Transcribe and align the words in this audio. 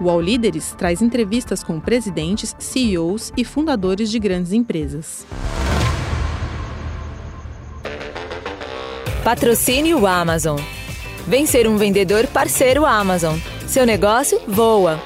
O 0.00 0.08
All 0.08 0.20
Líderes 0.20 0.76
traz 0.78 1.02
entrevistas 1.02 1.64
com 1.64 1.80
presidentes, 1.80 2.54
CEOs 2.56 3.32
e 3.36 3.44
fundadores 3.44 4.08
de 4.10 4.18
grandes 4.20 4.52
empresas. 4.52 5.26
Patrocínio 9.24 10.06
Amazon. 10.06 10.60
Vem 11.26 11.46
ser 11.46 11.66
um 11.66 11.76
vendedor 11.76 12.28
parceiro 12.28 12.86
Amazon. 12.86 13.36
Seu 13.66 13.84
negócio 13.84 14.40
voa. 14.46 15.00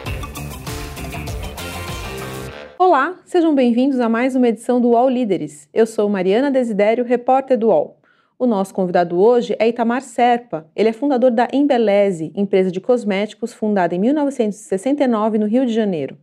Olá, 2.78 3.14
sejam 3.24 3.54
bem-vindos 3.54 3.98
a 3.98 4.10
mais 4.10 4.36
uma 4.36 4.48
edição 4.48 4.78
do 4.78 4.88
UOL 4.88 5.08
Líderes. 5.08 5.70
Eu 5.72 5.86
sou 5.86 6.06
Mariana 6.06 6.50
Desidério, 6.50 7.02
repórter 7.02 7.58
do 7.58 7.68
UOL. 7.68 8.01
O 8.42 8.46
nosso 8.46 8.74
convidado 8.74 9.20
hoje 9.20 9.54
é 9.56 9.68
Itamar 9.68 10.02
Serpa. 10.02 10.66
Ele 10.74 10.88
é 10.88 10.92
fundador 10.92 11.30
da 11.30 11.46
Embeleze, 11.52 12.32
empresa 12.34 12.72
de 12.72 12.80
cosméticos 12.80 13.52
fundada 13.52 13.94
em 13.94 14.00
1969 14.00 15.38
no 15.38 15.46
Rio 15.46 15.64
de 15.64 15.72
Janeiro. 15.72 16.18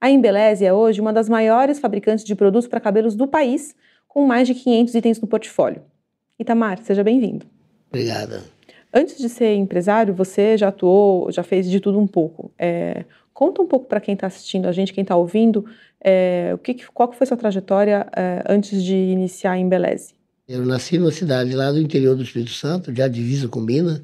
A 0.00 0.10
Embeleze 0.10 0.64
é 0.64 0.72
hoje 0.72 1.00
uma 1.00 1.12
das 1.12 1.28
maiores 1.28 1.78
fabricantes 1.78 2.24
de 2.24 2.34
produtos 2.34 2.66
para 2.66 2.80
cabelos 2.80 3.14
do 3.14 3.28
país, 3.28 3.76
com 4.08 4.26
mais 4.26 4.48
de 4.48 4.56
500 4.56 4.92
itens 4.96 5.20
no 5.20 5.28
portfólio. 5.28 5.82
Itamar, 6.36 6.82
seja 6.82 7.04
bem-vindo. 7.04 7.46
Obrigada. 7.90 8.42
Antes 8.92 9.16
de 9.16 9.28
ser 9.28 9.54
empresário, 9.54 10.12
você 10.12 10.58
já 10.58 10.66
atuou, 10.66 11.30
já 11.30 11.44
fez 11.44 11.70
de 11.70 11.78
tudo 11.78 11.96
um 11.96 12.08
pouco. 12.08 12.50
É, 12.58 13.04
conta 13.32 13.62
um 13.62 13.68
pouco 13.68 13.86
para 13.86 14.00
quem 14.00 14.14
está 14.14 14.26
assistindo 14.26 14.66
a 14.66 14.72
gente, 14.72 14.92
quem 14.92 15.02
está 15.02 15.14
ouvindo, 15.14 15.64
é, 16.00 16.50
o 16.54 16.58
que, 16.58 16.74
qual 16.92 17.12
foi 17.12 17.24
sua 17.24 17.36
trajetória 17.36 18.04
é, 18.16 18.42
antes 18.48 18.82
de 18.82 18.96
iniciar 18.96 19.52
a 19.52 19.58
Embeleze? 19.58 20.20
Eu 20.48 20.64
nasci 20.66 20.98
numa 20.98 21.12
cidade 21.12 21.54
lá 21.54 21.70
do 21.70 21.80
interior 21.80 22.16
do 22.16 22.22
Espírito 22.22 22.52
Santo, 22.52 22.94
já 22.94 23.08
divisa 23.08 23.48
com 23.48 23.60
Minas. 23.60 24.02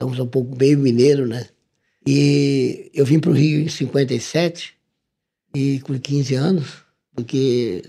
Sou 0.00 0.24
um 0.24 0.28
pouco 0.28 0.56
meio 0.56 0.78
mineiro, 0.78 1.26
né? 1.26 1.46
E 2.06 2.90
eu 2.94 3.04
vim 3.04 3.20
para 3.20 3.30
o 3.30 3.34
Rio 3.34 3.60
em 3.60 3.68
57, 3.68 4.74
e 5.54 5.80
com 5.80 5.98
15 5.98 6.34
anos, 6.34 6.84
porque 7.14 7.82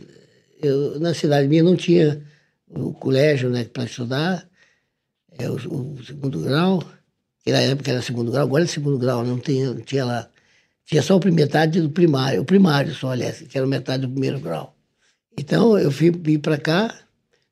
eu, 0.62 1.00
na 1.00 1.14
cidade 1.14 1.48
minha 1.48 1.64
não 1.64 1.76
tinha 1.76 2.22
o 2.68 2.94
colégio 2.94 3.50
né, 3.50 3.64
para 3.66 3.84
estudar, 3.84 4.48
é, 5.38 5.50
o, 5.50 5.56
o, 5.56 6.04
segundo 6.04 6.42
grau, 6.42 6.84
que 7.44 7.52
na 7.52 7.60
época 7.60 7.92
era 7.92 8.02
segundo 8.02 8.32
grau, 8.32 8.44
agora 8.44 8.64
é 8.64 8.68
segundo 8.68 8.98
grau, 8.98 9.24
não 9.24 9.40
tinha, 9.40 9.74
não 9.74 9.82
tinha 9.82 10.06
lá. 10.06 10.30
Tinha 10.86 11.02
só 11.02 11.20
metade 11.32 11.80
do 11.80 11.90
primário, 11.90 12.42
o 12.42 12.46
primário 12.46 12.94
só, 12.94 13.12
aliás, 13.12 13.42
que 13.42 13.58
era 13.58 13.66
metade 13.66 14.06
do 14.06 14.12
primeiro 14.12 14.40
grau. 14.40 14.76
Então, 15.38 15.78
eu 15.78 15.90
vim, 15.90 16.12
vim 16.12 16.40
para 16.40 16.58
cá, 16.58 16.94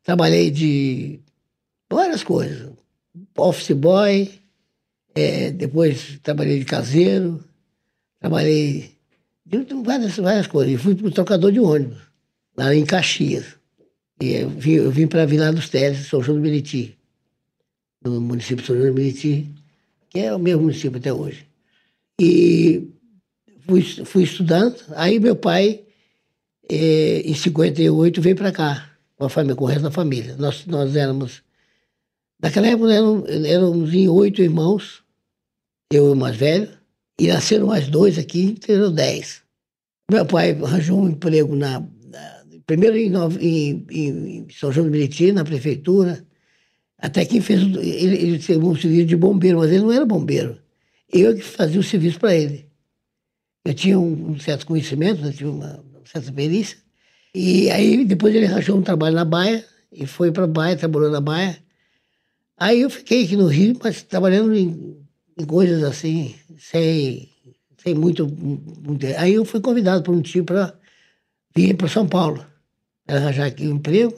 Trabalhei 0.10 0.50
de 0.50 1.20
várias 1.88 2.24
coisas. 2.24 2.72
Office 3.38 3.76
boy, 3.76 4.28
é, 5.14 5.52
depois 5.52 6.20
trabalhei 6.24 6.58
de 6.58 6.66
caseiro, 6.66 7.44
trabalhei 8.20 8.98
de 9.46 9.64
várias, 9.84 10.18
várias 10.18 10.48
coisas. 10.48 10.74
E 10.74 10.78
fui 10.80 10.96
para 10.96 11.06
o 11.06 11.12
trocador 11.12 11.52
de 11.52 11.60
ônibus, 11.60 12.00
lá 12.58 12.74
em 12.74 12.88
Caxias. 12.88 13.56
E 14.20 14.32
eu 14.32 14.50
vim, 14.50 14.72
eu 14.72 14.90
vim 14.90 15.06
para 15.06 15.28
Vila 15.28 15.54
dos 15.54 15.70
Teles, 15.70 16.08
São 16.08 16.24
João 16.24 16.40
do 16.40 16.42
Meriti, 16.42 16.98
no 18.04 18.20
município 18.20 18.64
de 18.64 18.66
São 18.66 18.76
João 18.76 18.88
do 18.88 18.96
Meriti, 18.96 19.48
que 20.10 20.22
é 20.22 20.34
o 20.34 20.40
mesmo 20.40 20.64
município 20.64 20.98
até 20.98 21.14
hoje. 21.14 21.46
E 22.20 22.90
fui, 23.60 23.84
fui 23.84 24.24
estudando, 24.24 24.76
aí 24.96 25.20
meu 25.20 25.36
pai, 25.36 25.84
é, 26.68 27.22
em 27.22 27.36
58, 27.36 28.20
veio 28.20 28.36
para 28.36 28.52
cá 28.52 28.90
com 29.20 29.26
a 29.26 29.30
família, 29.30 29.56
com 29.56 29.66
o 29.66 29.68
resto 29.68 29.84
da 29.84 29.92
família. 29.92 30.36
Nós, 30.38 30.66
nós 30.66 30.96
éramos. 30.96 31.44
Naquela 32.42 32.68
época 32.68 32.94
éramos, 32.94 33.30
éramos 33.30 33.94
em 33.94 34.08
oito 34.08 34.42
irmãos, 34.42 35.04
eu 35.92 36.14
o 36.14 36.16
mais 36.16 36.38
velho, 36.38 36.70
e 37.20 37.28
nasceram 37.28 37.68
mais 37.68 37.90
dois 37.90 38.18
aqui, 38.18 38.56
então 38.64 38.92
dez. 38.94 39.42
Meu 40.10 40.26
pai 40.26 40.52
arranjou 40.52 41.02
um 41.02 41.10
emprego 41.10 41.54
na, 41.54 41.82
na 41.82 42.44
primeiro 42.66 42.96
em, 42.96 43.12
em, 43.42 43.86
em, 43.92 44.48
São 44.52 44.72
João 44.72 44.88
do 44.88 44.92
Meriti, 44.92 45.34
na 45.34 45.44
prefeitura, 45.44 46.26
até 46.98 47.26
que 47.26 47.42
fez. 47.42 47.62
Ele, 47.62 48.16
ele 48.16 48.40
teve 48.40 48.64
um 48.64 48.76
serviço 48.76 49.06
de 49.06 49.18
bombeiro, 49.18 49.60
mas 49.60 49.70
ele 49.70 49.84
não 49.84 49.92
era 49.92 50.06
bombeiro. 50.06 50.58
Eu 51.12 51.36
que 51.36 51.42
fazia 51.42 51.80
o 51.80 51.84
serviço 51.84 52.20
para 52.20 52.34
ele. 52.34 52.70
Eu 53.66 53.74
tinha 53.74 54.00
um, 54.00 54.32
um 54.32 54.40
certo 54.40 54.66
conhecimento, 54.66 55.26
eu 55.26 55.34
tinha 55.34 55.52
uma, 55.52 55.82
uma 55.82 56.02
certa 56.06 56.32
perícia, 56.32 56.78
e 57.34 57.70
aí 57.70 58.06
depois 58.06 58.34
ele 58.34 58.46
arranjou 58.46 58.78
um 58.78 58.82
trabalho 58.82 59.16
na 59.16 59.26
Baia 59.26 59.66
e 59.92 60.06
foi 60.08 60.32
para 60.32 60.46
a 60.46 60.48
Baia, 60.48 60.76
trabalhou 60.76 61.12
na 61.12 61.22
Baia. 61.22 61.58
Aí 62.58 62.82
eu 62.82 62.90
fiquei 62.90 63.24
aqui 63.24 63.36
no 63.36 63.48
Rio, 63.48 63.78
mas 63.82 64.02
trabalhando 64.04 64.54
em, 64.54 64.98
em 65.38 65.46
coisas 65.46 65.84
assim, 65.84 66.36
sem, 66.58 67.30
sem 67.78 67.96
muito, 67.96 68.28
muito, 68.28 69.06
Aí 69.18 69.36
eu 69.36 69.46
fui 69.46 69.62
convidado 69.62 70.04
por 70.04 70.14
um 70.14 70.22
tio 70.22 70.44
para 70.44 70.74
vir 71.56 71.76
para 71.76 71.88
São 71.88 72.08
Paulo, 72.08 72.46
para 73.06 73.18
arranjar 73.18 73.46
aqui 73.46 73.68
um 73.68 73.76
emprego. 73.76 74.14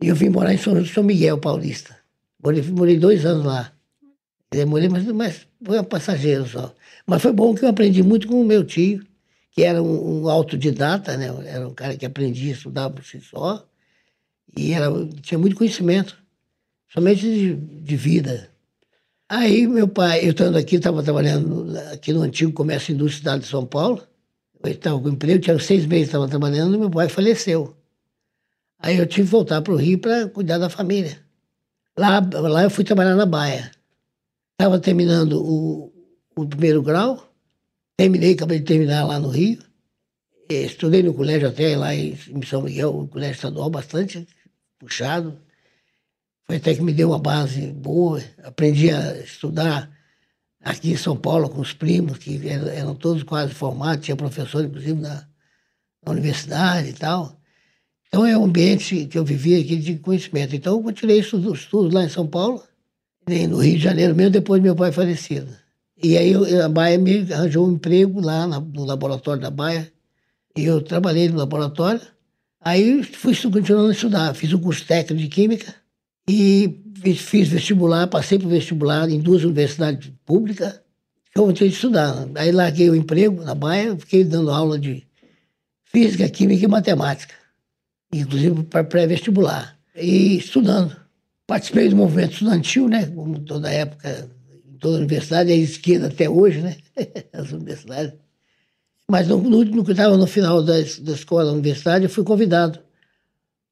E 0.00 0.08
eu 0.08 0.16
vim 0.16 0.30
morar 0.30 0.54
em 0.54 0.58
São, 0.58 0.84
São 0.86 1.02
Miguel 1.02 1.38
Paulista. 1.38 1.96
Morei, 2.42 2.62
morei 2.62 2.98
dois 2.98 3.26
anos 3.26 3.44
lá. 3.44 3.72
Demorei, 4.50 4.88
mas, 4.88 5.04
mas 5.06 5.46
foi 5.64 5.78
um 5.78 5.84
passageiro 5.84 6.46
só. 6.46 6.74
Mas 7.06 7.22
foi 7.22 7.32
bom 7.32 7.54
que 7.54 7.64
eu 7.64 7.68
aprendi 7.68 8.02
muito 8.02 8.26
com 8.28 8.40
o 8.40 8.44
meu 8.44 8.64
tio 8.64 9.04
que 9.52 9.62
era 9.62 9.82
um, 9.82 10.22
um, 10.22 10.28
autodidata, 10.28 11.16
né? 11.16 11.26
Era 11.46 11.68
um 11.68 11.74
cara 11.74 11.96
que 11.96 12.06
aprendia 12.06 12.52
a 12.52 12.56
estudar 12.56 12.90
por 12.90 13.04
si 13.04 13.20
só 13.20 13.66
e 14.56 14.72
era, 14.72 14.90
tinha 15.20 15.38
muito 15.38 15.56
conhecimento, 15.56 16.16
somente 16.92 17.22
de, 17.22 17.54
de 17.54 17.96
vida. 17.96 18.50
Aí 19.28 19.66
meu 19.66 19.88
pai, 19.88 20.24
eu 20.24 20.30
estando 20.30 20.58
aqui, 20.58 20.76
estava 20.76 21.02
trabalhando 21.02 21.78
aqui 21.92 22.12
no 22.12 22.22
antigo 22.22 22.52
comércio 22.52 22.92
e 22.92 22.94
indústria 22.94 23.38
de 23.38 23.46
São 23.46 23.64
Paulo. 23.64 24.02
Eu 24.62 24.70
estava 24.70 25.00
com 25.00 25.08
emprego, 25.08 25.40
tinha 25.40 25.58
seis 25.58 25.86
meses 25.86 26.08
estava 26.08 26.28
trabalhando, 26.28 26.78
meu 26.78 26.90
pai 26.90 27.08
faleceu. 27.08 27.76
Aí 28.78 28.98
eu 28.98 29.06
tive 29.06 29.26
que 29.26 29.32
voltar 29.32 29.62
para 29.62 29.72
o 29.72 29.76
Rio 29.76 29.98
para 29.98 30.28
cuidar 30.28 30.58
da 30.58 30.68
família. 30.68 31.18
Lá, 31.96 32.20
lá 32.32 32.64
eu 32.64 32.70
fui 32.70 32.84
trabalhar 32.84 33.14
na 33.14 33.26
Baia. 33.26 33.70
Estava 34.52 34.78
terminando 34.78 35.42
o, 35.42 35.92
o 36.36 36.46
primeiro 36.46 36.82
grau, 36.82 37.31
Terminei, 38.02 38.32
acabei 38.32 38.58
de 38.58 38.64
terminar 38.64 39.04
lá 39.04 39.20
no 39.20 39.28
Rio. 39.28 39.62
Estudei 40.50 41.04
no 41.04 41.14
colégio 41.14 41.46
até 41.46 41.76
lá 41.76 41.94
em 41.94 42.16
São 42.44 42.62
Miguel, 42.62 42.98
um 42.98 43.06
colégio 43.06 43.36
estadual 43.36 43.70
bastante 43.70 44.26
puxado. 44.76 45.38
Foi 46.44 46.56
até 46.56 46.74
que 46.74 46.82
me 46.82 46.92
deu 46.92 47.10
uma 47.10 47.20
base 47.20 47.68
boa. 47.68 48.20
Aprendi 48.42 48.90
a 48.90 49.18
estudar 49.18 49.88
aqui 50.60 50.90
em 50.90 50.96
São 50.96 51.16
Paulo 51.16 51.48
com 51.48 51.60
os 51.60 51.72
primos, 51.72 52.18
que 52.18 52.40
eram, 52.48 52.96
todos 52.96 53.22
quase 53.22 53.54
formados, 53.54 54.04
tinha 54.04 54.16
professor, 54.16 54.64
inclusive, 54.64 55.00
na, 55.00 55.24
na, 56.04 56.10
universidade 56.10 56.88
e 56.88 56.94
tal. 56.94 57.40
Então 58.08 58.26
é 58.26 58.36
um 58.36 58.46
ambiente 58.46 59.06
que 59.06 59.16
eu 59.16 59.24
vivia 59.24 59.60
aqui 59.60 59.76
de 59.76 59.96
conhecimento. 60.00 60.56
Então 60.56 60.76
eu 60.76 60.82
continuei 60.82 61.20
estudos, 61.20 61.60
estudos 61.60 61.94
lá 61.94 62.02
em 62.02 62.08
São 62.08 62.26
Paulo, 62.26 62.64
no 63.48 63.58
Rio 63.58 63.76
de 63.76 63.84
Janeiro 63.84 64.12
mesmo, 64.12 64.32
depois 64.32 64.60
do 64.60 64.64
meu 64.64 64.74
pai 64.74 64.90
falecido. 64.90 65.61
E 66.02 66.18
aí 66.18 66.34
a 66.60 66.68
Baia 66.68 66.98
me 66.98 67.32
arranjou 67.32 67.68
um 67.68 67.72
emprego 67.72 68.20
lá 68.20 68.46
no 68.46 68.84
laboratório 68.84 69.40
da 69.40 69.50
Baia. 69.50 69.92
E 70.56 70.64
eu 70.64 70.80
trabalhei 70.82 71.28
no 71.28 71.38
laboratório. 71.38 72.00
Aí 72.60 73.02
fui 73.04 73.36
continuando 73.36 73.90
a 73.90 73.92
estudar. 73.92 74.34
Fiz 74.34 74.52
um 74.52 74.58
curso 74.58 74.84
técnico 74.84 75.22
de 75.22 75.28
Química 75.28 75.74
e 76.28 76.80
fiz 77.16 77.48
vestibular, 77.48 78.06
passei 78.08 78.38
para 78.38 78.46
o 78.46 78.50
vestibular 78.50 79.08
em 79.08 79.20
duas 79.20 79.44
universidades 79.44 80.12
públicas. 80.24 80.80
Eu 81.34 81.44
voltei 81.44 81.68
a 81.68 81.70
estudar. 81.70 82.28
Aí 82.34 82.50
larguei 82.50 82.90
o 82.90 82.96
emprego 82.96 83.42
na 83.44 83.54
Baia, 83.54 83.96
fiquei 83.96 84.24
dando 84.24 84.50
aula 84.50 84.78
de 84.78 85.06
Física, 85.84 86.28
Química 86.28 86.64
e 86.64 86.68
Matemática. 86.68 87.34
Inclusive 88.12 88.64
para 88.64 88.82
pré-vestibular. 88.82 89.78
E 89.94 90.36
estudando. 90.36 90.96
Participei 91.46 91.88
do 91.88 91.96
movimento 91.96 92.32
estudantil, 92.32 92.88
né? 92.88 93.06
Como 93.06 93.38
toda 93.40 93.70
época 93.70 94.28
toda 94.82 94.96
a 94.96 94.98
universidade, 94.98 95.52
é 95.52 95.56
esquerda 95.56 96.08
até 96.08 96.28
hoje, 96.28 96.60
né? 96.60 96.76
As 97.32 97.52
universidades. 97.52 98.14
Mas 99.08 99.28
no, 99.28 99.38
no 99.38 99.84
que 99.84 99.92
estava 99.92 100.16
no 100.16 100.26
final 100.26 100.62
da, 100.62 100.74
da 100.74 101.12
escola 101.12 101.46
da 101.46 101.52
universidade, 101.52 102.04
eu 102.04 102.10
fui 102.10 102.24
convidado 102.24 102.80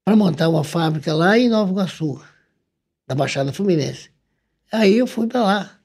para 0.05 0.15
montar 0.15 0.47
uma 0.47 0.63
fábrica 0.63 1.13
lá 1.13 1.37
em 1.37 1.49
Nova 1.49 1.71
Iguaçu, 1.71 2.21
na 3.07 3.13
Baixada 3.13 3.51
Fluminense. 3.51 4.09
Aí 4.71 4.97
eu 4.97 5.05
fui 5.05 5.27
para 5.27 5.43
lá. 5.43 5.79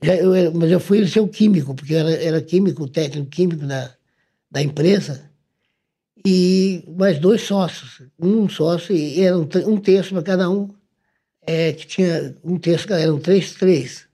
Já, 0.00 0.14
eu, 0.14 0.52
mas 0.54 0.70
eu 0.70 0.78
fui 0.78 1.06
ser 1.08 1.20
o 1.20 1.28
químico, 1.28 1.74
porque 1.74 1.94
eu 1.94 1.98
era, 1.98 2.10
era 2.12 2.40
químico, 2.40 2.88
técnico 2.88 3.30
químico 3.30 3.66
da, 3.66 3.92
da 4.50 4.62
empresa, 4.62 5.28
e 6.24 6.84
mais 6.96 7.18
dois 7.18 7.42
sócios. 7.42 8.02
Um 8.18 8.48
sócio, 8.48 8.94
e 8.94 9.20
era 9.20 9.36
um, 9.36 9.48
um 9.66 9.76
terço 9.76 10.14
para 10.14 10.22
cada 10.22 10.48
um, 10.48 10.68
é, 11.44 11.72
que 11.72 11.86
tinha 11.86 12.36
um 12.44 12.58
terço, 12.58 12.92
eram 12.92 13.18
três, 13.18 13.54
três 13.54 14.11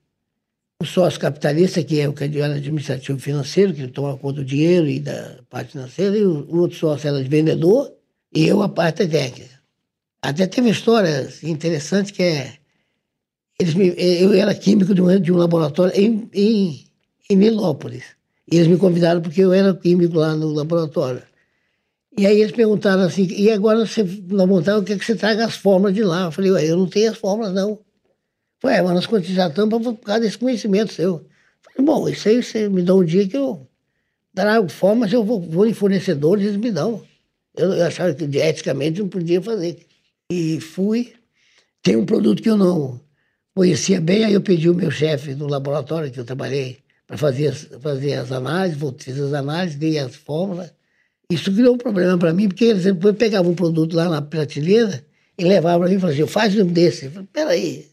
o 0.81 0.87
sócio 0.87 1.19
capitalista, 1.19 1.83
que 1.83 2.01
é 2.01 2.09
o 2.09 2.15
era 2.21 2.55
administrativo 2.55 3.19
financeiro, 3.19 3.75
que 3.75 3.89
toma 3.89 4.17
conta 4.17 4.37
do 4.37 4.45
dinheiro 4.45 4.87
e 4.87 5.01
da 5.01 5.39
parte 5.51 5.73
financeira, 5.73 6.17
e 6.17 6.25
o, 6.25 6.57
outro 6.57 6.79
sócio 6.79 7.09
era 7.09 7.21
de 7.21 7.29
vendedor, 7.29 7.93
e 8.33 8.47
eu 8.47 8.63
a 8.63 8.69
parte 8.69 9.07
técnica. 9.09 9.59
Até 10.23 10.47
teve 10.47 10.69
uma 10.69 10.73
história 10.73 11.29
interessante 11.43 12.13
que 12.13 12.23
é. 12.23 12.55
Eles 13.61 13.75
me, 13.75 13.89
eu 13.97 14.33
era 14.33 14.55
químico 14.55 14.95
de 14.95 15.03
um, 15.03 15.21
de 15.21 15.33
um 15.33 15.37
laboratório 15.37 15.93
em, 16.01 16.31
em, 16.33 16.85
em 17.29 17.37
Nilópolis. 17.37 18.05
E 18.51 18.57
eles 18.57 18.69
me 18.69 18.77
convidaram 18.77 19.21
porque 19.21 19.41
eu 19.41 19.53
era 19.53 19.75
químico 19.75 20.17
lá 20.17 20.37
no 20.37 20.49
laboratório. 20.53 21.23
E 22.17 22.25
aí 22.25 22.41
eles 22.41 22.53
perguntaram 22.53 23.03
assim, 23.03 23.27
e 23.27 23.51
agora 23.51 23.85
você, 23.85 24.05
na 24.29 24.47
montagem, 24.47 24.81
o 24.81 24.85
que 24.85 24.97
você 25.05 25.17
traga 25.17 25.45
as 25.45 25.57
fórmulas 25.57 25.95
de 25.95 26.05
lá? 26.05 26.27
Eu 26.27 26.33
falei, 26.33 26.53
Ué, 26.53 26.71
eu 26.71 26.77
não 26.77 26.87
tenho 26.87 27.11
as 27.11 27.19
fórmulas, 27.19 27.53
não. 27.53 27.81
Falei, 28.61 28.79
é, 28.79 28.83
mas 28.83 28.95
nós 28.95 29.07
contratamos 29.07 29.83
por 29.83 29.97
causa 29.99 30.21
desse 30.21 30.39
conhecimento 30.39 30.93
seu. 30.93 31.15
Eu 31.15 31.27
falei, 31.63 31.87
bom, 31.87 32.09
isso 32.09 32.29
aí 32.29 32.43
você 32.43 32.69
me 32.69 32.83
dá 32.83 32.95
um 32.95 33.05
dia 33.05 33.27
que 33.29 33.37
eu 33.37 33.67
trago 34.35 34.69
fórmulas, 34.69 35.13
eu 35.13 35.25
vou, 35.25 35.41
vou 35.41 35.67
em 35.67 35.75
fornecedores, 35.75 36.45
eles 36.45 36.57
me 36.57 36.71
dão. 36.71 37.03
Eu, 37.57 37.73
eu 37.73 37.87
achava 37.87 38.13
que 38.15 38.25
eticamente 38.25 39.01
não 39.01 39.09
podia 39.09 39.41
fazer. 39.41 39.87
E 40.31 40.61
fui. 40.61 41.13
Tem 41.83 41.97
um 41.97 42.05
produto 42.05 42.43
que 42.43 42.51
eu 42.51 42.57
não 42.57 43.01
conhecia 43.55 44.01
bem, 44.01 44.25
aí 44.25 44.35
eu 44.35 44.41
pedi 44.41 44.69
o 44.69 44.75
meu 44.75 44.91
chefe 44.91 45.35
no 45.35 45.47
laboratório 45.47 46.11
que 46.11 46.21
eu 46.21 46.25
trabalhei 46.25 46.79
para 47.07 47.17
fazer, 47.17 47.53
fazer 47.53 48.15
as 48.15 48.31
análises, 48.31 48.79
fiz 48.99 49.19
as 49.19 49.33
análises, 49.33 49.79
dei 49.79 49.99
as 49.99 50.15
fórmulas. 50.15 50.73
Isso 51.31 51.53
criou 51.53 51.75
um 51.75 51.79
problema 51.79 52.17
para 52.19 52.33
mim, 52.33 52.49
porque 52.49 52.67
eles 52.67 52.85
depois 52.85 53.17
pegavam 53.17 53.53
um 53.53 53.55
produto 53.55 53.97
lá 53.97 54.09
na 54.09 54.23
prateleira 54.23 55.05
e 55.37 55.45
levavam 55.45 55.81
para 55.81 55.89
mim 55.89 55.97
e 55.97 56.01
falavam 56.01 56.23
assim, 56.23 56.33
faz 56.33 56.59
um 56.59 56.67
desse. 56.67 57.07
Eu 57.07 57.11
falei, 57.13 57.29
peraí, 57.33 57.87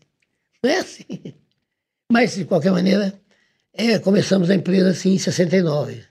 não 0.65 0.71
é 0.71 0.79
assim. 0.79 1.05
Mas, 2.11 2.35
de 2.35 2.45
qualquer 2.45 2.71
maneira, 2.71 3.13
é, 3.73 3.99
começamos 3.99 4.49
a 4.49 4.55
empresa 4.55 4.89
assim 4.89 5.13
em 5.13 5.19
69, 5.19 6.03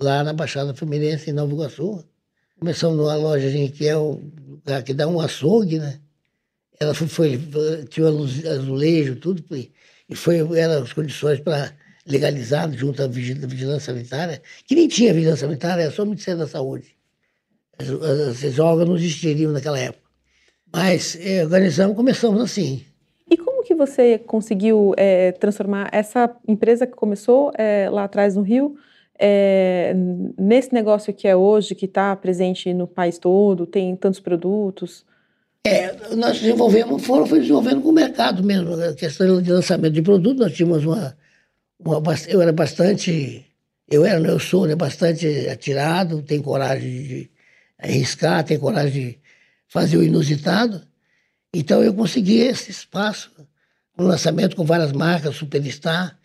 lá 0.00 0.24
na 0.24 0.32
Baixada 0.32 0.74
Fluminense, 0.74 1.30
em 1.30 1.32
Nova 1.32 1.52
Iguaçu. 1.52 2.04
Começamos 2.58 2.96
numa 2.96 3.14
loja 3.14 3.48
que 3.68 3.86
é 3.86 3.96
o 3.96 4.20
lugar 4.48 4.82
que 4.82 4.94
dá 4.94 5.06
um 5.06 5.20
açougue, 5.20 5.78
né? 5.78 6.00
Ela 6.80 6.94
foi, 6.94 7.08
foi 7.38 7.84
tinha 7.86 8.08
azulejo, 8.08 9.16
tudo, 9.16 9.44
e 10.08 10.14
foi, 10.14 10.38
eram 10.58 10.82
as 10.82 10.92
condições 10.92 11.40
para 11.40 11.72
legalizado 12.06 12.76
junto 12.76 13.02
à 13.02 13.06
vigilância 13.06 13.92
sanitária, 13.92 14.40
que 14.66 14.74
nem 14.74 14.88
tinha 14.88 15.12
vigilância 15.12 15.46
sanitária, 15.46 15.82
era 15.82 15.90
só 15.90 16.02
o 16.02 16.06
Ministério 16.06 16.40
da 16.40 16.46
Saúde. 16.46 16.96
Esses 17.78 18.58
órgãos 18.58 18.88
não 18.88 18.96
existiriam 18.96 19.52
naquela 19.52 19.78
época. 19.78 20.08
Mas 20.72 21.16
é, 21.20 21.44
organizamos, 21.44 21.96
começamos 21.96 22.40
assim. 22.40 22.84
Você 23.78 24.18
conseguiu 24.18 24.92
é, 24.96 25.32
transformar 25.32 25.88
essa 25.92 26.30
empresa 26.46 26.86
que 26.86 26.94
começou 26.94 27.50
é, 27.56 27.88
lá 27.90 28.04
atrás 28.04 28.36
no 28.36 28.42
Rio 28.42 28.76
é, 29.18 29.94
nesse 30.38 30.72
negócio 30.72 31.12
que 31.12 31.26
é 31.26 31.34
hoje, 31.34 31.74
que 31.74 31.86
está 31.86 32.14
presente 32.14 32.72
no 32.72 32.86
país 32.86 33.18
todo, 33.18 33.66
tem 33.66 33.96
tantos 33.96 34.20
produtos? 34.20 35.04
É, 35.64 36.14
nós 36.14 36.40
desenvolvemos, 36.40 37.04
foram 37.04 37.26
foi 37.26 37.40
desenvolvendo 37.40 37.82
com 37.82 37.88
o 37.88 37.92
mercado 37.92 38.44
mesmo, 38.44 38.74
a 38.74 38.94
questão 38.94 39.42
de 39.42 39.52
lançamento 39.52 39.92
de 39.92 40.02
produto, 40.02 40.38
nós 40.38 40.54
tínhamos 40.54 40.84
uma, 40.84 41.16
uma 41.80 42.00
eu 42.28 42.40
era 42.40 42.52
bastante, 42.52 43.44
eu 43.90 44.06
era, 44.06 44.20
eu 44.20 44.38
sou, 44.38 44.66
né, 44.66 44.76
bastante 44.76 45.26
atirado, 45.48 46.22
tenho 46.22 46.42
coragem 46.42 47.02
de 47.02 47.30
arriscar, 47.76 48.44
tenho 48.44 48.60
coragem 48.60 49.08
de 49.08 49.18
fazer 49.66 49.96
o 49.96 50.02
inusitado, 50.02 50.80
então 51.52 51.82
eu 51.82 51.92
consegui 51.92 52.38
esse 52.38 52.70
espaço, 52.70 53.32
um 53.98 54.04
lançamento 54.04 54.54
com 54.54 54.64
várias 54.64 54.92
marcas, 54.92 55.36
Superstar, 55.36 56.18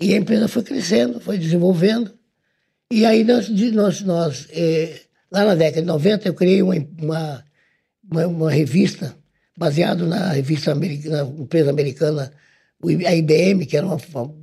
e 0.00 0.14
a 0.14 0.16
empresa 0.16 0.48
foi 0.48 0.62
crescendo, 0.62 1.20
foi 1.20 1.38
desenvolvendo, 1.38 2.12
e 2.90 3.06
aí 3.06 3.22
nós, 3.22 3.48
nós, 3.48 4.00
nós 4.00 4.48
é, 4.50 5.00
lá 5.30 5.44
na 5.44 5.54
década 5.54 5.82
de 5.82 5.86
90, 5.86 6.28
eu 6.28 6.34
criei 6.34 6.62
uma, 6.62 6.74
uma, 6.98 7.44
uma, 8.10 8.26
uma 8.26 8.50
revista 8.50 9.16
baseado 9.56 10.06
na 10.06 10.32
revista 10.32 10.72
americana, 10.72 11.24
na 11.24 11.42
empresa 11.42 11.70
americana, 11.70 12.32
a 13.06 13.14
IBM, 13.14 13.66
que 13.66 13.76
era 13.76 13.86
uma, 13.86 13.98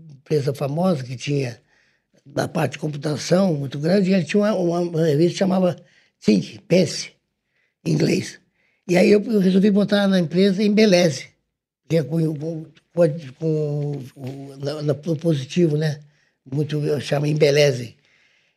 empresa 0.09 0.53
famosa 0.53 1.03
que 1.03 1.15
tinha 1.15 1.59
na 2.25 2.47
parte 2.47 2.73
de 2.73 2.79
computação 2.79 3.53
muito 3.53 3.79
grande, 3.79 4.11
e 4.11 4.13
ele 4.13 4.23
tinha 4.23 4.53
uma, 4.53 4.79
uma, 4.79 5.05
revista 5.05 5.31
que 5.31 5.39
chamava 5.39 5.75
Think, 6.23 6.59
Pense, 6.67 7.11
em 7.85 7.91
inglês. 7.91 8.39
E 8.87 8.95
aí 8.95 9.11
eu, 9.11 9.21
eu 9.23 9.39
resolvi 9.39 9.71
botar 9.71 10.07
na 10.07 10.19
empresa 10.19 10.63
Embeleze, 10.63 11.29
que 11.87 11.97
é 11.97 12.03
com, 12.03 12.35
com, 12.35 12.65
com, 13.39 14.57
na, 14.57 14.81
no 14.81 15.15
positivo, 15.15 15.77
né? 15.77 15.99
Muito, 16.49 16.81
chama 17.01 17.27
Embeleze. 17.27 17.95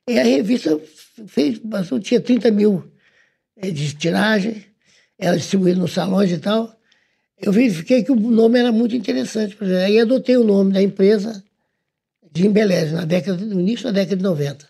E 0.08 0.18
a 0.18 0.24
revista 0.24 0.80
fez, 1.26 1.60
tinha 2.02 2.20
30 2.20 2.50
mil 2.50 2.90
eh, 3.56 3.70
de 3.70 3.94
tiragem, 3.94 4.64
ela 5.18 5.36
distribuída 5.36 5.78
nos 5.78 5.92
salões 5.92 6.30
e 6.30 6.38
tal. 6.38 6.74
Eu 7.40 7.52
verifiquei 7.52 8.02
que 8.02 8.12
o 8.12 8.16
nome 8.16 8.58
era 8.58 8.72
muito 8.72 8.94
interessante. 8.94 9.56
Aí 9.62 9.98
adotei 9.98 10.36
o 10.36 10.44
nome 10.44 10.72
da 10.72 10.82
empresa 10.82 11.42
de 12.32 12.46
Embeleze, 12.46 12.94
na 12.94 13.04
década, 13.04 13.44
no 13.44 13.60
início 13.60 13.84
da 13.84 13.92
década 13.92 14.16
de 14.16 14.22
90. 14.22 14.68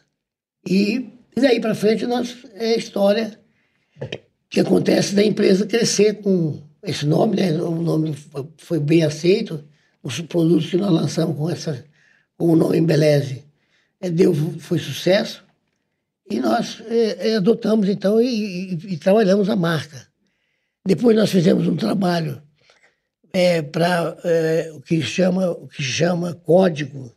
E 0.69 1.11
daí 1.37 1.61
para 1.61 1.75
frente 1.75 2.07
nós, 2.07 2.37
é 2.55 2.75
a 2.75 2.77
história 2.77 3.39
que 4.49 4.61
acontece 4.61 5.15
da 5.15 5.25
empresa 5.25 5.67
crescer 5.67 6.21
com 6.23 6.63
esse 6.83 7.07
nome, 7.07 7.37
né? 7.37 7.53
o 7.61 7.83
nome 7.83 8.15
foi 8.57 8.79
bem 8.79 9.05
aceito, 9.05 9.65
os 10.03 10.21
produtos 10.21 10.71
que 10.71 10.77
nós 10.77 10.91
lançamos 10.91 11.37
com, 11.37 11.51
essa, 11.51 11.85
com 12.37 12.47
o 12.47 12.57
nome 12.57 12.79
Embeleze 12.79 13.45
é, 14.01 14.11
deu, 14.11 14.35
foi 14.59 14.79
sucesso 14.79 15.45
e 16.31 16.41
nós 16.41 16.81
é, 16.87 17.31
é, 17.31 17.37
adotamos 17.37 17.89
então 17.89 18.21
e, 18.21 18.73
e, 18.73 18.95
e, 18.95 18.97
trabalhamos 18.97 19.51
a 19.51 19.57
marca. 19.57 20.07
Depois 20.87 21.15
nós 21.17 21.31
fizemos 21.31 21.67
um 21.67 21.77
trabalho 21.77 22.41
é, 23.33 23.61
para 23.61 24.17
é, 24.25 24.71
o 24.73 24.81
que 24.81 25.03
chama 25.03 25.51
o 25.51 25.69
que 25.69 25.83
chama 25.83 26.35
código, 26.35 27.15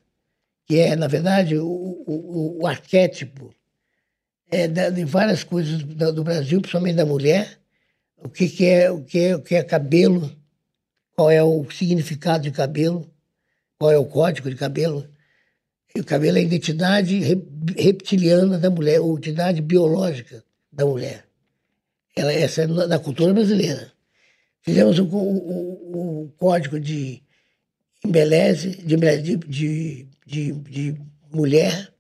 que 0.66 0.80
é 0.80 0.96
na 0.96 1.08
verdade 1.08 1.58
o, 1.58 1.68
o, 1.68 2.60
o 2.62 2.68
arquétipo 2.68 3.54
é, 4.52 4.68
de 4.68 5.06
várias 5.06 5.44
coisas 5.44 5.84
do, 5.84 6.14
do, 6.14 6.24
Brasil, 6.24 6.60
principalmente 6.60 6.96
da 6.96 7.06
mulher, 7.06 7.60
o 8.24 8.30
que, 8.30 8.48
que 8.48 8.66
é 8.66 8.92
o 8.92 9.04
que 9.04 9.20
é 9.20 9.36
o 9.36 9.42
que 9.42 9.56
é 9.56 9.64
cabelo, 9.64 10.32
qual 11.16 11.30
é 11.30 11.44
o 11.44 11.70
significado 11.72 12.44
de 12.44 12.52
cabelo, 12.52 13.10
qual 13.78 13.92
é 13.92 13.98
o 13.98 14.06
código 14.06 14.50
de 14.50 14.56
cabelo 14.56 15.08
o 15.96 16.04
cabelo 16.04 16.38
é 16.38 16.42
a 16.42 16.44
identidade 16.44 17.20
reptiliana 17.78 18.58
da 18.58 18.70
mulher, 18.70 19.00
ou 19.00 19.16
identidade 19.16 19.62
biológica 19.62 20.44
da 20.72 20.86
mulher. 20.86 21.26
Ela, 22.16 22.34
essa 22.34 22.64
é 22.64 22.68
na 22.68 22.98
cultura 22.98 23.34
brasileira. 23.34 23.92
Fizemos 24.62 24.98
o, 24.98 26.34
código 26.38 26.80
de 26.80 27.22
embeleze, 28.04 28.70
de, 28.70 28.96
de, 29.38 30.08
de, 30.26 30.52
de, 30.52 30.96
mulher, 31.32 31.94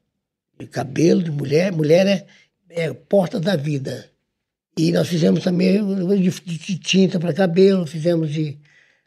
de 0.59 0.65
cabelo 0.65 1.21
de 1.21 1.29
mulher. 1.29 1.71
Mulher 1.71 2.07
é, 2.07 2.25
é 2.69 2.93
porta 2.93 3.39
da 3.39 3.55
vida. 3.55 4.09
E 4.77 4.91
nós 4.91 5.07
fizemos 5.07 5.43
também 5.43 5.79
de, 6.19 6.29
de 6.29 6.79
tinta 6.79 7.19
para 7.19 7.33
cabelo, 7.33 7.85
fizemos 7.85 8.31
de, 8.31 8.57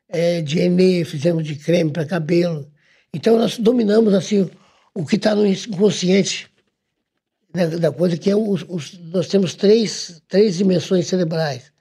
é, 0.09 0.41
de 0.41 0.61
Enê, 0.61 1.05
fizemos 1.05 1.45
de 1.45 1.57
creme 1.57 1.91
para 1.91 2.07
cabelo. 2.07 2.71
Então 3.13 3.37
nós 3.37 3.59
dominamos 3.59 4.15
assim 4.15 4.49
o 4.95 5.05
que 5.05 5.17
está 5.17 5.35
no 5.35 5.47
inconsciente 5.47 6.49
da, 7.53 7.67
da, 7.67 7.93
coisa, 7.93 8.17
que 8.17 8.31
é 8.31 8.37
os, 8.37 8.65
os, 8.69 8.99
nós 8.99 9.29
temos 9.29 9.55
três, 9.55 10.23
três 10.29 10.59
dimensões 10.59 11.07
cerebrais. 11.07 11.73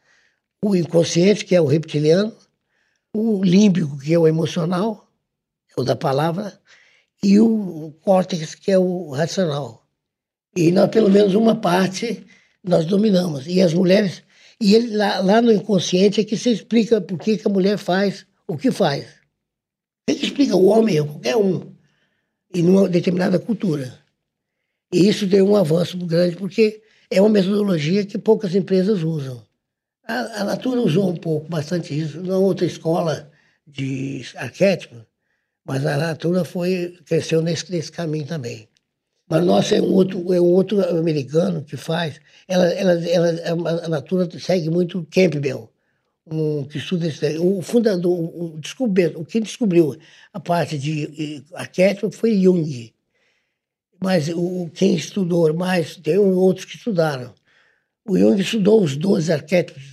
O 0.63 0.75
inconsciente, 0.75 1.45
que 1.45 1.55
é 1.55 1.61
o 1.61 1.65
reptiliano, 1.65 2.35
o 3.13 3.43
límbico, 3.43 3.97
que 3.99 4.13
é 4.13 4.17
o 4.17 4.27
emocional, 4.27 5.11
é 5.77 5.79
o 5.79 5.83
da 5.83 5.95
palavra, 5.95 6.59
e 7.21 7.39
o 7.39 7.93
córtex, 8.01 8.55
que 8.55 8.71
é 8.71 8.77
o 8.77 9.11
racional. 9.11 9.85
E 10.55 10.71
nós, 10.71 10.89
pelo 10.89 11.09
menos 11.09 11.35
uma 11.35 11.55
parte, 11.55 12.25
nós 12.67 12.85
dominamos. 12.85 13.45
E 13.47 13.61
as 13.61 13.73
mulheres... 13.73 14.23
E 14.61 14.73
ele, 14.73 14.95
lá, 14.95 15.19
lá 15.19 15.41
no 15.41 15.51
inconsciente 15.51 16.21
é 16.21 16.23
que 16.23 16.37
se 16.37 16.49
explica 16.49 17.01
por 17.01 17.19
que, 17.19 17.37
que 17.37 17.47
a 17.47 17.51
mulher 17.51 17.77
faz 17.77 18.25
o 18.47 18.57
que 18.57 18.71
faz. 18.71 19.05
Ele 20.07 20.23
explica 20.23 20.55
o 20.55 20.67
homem, 20.67 21.03
qualquer 21.05 21.35
um 21.35 21.75
e 22.53 22.61
numa 22.61 22.87
determinada 22.87 23.37
cultura. 23.37 23.99
E 24.93 25.09
isso 25.09 25.25
deu 25.27 25.45
um 25.45 25.57
avanço 25.57 25.97
grande, 25.97 26.37
porque 26.37 26.81
é 27.11 27.19
uma 27.19 27.29
metodologia 27.29 28.05
que 28.05 28.17
poucas 28.17 28.55
empresas 28.55 29.03
usam. 29.03 29.43
A, 30.07 30.41
a 30.41 30.43
Natura 30.45 30.79
usou 30.79 31.09
um 31.09 31.17
pouco, 31.17 31.49
bastante 31.49 31.99
isso, 31.99 32.21
não 32.21 32.43
outra 32.43 32.65
escola 32.65 33.29
de 33.67 34.23
arquétipo, 34.35 34.95
mas 35.65 35.85
a 35.85 35.97
Natura 35.97 36.45
foi, 36.45 36.97
cresceu 37.05 37.41
nesse, 37.41 37.69
nesse 37.71 37.91
caminho 37.91 38.25
também. 38.25 38.69
Mas 39.27 39.43
nossa 39.43 39.75
é 39.75 39.81
um 39.81 39.91
outro, 39.91 40.33
é 40.33 40.39
um 40.39 40.51
outro 40.51 40.81
americano 40.97 41.63
que 41.63 41.75
faz. 41.75 42.19
Ela, 42.47 42.65
ela, 42.73 42.93
ela, 43.09 43.85
a 43.85 43.89
Natura 43.89 44.29
segue 44.39 44.69
muito 44.69 45.07
Campbell, 45.09 45.71
um, 46.27 46.63
que 46.65 46.77
estuda 46.77 47.07
o 47.39 47.61
fundador, 47.61 48.17
o, 48.19 48.59
descobriu, 48.59 49.19
o 49.19 49.25
que 49.25 49.39
descobriu 49.39 49.95
a 50.31 50.39
parte 50.39 50.77
de 50.77 51.43
arquétipo 51.53 52.11
foi 52.11 52.39
Jung. 52.39 52.93
Mas 53.99 54.29
o, 54.29 54.69
quem 54.73 54.95
estudou 54.95 55.51
mais, 55.53 55.95
tem 55.95 56.17
outros 56.17 56.65
que 56.65 56.77
estudaram. 56.77 57.33
O 58.07 58.17
Jung 58.17 58.39
estudou 58.39 58.83
os 58.83 58.95
12 58.95 59.33
arquétipos 59.33 59.83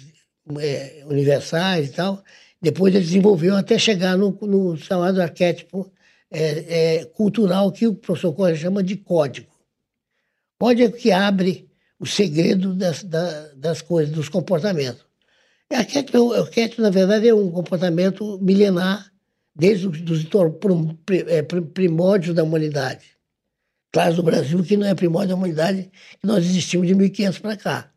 é, 0.61 1.05
universais 1.07 1.89
e 1.89 1.93
tal, 1.93 2.23
depois 2.61 2.95
ele 2.95 3.05
desenvolveu 3.05 3.57
até 3.57 3.79
chegar 3.79 4.17
no, 4.19 4.31
no 4.43 4.77
chamado 4.77 5.23
arquétipo 5.23 5.91
é, 6.33 6.97
é, 6.97 7.05
cultural, 7.05 7.71
que 7.71 7.87
o 7.87 7.95
professor 7.95 8.33
Correa 8.33 8.57
chama 8.57 8.83
de 8.83 8.97
código. 8.97 9.53
pode 10.59 10.83
é 10.83 10.91
que 10.91 11.13
abre 11.13 11.71
o 11.99 12.07
segredo 12.07 12.75
das, 12.75 13.03
das, 13.05 13.55
das 13.55 13.83
coisas, 13.83 14.15
dos 14.15 14.29
comportamentos. 14.29 15.05
A 15.71 15.79
arquétipo, 15.79 16.83
na 16.83 16.91
verdade, 16.91 17.29
é 17.29 17.35
um 17.35 17.51
comportamento 17.51 18.39
milenar, 18.41 19.11
desde 19.55 19.87
os 19.87 19.99
é, 21.29 21.43
primórdios 21.43 22.35
da 22.35 22.43
humanidade. 22.43 23.05
Claro, 23.93 24.17
do 24.17 24.23
Brasil, 24.23 24.63
que 24.65 24.77
não 24.77 24.87
é 24.87 24.95
primórdio 24.95 25.31
da 25.31 25.35
humanidade, 25.35 25.91
que 26.19 26.27
nós 26.27 26.45
existimos 26.45 26.87
de 26.87 26.95
1500 26.95 27.39
para 27.39 27.57
cá. 27.57 27.93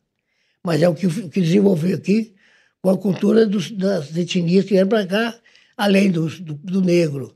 Mas 0.62 0.82
é 0.82 0.90
o 0.90 0.94
que, 0.94 1.08
que 1.30 1.42
desenvolveu 1.42 1.96
aqui 1.96 2.36
com 2.82 2.90
a 2.90 2.98
cultura 2.98 3.46
dos, 3.46 3.72
das 3.72 4.16
etnias 4.16 4.66
que 4.66 4.72
vieram 4.72 4.90
para 4.90 5.08
cá, 5.08 5.40
além 5.78 6.12
do, 6.12 6.28
do 6.28 6.82
negro, 6.82 7.35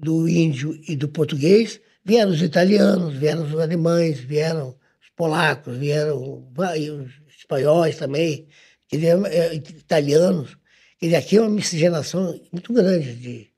do 0.00 0.28
índio 0.28 0.78
e 0.88 0.96
do 0.96 1.08
português, 1.08 1.78
vieram 2.04 2.30
os 2.30 2.40
italianos, 2.40 3.14
vieram 3.14 3.44
os 3.44 3.58
alemães, 3.58 4.18
vieram 4.18 4.74
os 5.00 5.08
polacos, 5.14 5.76
vieram 5.76 6.42
os 6.56 7.12
espanhóis 7.38 7.96
também, 7.96 8.46
que 8.88 8.96
vieram, 8.96 9.26
é, 9.26 9.54
italianos. 9.54 10.56
Quer 10.98 11.06
dizer, 11.06 11.16
aqui 11.16 11.36
é 11.36 11.40
uma 11.42 11.50
miscigenação 11.50 12.40
muito 12.50 12.72
grande 12.72 13.14
de, 13.14 13.48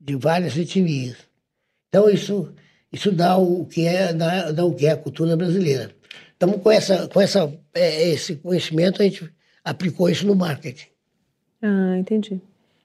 de 0.00 0.16
várias 0.16 0.56
etnias. 0.56 1.16
Então, 1.88 2.10
isso, 2.10 2.52
isso 2.92 3.12
dá, 3.12 3.36
o 3.36 3.64
que 3.64 3.86
é, 3.86 4.12
dá, 4.12 4.50
dá 4.50 4.64
o 4.64 4.74
que 4.74 4.86
é 4.86 4.90
a 4.90 4.96
cultura 4.96 5.36
brasileira. 5.36 5.94
Então, 6.36 6.52
com, 6.58 6.70
essa, 6.70 7.06
com 7.08 7.20
essa, 7.20 7.52
é, 7.72 8.08
esse 8.10 8.34
conhecimento, 8.36 9.00
a 9.00 9.04
gente 9.04 9.32
aplicou 9.62 10.10
isso 10.10 10.26
no 10.26 10.34
marketing. 10.34 10.88
Ah, 11.62 11.96
entendi. 11.96 12.40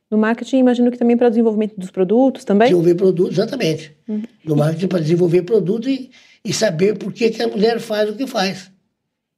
No 0.10 0.18
marketing, 0.18 0.58
imagino 0.58 0.92
que 0.92 0.98
também 0.98 1.16
para 1.16 1.28
o 1.28 1.30
desenvolvimento 1.30 1.76
dos 1.78 1.92
produtos 1.92 2.44
também? 2.44 2.70
Desenvolver 2.70 2.96
produtos, 2.96 3.38
exatamente. 3.38 3.96
Uhum. 4.08 4.24
No 4.44 4.56
marketing, 4.56 4.88
para 4.88 5.00
desenvolver 5.00 5.44
produtos 5.44 5.88
e, 5.88 6.10
e 6.44 6.52
saber 6.52 6.98
por 6.98 7.14
que, 7.14 7.30
que 7.30 7.44
a 7.44 7.48
mulher 7.48 7.80
faz 7.80 8.10
o 8.10 8.16
que 8.16 8.26
faz. 8.26 8.72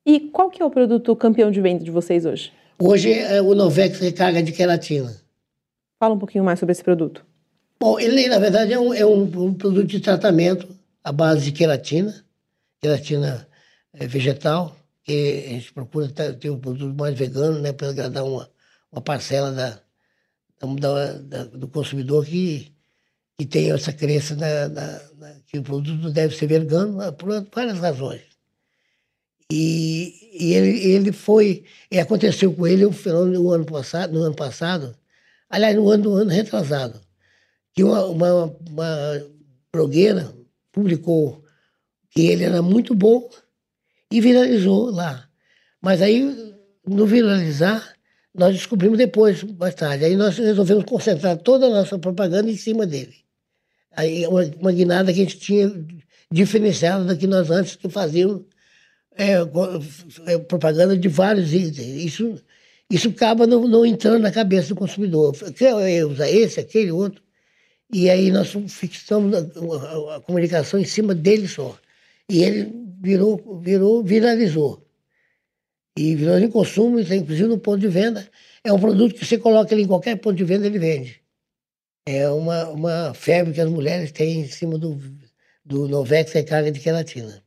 E 0.05 0.19
qual 0.19 0.49
que 0.49 0.61
é 0.61 0.65
o 0.65 0.71
produto 0.71 1.13
campeão 1.15 1.51
de 1.51 1.59
venda 1.59 1.83
de 1.83 1.91
vocês 1.91 2.25
hoje? 2.25 2.53
Hoje 2.79 3.11
é 3.11 3.41
o 3.41 3.53
Novex 3.53 3.99
Recarga 3.99 4.41
de 4.41 4.53
Queratina. 4.53 5.13
Fala 5.99 6.15
um 6.15 6.19
pouquinho 6.19 6.43
mais 6.43 6.57
sobre 6.57 6.71
esse 6.71 6.83
produto. 6.83 7.23
Bom, 7.79 7.99
ele, 7.99 8.27
na 8.27 8.39
verdade, 8.39 8.71
é 8.71 8.79
um, 8.79 8.93
é 8.93 9.05
um, 9.05 9.23
um 9.23 9.53
produto 9.53 9.87
de 9.87 9.99
tratamento 9.99 10.67
à 11.03 11.11
base 11.11 11.45
de 11.45 11.51
queratina, 11.51 12.23
queratina 12.79 13.47
é, 13.93 14.07
vegetal, 14.07 14.75
que 15.03 15.45
a 15.47 15.49
gente 15.49 15.73
procura 15.73 16.07
ter 16.07 16.49
um 16.49 16.59
produto 16.59 16.95
mais 16.95 17.13
vegano, 17.17 17.59
né, 17.59 17.73
para 17.73 17.89
agradar 17.89 18.23
uma, 18.23 18.49
uma 18.91 19.01
parcela 19.01 19.51
da, 19.51 19.79
da, 20.79 21.13
da, 21.13 21.43
do 21.45 21.67
consumidor 21.67 22.25
que, 22.25 22.71
que 23.37 23.45
tem 23.45 23.71
essa 23.71 23.91
crença 23.91 24.35
na, 24.35 24.69
na, 24.69 25.01
na, 25.17 25.35
que 25.47 25.57
o 25.59 25.63
produto 25.63 26.11
deve 26.11 26.35
ser 26.35 26.47
vegano 26.47 27.11
por 27.13 27.47
várias 27.53 27.79
razões. 27.79 28.21
E, 29.51 30.29
e 30.39 30.53
ele, 30.53 30.79
ele 30.79 31.11
foi, 31.11 31.65
e 31.91 31.99
aconteceu 31.99 32.53
com 32.53 32.65
ele 32.65 32.85
um 32.85 32.93
fenômeno 32.93 33.43
no 33.43 33.51
ano 33.51 33.65
passado, 33.65 34.13
no 34.13 34.23
ano 34.23 34.35
passado, 34.35 34.95
aliás, 35.49 35.75
no 35.75 35.89
ano, 35.89 36.03
no 36.03 36.15
ano 36.15 36.31
retrasado, 36.31 37.01
que 37.73 37.83
uma, 37.83 38.05
uma, 38.05 38.45
uma 38.69 39.27
blogueira 39.73 40.33
publicou 40.71 41.43
que 42.11 42.27
ele 42.27 42.43
era 42.43 42.61
muito 42.61 42.95
bom 42.95 43.29
e 44.11 44.21
viralizou 44.21 44.91
lá. 44.91 45.27
Mas 45.81 46.01
aí, 46.01 46.53
no 46.85 47.05
viralizar, 47.05 47.90
nós 48.33 48.55
descobrimos 48.55 48.97
depois, 48.97 49.43
mais 49.43 49.75
tarde. 49.75 50.05
Aí 50.05 50.15
nós 50.15 50.37
resolvemos 50.37 50.85
concentrar 50.85 51.37
toda 51.37 51.67
a 51.67 51.69
nossa 51.69 51.99
propaganda 51.99 52.49
em 52.49 52.57
cima 52.57 52.85
dele. 52.85 53.15
Aí 53.91 54.25
uma, 54.25 54.43
uma 54.59 54.71
guinada 54.71 55.11
que 55.13 55.19
a 55.19 55.23
gente 55.23 55.37
tinha 55.37 55.71
diferenciada 56.31 57.03
da 57.03 57.15
que 57.15 57.27
nós 57.27 57.51
antes 57.51 57.77
fazíamos 57.89 58.43
é, 59.17 59.33
é, 60.27 60.37
propaganda 60.37 60.97
de 60.97 61.07
vários 61.07 61.53
itens. 61.53 62.03
Isso, 62.05 62.41
isso 62.89 63.09
acaba 63.09 63.45
não, 63.45 63.67
não 63.67 63.85
entrando 63.85 64.21
na 64.21 64.31
cabeça 64.31 64.69
do 64.69 64.75
consumidor. 64.75 65.35
Quer 65.53 66.05
usar 66.05 66.29
esse, 66.29 66.59
aquele, 66.59 66.91
outro. 66.91 67.21
E 67.93 68.09
aí 68.09 68.31
nós 68.31 68.55
fixamos 68.69 69.33
a, 69.35 69.39
a, 69.39 70.15
a, 70.15 70.21
comunicação 70.21 70.79
em 70.79 70.85
cima 70.85 71.13
dele 71.13 71.47
só. 71.47 71.77
E 72.29 72.43
ele 72.43 72.71
virou, 73.01 73.59
virou, 73.61 74.01
viralizou. 74.01 74.87
E 75.97 76.15
virou 76.15 76.37
em 76.37 76.49
consumo, 76.49 76.99
inclusive 76.99 77.47
no 77.47 77.57
ponto 77.57 77.79
de 77.79 77.87
venda. 77.87 78.27
É 78.63 78.71
um 78.71 78.79
produto 78.79 79.15
que 79.15 79.25
você 79.25 79.37
coloca 79.37 79.73
ele 79.73 79.83
em 79.83 79.87
qualquer 79.87 80.15
ponto 80.17 80.35
de 80.35 80.43
venda, 80.43 80.65
ele 80.65 80.79
vende. 80.79 81.21
É 82.07 82.29
uma, 82.29 82.69
uma 82.69 83.13
febre 83.13 83.53
que 83.53 83.61
as 83.61 83.69
mulheres 83.69 84.11
têm 84.11 84.41
em 84.41 84.47
cima 84.47 84.77
do, 84.77 84.97
do 85.63 85.87
Novex 85.87 86.33
carga 86.47 86.71
de 86.71 86.79
queratina. 86.79 87.43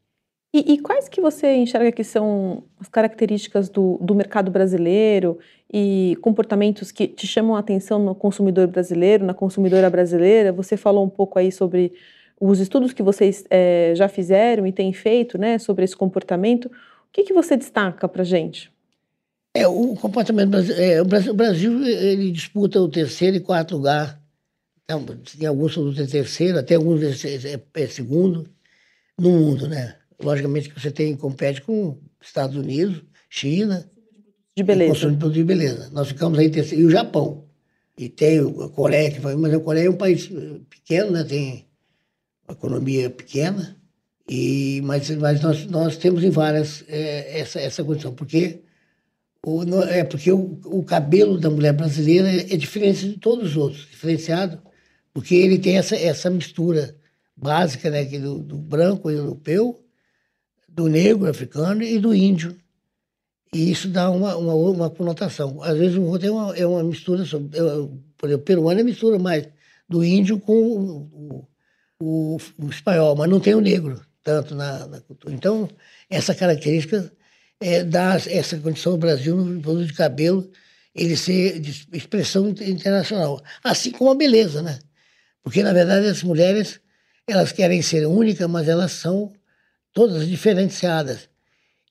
E, 0.52 0.74
e, 0.74 0.78
quais 0.78 1.08
que 1.08 1.20
você 1.20 1.52
enxerga 1.52 1.90
que 1.90 2.04
são 2.04 2.62
as 2.78 2.86
características 2.86 3.68
do, 3.68 3.98
do 4.00 4.14
mercado 4.14 4.52
brasileiro 4.52 5.36
e 5.72 6.16
comportamentos 6.20 6.92
que 6.92 7.08
te 7.08 7.26
chamam 7.26 7.56
a 7.56 7.58
atenção 7.58 7.98
no 7.98 8.14
consumidor 8.14 8.68
brasileiro, 8.68 9.24
na 9.24 9.34
consumidora 9.34 9.90
brasileira? 9.90 10.52
Você 10.52 10.76
falou 10.76 11.04
um 11.04 11.08
pouco 11.08 11.40
aí 11.40 11.50
sobre 11.50 11.92
os 12.40 12.60
estudos 12.60 12.92
que 12.92 13.02
vocês 13.02 13.44
é, 13.50 13.94
já 13.96 14.06
fizeram 14.06 14.64
e 14.64 14.70
têm 14.70 14.92
feito, 14.92 15.36
né, 15.36 15.58
sobre 15.58 15.84
esse 15.84 15.96
comportamento. 15.96 16.70
O 17.14 17.16
que, 17.16 17.22
que 17.22 17.32
você 17.32 17.56
destaca 17.56 18.08
para 18.08 18.24
gente? 18.24 18.72
É, 19.54 19.68
o 19.68 19.94
comportamento 19.94 20.56
é, 20.72 21.00
o 21.00 21.04
Brasil, 21.04 21.32
o 21.32 21.36
Brasil 21.36 21.86
ele 21.86 22.32
disputa 22.32 22.80
o 22.80 22.88
terceiro 22.88 23.36
e 23.36 23.40
quarto 23.40 23.76
lugar. 23.76 24.20
Então, 24.82 25.06
tem 25.38 25.46
alguns 25.46 25.76
do 25.76 25.94
terceiro, 25.94 26.58
até 26.58 26.74
alguns 26.74 27.24
é, 27.24 27.60
é 27.72 27.86
segundo 27.86 28.50
no 29.16 29.30
mundo, 29.30 29.68
né? 29.68 29.94
Logicamente 30.20 30.68
que 30.68 30.80
você 30.80 30.90
tem, 30.90 31.16
compete 31.16 31.62
com 31.62 32.00
Estados 32.20 32.56
Unidos, 32.56 33.04
China. 33.30 33.88
De 34.56 34.64
beleza. 34.64 34.94
Consumo 34.94 35.12
de 35.12 35.18
produtos 35.18 35.38
de 35.38 35.44
beleza. 35.44 35.90
Nós 35.92 36.08
ficamos 36.08 36.36
aí 36.36 36.50
terceiro. 36.50 36.82
E 36.82 36.86
o 36.86 36.90
Japão. 36.90 37.44
E 37.96 38.08
tem 38.08 38.40
a 38.40 38.68
Coreia, 38.70 39.12
que 39.12 39.20
mas 39.20 39.54
a 39.54 39.60
Coreia 39.60 39.86
é 39.86 39.90
um 39.90 39.96
país 39.96 40.28
pequeno, 40.68 41.12
né? 41.12 41.22
Tem 41.22 41.64
uma 42.48 42.54
economia 42.54 43.08
pequena. 43.08 43.80
E, 44.28 44.80
mas 44.82 45.10
mas 45.10 45.40
nós, 45.42 45.66
nós 45.66 45.96
temos 45.96 46.24
em 46.24 46.30
várias 46.30 46.84
é, 46.88 47.40
essa, 47.40 47.60
essa 47.60 47.84
condição. 47.84 48.14
Porque 48.14 48.62
o, 49.44 49.62
é 49.82 50.04
porque 50.04 50.32
o, 50.32 50.58
o 50.64 50.82
cabelo 50.82 51.38
da 51.38 51.50
mulher 51.50 51.72
brasileira 51.74 52.28
é, 52.30 52.54
é 52.54 52.56
diferente 52.56 53.08
de 53.08 53.18
todos 53.18 53.50
os 53.50 53.56
outros, 53.56 53.86
diferenciado, 53.90 54.60
porque 55.12 55.34
ele 55.34 55.58
tem 55.58 55.76
essa, 55.76 55.96
essa 55.96 56.30
mistura 56.30 56.96
básica 57.36 57.90
né, 57.90 58.04
do, 58.04 58.38
do 58.38 58.56
branco 58.56 59.10
europeu 59.10 59.80
do 60.68 60.88
negro 60.88 61.28
africano 61.28 61.82
e 61.82 61.98
do 61.98 62.14
índio. 62.14 62.56
E 63.52 63.70
isso 63.70 63.88
dá 63.88 64.10
uma, 64.10 64.36
uma, 64.36 64.54
uma 64.54 64.90
conotação. 64.90 65.62
Às 65.62 65.78
vezes 65.78 65.96
o 65.96 66.02
outro 66.02 66.26
é 66.26 66.30
uma, 66.30 66.56
é 66.56 66.66
uma 66.66 66.82
mistura, 66.82 67.24
sobre, 67.24 67.56
por 68.16 68.28
exemplo, 68.28 68.44
peruano 68.44 68.80
é 68.80 68.82
mistura 68.82 69.18
mais 69.18 69.48
do 69.88 70.02
índio 70.02 70.40
com 70.40 70.52
o, 70.52 71.48
o, 72.00 72.36
o, 72.58 72.68
espanhol, 72.68 73.14
mas 73.14 73.30
não 73.30 73.38
tem 73.38 73.54
o 73.54 73.60
negro 73.60 74.00
tanto 74.24 74.54
na, 74.54 74.86
na 74.86 75.00
cultura. 75.02 75.34
Então, 75.34 75.68
essa 76.10 76.34
característica 76.34 77.12
é, 77.60 77.84
dá 77.84 78.16
essa 78.26 78.58
condição 78.58 78.92
ao 78.92 78.98
Brasil 78.98 79.36
no 79.36 79.60
produto 79.60 79.86
de 79.86 79.92
cabelo 79.92 80.50
ele 80.94 81.16
ser 81.16 81.60
de 81.60 81.88
expressão 81.92 82.48
internacional. 82.48 83.42
Assim 83.62 83.90
como 83.90 84.10
a 84.10 84.14
beleza, 84.14 84.62
né? 84.62 84.78
Porque, 85.42 85.62
na 85.62 85.72
verdade, 85.72 86.06
as 86.06 86.22
mulheres 86.22 86.80
elas 87.26 87.52
querem 87.52 87.82
ser 87.82 88.06
únicas, 88.06 88.48
mas 88.48 88.68
elas 88.68 88.92
são 88.92 89.32
todas 89.92 90.26
diferenciadas. 90.26 91.28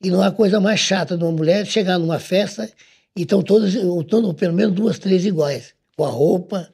E 0.01 0.09
não 0.09 0.21
há 0.21 0.31
coisa 0.31 0.59
mais 0.59 0.79
chata 0.79 1.17
de 1.17 1.23
uma 1.23 1.31
mulher 1.31 1.65
chegar 1.65 1.97
numa 1.97 2.19
festa 2.19 2.69
e 3.15 3.23
estão 3.23 3.41
todas, 3.41 3.73
estão 3.73 4.33
pelo 4.33 4.53
menos 4.53 4.75
duas, 4.75 4.99
três 4.99 5.25
iguais, 5.25 5.73
com 5.95 6.05
a 6.05 6.09
roupa, 6.09 6.71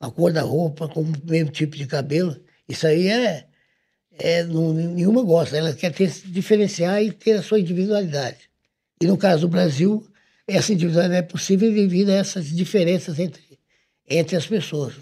a 0.00 0.10
cor 0.10 0.32
da 0.32 0.42
roupa, 0.42 0.88
com 0.88 1.02
o 1.02 1.12
mesmo 1.24 1.50
tipo 1.50 1.76
de 1.76 1.86
cabelo. 1.86 2.36
Isso 2.68 2.86
aí 2.86 3.08
é, 3.08 3.47
é 4.18 4.42
não, 4.44 4.72
nenhuma 4.72 5.22
gosta. 5.22 5.56
Ela 5.56 5.72
quer 5.72 5.92
ter, 5.92 6.10
se 6.10 6.26
diferenciar 6.28 7.02
e 7.02 7.12
ter 7.12 7.32
a 7.32 7.42
sua 7.42 7.60
individualidade. 7.60 8.48
E 9.00 9.06
no 9.06 9.16
caso 9.16 9.42
do 9.42 9.48
Brasil, 9.48 10.06
essa 10.46 10.72
individualidade 10.72 11.24
é 11.24 11.28
possível 11.28 11.72
devido 11.72 12.10
a 12.10 12.14
essas 12.14 12.48
diferenças 12.48 13.18
entre, 13.18 13.42
entre 14.08 14.36
as 14.36 14.46
pessoas. 14.46 14.94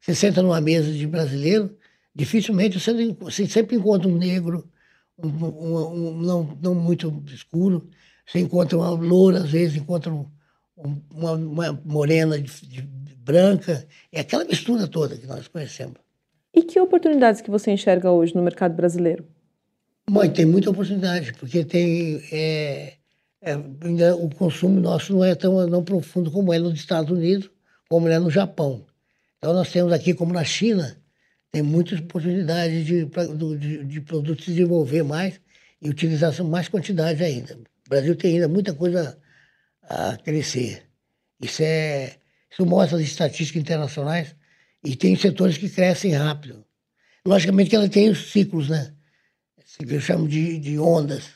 Você 0.00 0.14
senta 0.14 0.42
numa 0.42 0.60
mesa 0.60 0.92
de 0.92 1.06
brasileiro, 1.06 1.76
dificilmente 2.14 2.78
você, 2.78 2.92
você 3.14 3.46
sempre 3.46 3.76
encontra 3.76 4.08
um 4.08 4.16
negro, 4.16 4.68
um, 5.18 5.28
um, 5.28 6.08
um, 6.08 6.16
não, 6.18 6.58
não 6.60 6.74
muito 6.74 7.22
escuro. 7.26 7.88
Você 8.26 8.38
encontra 8.38 8.78
uma 8.78 8.90
loura, 8.90 9.38
às 9.38 9.50
vezes 9.50 9.76
encontra 9.76 10.10
uma, 11.10 11.32
uma, 11.32 11.72
morena 11.84 12.40
de, 12.40 12.66
de 12.66 12.82
branca. 13.16 13.86
É 14.12 14.20
aquela 14.20 14.44
mistura 14.44 14.86
toda 14.86 15.16
que 15.16 15.26
nós 15.26 15.48
conhecemos. 15.48 16.03
E 16.54 16.62
que 16.62 16.80
oportunidades 16.80 17.40
que 17.40 17.50
você 17.50 17.72
enxerga 17.72 18.10
hoje 18.10 18.34
no 18.34 18.42
mercado 18.42 18.74
brasileiro? 18.74 19.26
Mãe, 20.08 20.30
tem 20.30 20.44
muita 20.44 20.70
oportunidade, 20.70 21.32
porque 21.34 21.64
tem 21.64 22.22
é, 22.30 22.94
é, 23.40 23.52
ainda 23.82 24.14
o 24.14 24.28
consumo 24.32 24.80
nosso 24.80 25.12
não 25.12 25.24
é 25.24 25.34
tão 25.34 25.66
não 25.66 25.82
profundo 25.82 26.30
como 26.30 26.52
é 26.52 26.58
nos 26.58 26.74
Estados 26.74 27.10
Unidos, 27.10 27.50
como 27.88 28.06
é 28.06 28.18
no 28.18 28.30
Japão. 28.30 28.86
Então 29.38 29.52
nós 29.52 29.72
temos 29.72 29.92
aqui, 29.92 30.14
como 30.14 30.32
na 30.32 30.44
China, 30.44 30.96
tem 31.50 31.62
muitas 31.62 31.98
oportunidades 31.98 32.86
de, 32.86 33.04
de, 33.04 33.84
de 33.84 34.00
produtos 34.00 34.46
desenvolver 34.46 35.02
mais 35.02 35.40
e 35.82 35.88
utilizar 35.88 36.32
mais 36.44 36.68
quantidade 36.68 37.22
ainda. 37.24 37.54
O 37.86 37.88
Brasil 37.90 38.14
tem 38.14 38.34
ainda 38.34 38.48
muita 38.48 38.72
coisa 38.72 39.18
a 39.82 40.16
crescer. 40.18 40.84
Isso 41.40 41.62
é 41.62 42.16
isso 42.50 42.64
mostra 42.64 42.96
as 42.98 43.02
estatísticas 43.02 43.60
internacionais 43.60 44.36
e 44.84 44.94
tem 44.94 45.16
setores 45.16 45.56
que 45.56 45.68
crescem 45.68 46.12
rápido. 46.12 46.64
Logicamente 47.26 47.70
que 47.70 47.76
ela 47.76 47.88
tem 47.88 48.10
os 48.10 48.30
ciclos, 48.30 48.68
né? 48.68 48.94
Que 49.78 49.94
eu 49.94 50.00
chamo 50.00 50.28
de, 50.28 50.58
de 50.58 50.78
ondas. 50.78 51.30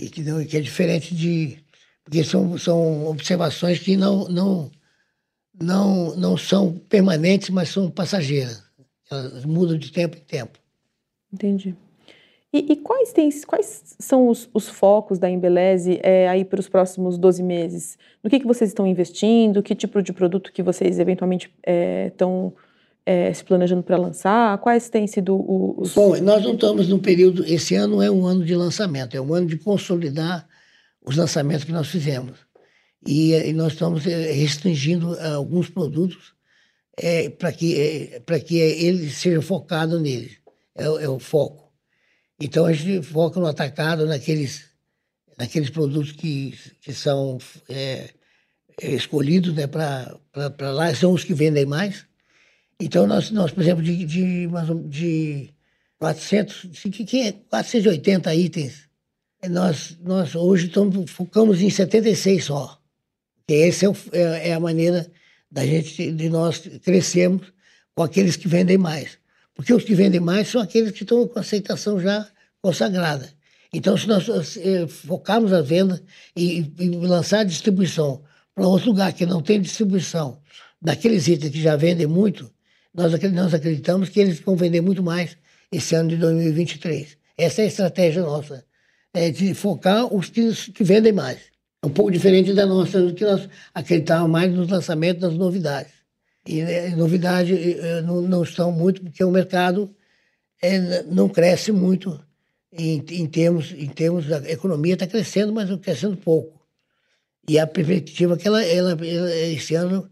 E 0.00 0.08
que, 0.10 0.22
não, 0.22 0.44
que 0.44 0.56
é 0.56 0.60
diferente 0.60 1.14
de. 1.14 1.58
Porque 2.04 2.24
são, 2.24 2.58
são 2.58 3.06
observações 3.06 3.78
que 3.78 3.96
não, 3.96 4.28
não, 4.28 4.70
não, 5.60 6.16
não 6.16 6.36
são 6.36 6.72
permanentes, 6.72 7.50
mas 7.50 7.68
são 7.68 7.90
passageiras. 7.90 8.62
Elas 9.10 9.44
mudam 9.44 9.78
de 9.78 9.92
tempo 9.92 10.16
em 10.16 10.20
tempo. 10.20 10.58
Entendi. 11.32 11.76
E, 12.58 12.72
e 12.72 12.76
quais, 12.76 13.12
tem, 13.12 13.30
quais 13.46 13.94
são 14.00 14.28
os, 14.28 14.48
os 14.52 14.68
focos 14.68 15.16
da 15.16 15.30
Embeleze 15.30 16.00
é, 16.02 16.28
aí 16.28 16.44
para 16.44 16.58
os 16.58 16.68
próximos 16.68 17.16
12 17.16 17.40
meses? 17.40 17.96
No 18.22 18.28
que, 18.28 18.40
que 18.40 18.46
vocês 18.46 18.70
estão 18.70 18.84
investindo? 18.84 19.62
Que 19.62 19.76
tipo 19.76 20.02
de 20.02 20.12
produto 20.12 20.52
que 20.52 20.60
vocês 20.60 20.98
eventualmente 20.98 21.52
estão 22.08 22.52
é, 23.06 23.28
é, 23.28 23.32
se 23.32 23.44
planejando 23.44 23.84
para 23.84 23.96
lançar? 23.96 24.58
Quais 24.58 24.90
têm 24.90 25.06
sido 25.06 25.36
os... 25.78 25.94
Bom, 25.94 26.16
nós 26.20 26.42
não 26.42 26.54
estamos 26.54 26.88
no 26.88 26.98
período... 26.98 27.44
Esse 27.46 27.76
ano 27.76 28.02
é 28.02 28.10
um 28.10 28.26
ano 28.26 28.44
de 28.44 28.56
lançamento, 28.56 29.16
é 29.16 29.20
um 29.20 29.32
ano 29.32 29.46
de 29.46 29.56
consolidar 29.56 30.44
os 31.06 31.16
lançamentos 31.16 31.62
que 31.62 31.72
nós 31.72 31.86
fizemos. 31.86 32.40
E, 33.06 33.34
e 33.34 33.52
nós 33.52 33.74
estamos 33.74 34.04
é, 34.04 34.32
restringindo 34.32 35.16
alguns 35.20 35.70
produtos 35.70 36.34
é, 36.96 37.30
para 37.30 37.52
que, 37.52 38.20
é, 38.26 38.40
que 38.40 38.56
ele 38.56 39.08
seja 39.10 39.40
focado 39.40 40.00
nele. 40.00 40.32
É, 40.76 40.84
é 40.86 41.08
o 41.08 41.20
foco. 41.20 41.67
Então 42.40 42.66
a 42.66 42.72
gente 42.72 43.04
foca 43.04 43.40
no 43.40 43.46
atacado 43.46 44.06
naqueles, 44.06 44.66
naqueles 45.36 45.70
produtos 45.70 46.12
que, 46.12 46.54
que 46.80 46.92
são 46.92 47.38
é, 47.68 48.10
é 48.80 48.90
escolhidos 48.92 49.54
né, 49.54 49.66
para 49.66 50.20
lá, 50.72 50.94
são 50.94 51.12
os 51.12 51.24
que 51.24 51.34
vendem 51.34 51.66
mais. 51.66 52.06
Então 52.80 53.06
nós, 53.06 53.30
nós 53.30 53.50
por 53.50 53.62
exemplo, 53.62 53.82
de, 53.82 54.04
de, 54.04 54.48
de 54.88 55.54
400, 55.98 56.70
de 56.72 57.32
480 57.50 58.34
itens, 58.36 58.88
nós, 59.50 59.96
nós 60.00 60.34
hoje 60.34 60.66
estamos, 60.66 61.10
focamos 61.10 61.60
em 61.60 61.70
76 61.70 62.44
só. 62.44 62.80
Essa 63.48 63.86
é, 63.86 63.90
é, 64.12 64.48
é 64.50 64.54
a 64.54 64.60
maneira 64.60 65.10
da 65.50 65.64
gente, 65.64 66.12
de 66.12 66.28
nós 66.28 66.58
crescermos 66.82 67.52
com 67.94 68.02
aqueles 68.02 68.36
que 68.36 68.46
vendem 68.46 68.78
mais. 68.78 69.17
Porque 69.58 69.74
os 69.74 69.82
que 69.82 69.92
vendem 69.92 70.20
mais 70.20 70.46
são 70.46 70.60
aqueles 70.60 70.92
que 70.92 71.02
estão 71.02 71.26
com 71.26 71.36
aceitação 71.36 71.98
já 71.98 72.24
consagrada. 72.62 73.28
Então, 73.72 73.96
se 73.96 74.06
nós 74.06 74.56
eh, 74.56 74.86
focarmos 74.86 75.52
a 75.52 75.60
venda 75.60 76.00
e, 76.36 76.72
e 76.78 76.88
lançar 76.90 77.40
a 77.40 77.44
distribuição 77.44 78.22
para 78.54 78.68
outro 78.68 78.90
lugar 78.90 79.12
que 79.12 79.26
não 79.26 79.42
tem 79.42 79.60
distribuição 79.60 80.40
daqueles 80.80 81.26
itens 81.26 81.50
que 81.50 81.60
já 81.60 81.74
vendem 81.74 82.06
muito, 82.06 82.48
nós, 82.94 83.12
nós 83.32 83.52
acreditamos 83.52 84.08
que 84.08 84.20
eles 84.20 84.38
vão 84.38 84.54
vender 84.54 84.80
muito 84.80 85.02
mais 85.02 85.36
esse 85.72 85.96
ano 85.96 86.10
de 86.10 86.16
2023. 86.18 87.18
Essa 87.36 87.62
é 87.62 87.64
a 87.64 87.68
estratégia 87.68 88.22
nossa, 88.22 88.64
é 89.12 89.28
de 89.28 89.54
focar 89.54 90.06
os 90.14 90.30
que, 90.30 90.52
que 90.70 90.84
vendem 90.84 91.12
mais. 91.12 91.40
É 91.82 91.86
um 91.88 91.90
pouco 91.90 92.12
diferente 92.12 92.54
da 92.54 92.64
nossa, 92.64 93.02
do 93.02 93.12
que 93.12 93.24
nós 93.24 93.48
acreditávamos 93.74 94.30
mais 94.30 94.54
nos 94.54 94.68
lançamentos 94.68 95.20
das 95.20 95.34
novidades. 95.34 95.97
E 96.48 96.62
né, 96.62 96.96
novidade 96.96 97.52
eh, 97.54 98.00
não, 98.00 98.22
não 98.22 98.42
estão 98.42 98.72
muito, 98.72 99.02
porque 99.02 99.22
o 99.22 99.30
mercado 99.30 99.94
é, 100.62 101.02
não 101.02 101.28
cresce 101.28 101.70
muito 101.70 102.18
em, 102.72 103.04
em, 103.10 103.26
termos, 103.26 103.72
em 103.72 103.86
termos 103.86 104.26
da 104.26 104.38
economia, 104.50 104.94
está 104.94 105.06
crescendo, 105.06 105.52
mas 105.52 105.68
crescendo 105.80 106.16
pouco. 106.16 106.58
E 107.46 107.58
a 107.58 107.66
perspectiva 107.66 108.32
é 108.32 108.36
que 108.38 108.48
ela, 108.48 108.64
ela, 108.64 108.92
ela 108.92 109.36
esse 109.36 109.74
ano, 109.74 110.08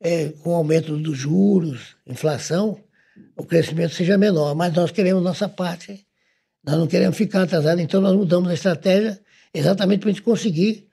é, 0.00 0.30
com 0.30 0.52
o 0.52 0.54
aumento 0.54 0.96
dos 0.96 1.18
juros, 1.18 1.96
inflação, 2.06 2.80
o 3.36 3.44
crescimento 3.44 3.94
seja 3.94 4.16
menor. 4.16 4.54
Mas 4.54 4.72
nós 4.72 4.90
queremos 4.90 5.22
nossa 5.22 5.50
parte, 5.50 6.06
nós 6.64 6.78
não 6.78 6.86
queremos 6.86 7.18
ficar 7.18 7.42
atrasados, 7.42 7.84
então 7.84 8.00
nós 8.00 8.16
mudamos 8.16 8.48
a 8.48 8.54
estratégia 8.54 9.20
exatamente 9.52 10.00
para 10.00 10.08
a 10.08 10.12
gente 10.14 10.22
conseguir 10.22 10.88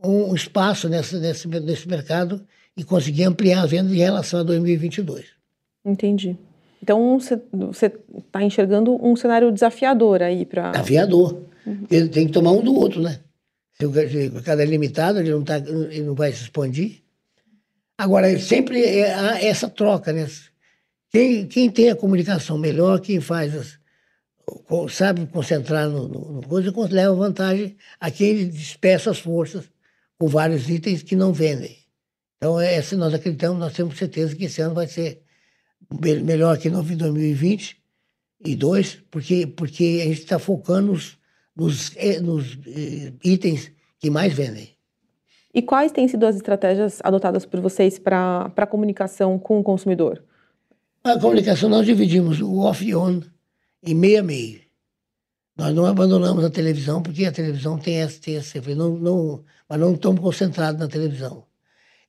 um 0.00 0.32
espaço 0.36 0.88
nesse, 0.88 1.16
nesse, 1.16 1.48
nesse 1.48 1.88
mercado 1.88 2.46
e 2.76 2.84
conseguir 2.84 3.24
ampliar 3.24 3.62
a 3.62 3.66
venda 3.66 3.92
em 3.92 3.98
relação 3.98 4.40
a 4.40 4.42
2022. 4.42 5.24
Entendi. 5.84 6.36
Então 6.82 7.18
você 7.18 7.40
está 8.16 8.42
enxergando 8.42 8.94
um 9.04 9.16
cenário 9.16 9.50
desafiador 9.50 10.22
aí 10.22 10.44
para. 10.44 10.70
Desafiador. 10.72 11.42
Uhum. 11.66 11.86
Ele 11.90 12.08
tem 12.08 12.26
que 12.26 12.32
tomar 12.32 12.52
um 12.52 12.62
do 12.62 12.74
outro, 12.74 13.00
né? 13.00 13.20
Se 13.78 13.84
o 13.84 14.42
cara 14.42 14.62
é 14.62 14.66
limitado, 14.66 15.18
ele 15.18 15.30
não, 15.30 15.42
tá, 15.42 15.58
ele 15.58 16.02
não 16.02 16.14
vai 16.14 16.32
se 16.32 16.42
expandir. 16.42 17.02
Agora, 17.98 18.38
sempre 18.38 18.82
é, 18.82 19.14
há 19.14 19.42
essa 19.42 19.68
troca, 19.68 20.12
né? 20.12 20.26
Quem, 21.10 21.46
quem 21.46 21.70
tem 21.70 21.90
a 21.90 21.96
comunicação 21.96 22.58
melhor, 22.58 23.00
quem 23.00 23.20
faz 23.20 23.54
as, 23.54 23.78
sabe 24.90 25.26
concentrar 25.26 25.88
no, 25.88 26.08
no, 26.08 26.32
no 26.32 26.46
coisa, 26.46 26.72
leva 26.90 27.14
vantagem 27.14 27.76
a 27.98 28.10
quem 28.10 28.48
dispersa 28.48 29.10
as 29.10 29.18
forças 29.18 29.64
com 30.18 30.28
vários 30.28 30.68
itens 30.68 31.02
que 31.02 31.16
não 31.16 31.32
vendem. 31.32 31.76
Então, 32.36 32.60
é, 32.60 32.80
nós 32.96 33.14
acreditamos, 33.14 33.58
nós 33.58 33.72
temos 33.72 33.96
certeza 33.96 34.34
que 34.34 34.44
esse 34.44 34.60
ano 34.60 34.74
vai 34.74 34.86
ser 34.86 35.22
melhor 36.22 36.58
que 36.58 36.68
no 36.68 36.82
2020 36.82 37.76
e 38.44 38.54
dois, 38.54 39.02
porque, 39.10 39.46
porque 39.46 40.00
a 40.02 40.08
gente 40.08 40.20
está 40.20 40.38
focando 40.38 40.92
nos, 40.92 41.18
nos, 41.56 41.92
eh, 41.96 42.20
nos 42.20 42.58
eh, 42.66 43.12
itens 43.24 43.72
que 43.98 44.10
mais 44.10 44.32
vendem. 44.34 44.76
E 45.54 45.62
quais 45.62 45.90
têm 45.90 46.06
sido 46.06 46.26
as 46.26 46.36
estratégias 46.36 47.00
adotadas 47.02 47.46
por 47.46 47.60
vocês 47.60 47.98
para 47.98 48.52
a 48.54 48.66
comunicação 48.66 49.38
com 49.38 49.58
o 49.58 49.62
consumidor? 49.62 50.22
A 51.02 51.18
comunicação 51.18 51.70
nós 51.70 51.86
dividimos 51.86 52.40
o 52.40 52.58
off 52.58 52.84
e 52.84 52.94
on 52.94 53.22
em 53.82 53.94
meio 53.94 54.20
a 54.20 54.22
meio. 54.22 54.60
Nós 55.56 55.74
não 55.74 55.86
abandonamos 55.86 56.44
a 56.44 56.50
televisão, 56.50 57.02
porque 57.02 57.24
a 57.24 57.32
televisão 57.32 57.78
tem 57.78 57.96
essa 57.96 58.60
não, 58.76 58.98
não, 58.98 59.44
mas 59.66 59.80
não 59.80 59.94
estamos 59.94 60.20
concentrados 60.20 60.78
na 60.78 60.88
televisão. 60.88 61.46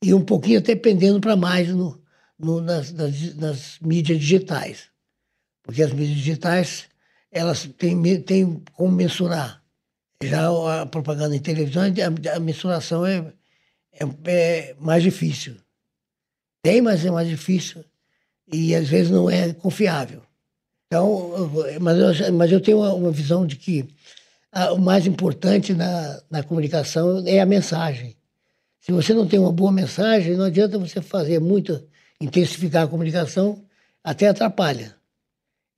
E 0.04 0.14
um 0.14 0.24
pouquinho 0.24 0.60
até 0.60 0.76
pendendo 0.76 1.20
para 1.20 1.36
mais 1.36 1.70
no, 1.70 2.02
no, 2.38 2.62
nas, 2.62 2.92
nas, 2.92 3.36
nas, 3.36 3.80
mídias 3.80 4.20
digitais. 4.20 4.90
Porque 5.64 5.82
as 5.82 5.92
mídias 5.92 6.18
digitais, 6.18 6.86
elas 7.32 7.66
têm, 7.78 8.22
têm 8.22 8.64
como 8.74 8.92
mensurar. 8.92 9.64
Já 10.24 10.48
a 10.82 10.86
propaganda 10.86 11.36
em 11.36 11.40
televisão, 11.40 11.84
a, 11.84 12.36
a 12.36 12.40
mensuração 12.40 13.06
é, 13.06 13.34
é, 13.94 14.06
é, 14.26 14.76
mais 14.80 15.04
difícil. 15.04 15.56
Tem, 16.62 16.82
mas 16.82 17.06
é 17.06 17.12
mais 17.12 17.28
difícil 17.28 17.84
e 18.52 18.74
às 18.76 18.88
vezes 18.88 19.12
não 19.12 19.30
é 19.30 19.54
confiável. 19.54 20.22
Então, 20.88 21.32
mas 21.82 22.20
eu, 22.20 22.34
mas 22.34 22.52
eu 22.52 22.62
tenho 22.62 22.78
uma, 22.78 22.94
uma 22.94 23.12
visão 23.12 23.46
de 23.46 23.58
que 23.58 23.86
a, 24.52 24.72
o 24.72 24.80
mais 24.80 25.06
importante 25.06 25.74
na, 25.74 26.22
na 26.30 26.44
comunicação 26.44 27.24
é 27.28 27.40
a 27.40 27.46
mensagem. 27.46 28.16
Se 28.88 28.94
você 28.94 29.14
não 29.14 29.28
tem 29.28 29.38
uma 29.38 29.52
boa 29.52 29.70
mensagem, 29.70 30.38
não 30.38 30.46
adianta 30.46 30.80
você 30.80 31.02
fazer 31.02 31.42
muito 31.42 31.86
intensificar 32.22 32.86
a 32.86 32.88
comunicação 32.88 33.62
até 34.02 34.30
atrapalha. 34.30 34.96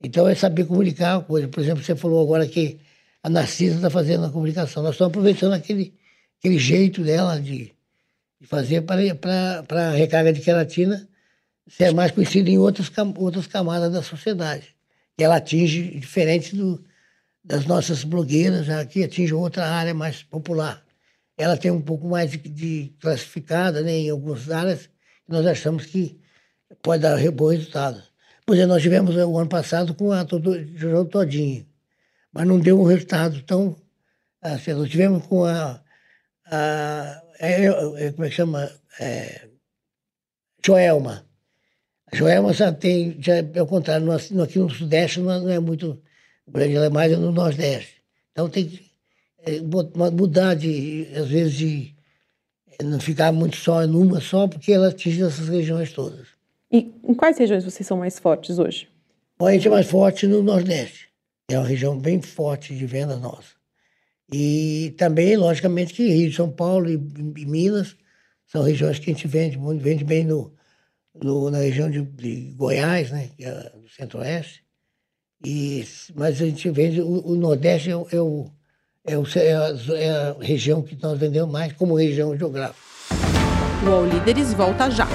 Então 0.00 0.28
é 0.28 0.34
saber 0.36 0.64
comunicar 0.64 1.16
a 1.16 1.20
coisa. 1.20 1.48
Por 1.48 1.58
exemplo, 1.58 1.82
você 1.82 1.96
falou 1.96 2.22
agora 2.22 2.46
que 2.46 2.78
a 3.20 3.28
Narcisa 3.28 3.74
está 3.74 3.90
fazendo 3.90 4.26
a 4.26 4.30
comunicação. 4.30 4.84
Nós 4.84 4.92
estamos 4.92 5.10
aproveitando 5.10 5.54
aquele, 5.54 5.92
aquele 6.38 6.56
jeito 6.56 7.02
dela 7.02 7.40
de, 7.40 7.72
de 8.40 8.46
fazer 8.46 8.82
para 8.82 9.88
a 9.88 9.90
recarga 9.90 10.32
de 10.32 10.40
queratina 10.40 11.08
ser 11.68 11.92
mais 11.92 12.12
conhecida 12.12 12.48
em 12.48 12.58
outras, 12.58 12.92
outras 13.16 13.48
camadas 13.48 13.92
da 13.92 14.04
sociedade. 14.04 14.76
E 15.18 15.24
ela 15.24 15.38
atinge, 15.38 15.98
diferente 15.98 16.54
do, 16.54 16.80
das 17.42 17.66
nossas 17.66 18.04
blogueiras, 18.04 18.68
que 18.86 19.02
atinge 19.02 19.34
outra 19.34 19.66
área 19.66 19.92
mais 19.92 20.22
popular. 20.22 20.80
Ela 21.40 21.56
tem 21.56 21.70
um 21.70 21.80
pouco 21.80 22.06
mais 22.06 22.30
de, 22.30 22.36
de 22.36 22.94
classificada 23.00 23.80
né, 23.80 23.92
em 23.92 24.10
algumas 24.10 24.50
áreas, 24.50 24.90
nós 25.26 25.46
achamos 25.46 25.86
que 25.86 26.20
pode 26.82 27.02
dar 27.02 27.18
bom 27.32 27.46
resultado. 27.46 28.02
Por 28.44 28.54
exemplo, 28.54 28.74
nós 28.74 28.82
tivemos 28.82 29.16
o 29.16 29.38
ano 29.38 29.48
passado 29.48 29.94
com 29.94 30.12
a 30.12 30.26
João 30.74 31.06
Todinho, 31.06 31.66
mas 32.30 32.46
não 32.46 32.60
deu 32.60 32.78
um 32.78 32.84
resultado 32.84 33.40
tão. 33.42 33.74
Assim, 34.42 34.74
nós 34.74 34.90
tivemos 34.90 35.26
com 35.26 35.44
a. 35.44 35.82
a 36.44 37.22
é, 37.38 37.64
é, 37.64 38.12
como 38.12 38.24
é 38.26 38.28
que 38.28 38.34
chama? 38.34 38.70
É, 38.98 39.48
Joelma. 40.62 41.24
A 42.12 42.16
Joelma 42.16 42.52
já 42.52 42.70
tem, 42.70 43.16
já, 43.18 43.36
ao 43.58 43.66
contrário, 43.66 44.04
no, 44.04 44.42
aqui 44.42 44.58
no 44.58 44.68
Sudeste 44.68 45.20
não 45.20 45.48
é 45.48 45.58
muito 45.58 46.02
grande, 46.46 46.76
ela 46.76 46.86
é 46.86 46.90
mais 46.90 47.16
no 47.18 47.32
Nordeste. 47.32 48.02
Então 48.32 48.48
tem 48.50 48.68
que 48.68 48.78
é, 48.78 48.89
mudar 50.12 50.54
de, 50.54 51.08
às 51.14 51.28
vezes, 51.28 51.54
de 51.54 51.94
não 52.82 53.00
ficar 53.00 53.32
muito 53.32 53.56
só 53.56 53.86
numa 53.86 54.20
só, 54.20 54.46
porque 54.48 54.72
ela 54.72 54.88
atinge 54.88 55.22
essas 55.22 55.48
regiões 55.48 55.92
todas. 55.92 56.28
E 56.72 56.92
em 57.02 57.14
quais 57.14 57.38
regiões 57.38 57.64
vocês 57.64 57.86
são 57.86 57.96
mais 57.96 58.18
fortes 58.18 58.58
hoje? 58.58 58.88
Bom, 59.38 59.46
a 59.46 59.52
gente 59.52 59.66
é 59.66 59.70
mais 59.70 59.88
forte 59.88 60.26
no 60.26 60.42
Nordeste. 60.42 61.08
É 61.50 61.58
uma 61.58 61.66
região 61.66 61.98
bem 61.98 62.20
forte 62.22 62.74
de 62.74 62.86
venda 62.86 63.16
nossa. 63.16 63.54
E 64.32 64.94
também, 64.96 65.36
logicamente, 65.36 65.92
que 65.92 66.06
Rio 66.06 66.30
de 66.30 66.36
São 66.36 66.50
Paulo 66.50 66.88
e, 66.88 66.94
e 66.94 67.46
Minas 67.46 67.96
são 68.46 68.62
regiões 68.62 68.98
que 68.98 69.10
a 69.10 69.14
gente 69.14 69.26
vende, 69.26 69.58
vende 69.78 70.04
bem 70.04 70.24
no, 70.24 70.54
no, 71.14 71.50
na 71.50 71.58
região 71.58 71.90
de, 71.90 72.02
de, 72.02 72.52
Goiás, 72.52 73.10
né, 73.10 73.30
que 73.36 73.44
é 73.44 73.70
do 73.70 73.88
centro-oeste. 73.88 74.64
E, 75.44 75.84
mas 76.14 76.40
a 76.40 76.46
gente 76.46 76.70
vende, 76.70 77.00
o, 77.00 77.26
o 77.28 77.34
Nordeste 77.34 77.90
é, 77.90 77.92
é, 77.92 78.20
o, 78.20 78.50
é, 79.06 79.16
o, 79.16 79.24
é, 79.34 79.54
a, 79.54 79.96
é 79.96 80.10
a 80.10 80.36
região 80.40 80.82
que 80.82 80.96
nós 81.02 81.18
vendemos 81.18 81.50
mais 81.50 81.72
como 81.72 81.94
região 81.94 82.36
geográfica. 82.36 82.78
O 83.84 83.90
All 83.90 84.04
Líderes 84.04 84.52
volta 84.52 84.90
já. 84.90 85.08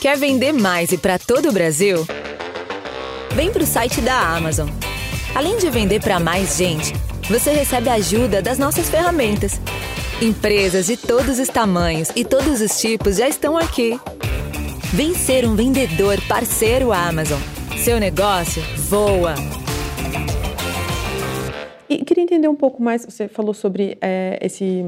Quer 0.00 0.16
vender 0.16 0.52
mais 0.52 0.92
e 0.92 0.98
para 0.98 1.18
todo 1.18 1.50
o 1.50 1.52
Brasil? 1.52 2.06
Vem 3.34 3.52
para 3.52 3.62
o 3.62 3.66
site 3.66 4.00
da 4.00 4.18
Amazon. 4.18 4.68
Além 5.34 5.58
de 5.58 5.70
vender 5.70 6.00
para 6.00 6.18
mais 6.18 6.56
gente, 6.56 6.92
você 7.28 7.52
recebe 7.52 7.88
ajuda 7.88 8.42
das 8.42 8.58
nossas 8.58 8.88
ferramentas. 8.88 9.60
Empresas 10.20 10.86
de 10.86 10.96
todos 10.96 11.38
os 11.38 11.48
tamanhos 11.48 12.10
e 12.16 12.24
todos 12.24 12.60
os 12.60 12.80
tipos 12.80 13.16
já 13.16 13.28
estão 13.28 13.56
aqui. 13.56 14.00
Vem 14.92 15.14
ser 15.14 15.46
um 15.46 15.54
vendedor 15.54 16.20
parceiro 16.26 16.92
Amazon. 16.92 17.40
Seu 17.78 18.00
negócio 18.00 18.62
voa. 18.88 19.34
E 21.90 22.04
queria 22.04 22.22
entender 22.22 22.46
um 22.46 22.54
pouco 22.54 22.80
mais, 22.80 23.04
você 23.04 23.26
falou 23.26 23.52
sobre 23.52 23.98
é, 24.00 24.38
esse 24.40 24.84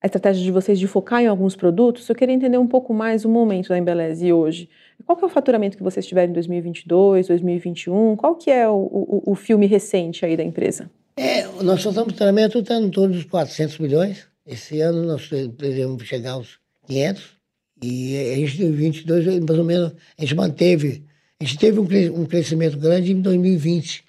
a 0.00 0.06
estratégia 0.06 0.44
de 0.44 0.52
vocês 0.52 0.78
de 0.78 0.86
focar 0.86 1.20
em 1.20 1.26
alguns 1.26 1.56
produtos, 1.56 2.08
eu 2.08 2.14
queria 2.14 2.32
entender 2.32 2.58
um 2.58 2.66
pouco 2.68 2.94
mais 2.94 3.24
o 3.24 3.28
momento 3.28 3.70
da 3.70 3.78
Embeleze 3.78 4.32
hoje. 4.32 4.68
Qual 5.04 5.16
que 5.16 5.24
é 5.24 5.26
o 5.26 5.30
faturamento 5.30 5.76
que 5.76 5.82
vocês 5.82 6.06
tiveram 6.06 6.30
em 6.30 6.34
2022, 6.34 7.26
2021? 7.26 8.14
Qual 8.14 8.36
que 8.36 8.48
é 8.48 8.68
o, 8.68 8.74
o, 8.74 9.32
o 9.32 9.34
filme 9.34 9.66
recente 9.66 10.24
aí 10.24 10.36
da 10.36 10.44
empresa? 10.44 10.88
É, 11.16 11.48
o 11.48 11.64
nosso 11.64 11.92
faturamento 11.92 12.58
está 12.58 12.76
em 12.76 12.90
torno 12.90 13.14
dos 13.14 13.24
400 13.24 13.78
milhões. 13.78 14.28
Esse 14.46 14.80
ano 14.80 15.02
nós 15.02 15.28
devemos 15.58 16.04
chegar 16.04 16.32
aos 16.32 16.60
500. 16.86 17.36
E 17.82 18.16
a 18.32 18.36
gente, 18.36 18.62
em 18.62 18.66
2022, 18.66 19.40
mais 19.40 19.58
ou 19.58 19.64
menos, 19.64 19.92
a 20.16 20.22
gente 20.22 20.36
manteve, 20.36 21.04
a 21.40 21.44
gente 21.44 21.58
teve 21.58 21.80
um, 21.80 22.24
crescimento 22.26 22.78
grande 22.78 23.10
em 23.10 23.20
2020. 23.20 24.04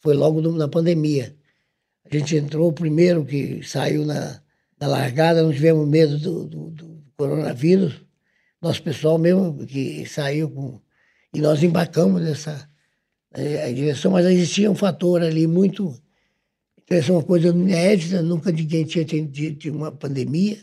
Foi 0.00 0.14
logo 0.14 0.40
na 0.40 0.66
pandemia. 0.66 1.34
A 2.12 2.18
gente 2.18 2.36
entrou 2.36 2.68
o 2.68 2.72
primeiro 2.74 3.24
que 3.24 3.62
saiu 3.62 4.04
na, 4.04 4.38
na 4.78 4.86
largada, 4.86 5.42
não 5.42 5.50
tivemos 5.50 5.88
medo 5.88 6.18
do, 6.18 6.46
do, 6.46 6.70
do 6.70 7.02
coronavírus. 7.16 8.02
Nosso 8.60 8.82
pessoal 8.82 9.16
mesmo 9.16 9.64
que 9.66 10.04
saiu 10.04 10.50
com. 10.50 10.78
E 11.32 11.40
nós 11.40 11.62
embarcamos 11.62 12.20
nessa 12.20 12.68
é, 13.32 13.72
direção, 13.72 14.12
mas 14.12 14.26
existia 14.26 14.70
um 14.70 14.74
fator 14.74 15.22
ali 15.22 15.46
muito. 15.46 15.98
Essa 16.90 17.12
é 17.12 17.14
uma 17.14 17.22
coisa 17.22 17.48
inédita, 17.48 18.20
nunca 18.20 18.52
ninguém 18.52 18.84
tinha 18.84 19.06
tido 19.06 19.74
uma 19.74 19.90
pandemia. 19.90 20.58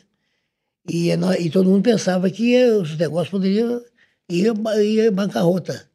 E, 0.87 1.09
e 1.09 1.49
todo 1.49 1.67
mundo 1.67 1.81
pensava 1.81 2.29
que 2.29 2.63
os 2.73 2.95
negócios 2.95 3.31
poderiam 3.31 3.81
ir, 4.29 4.53
ir 4.83 5.11
bancarrota, 5.11 5.89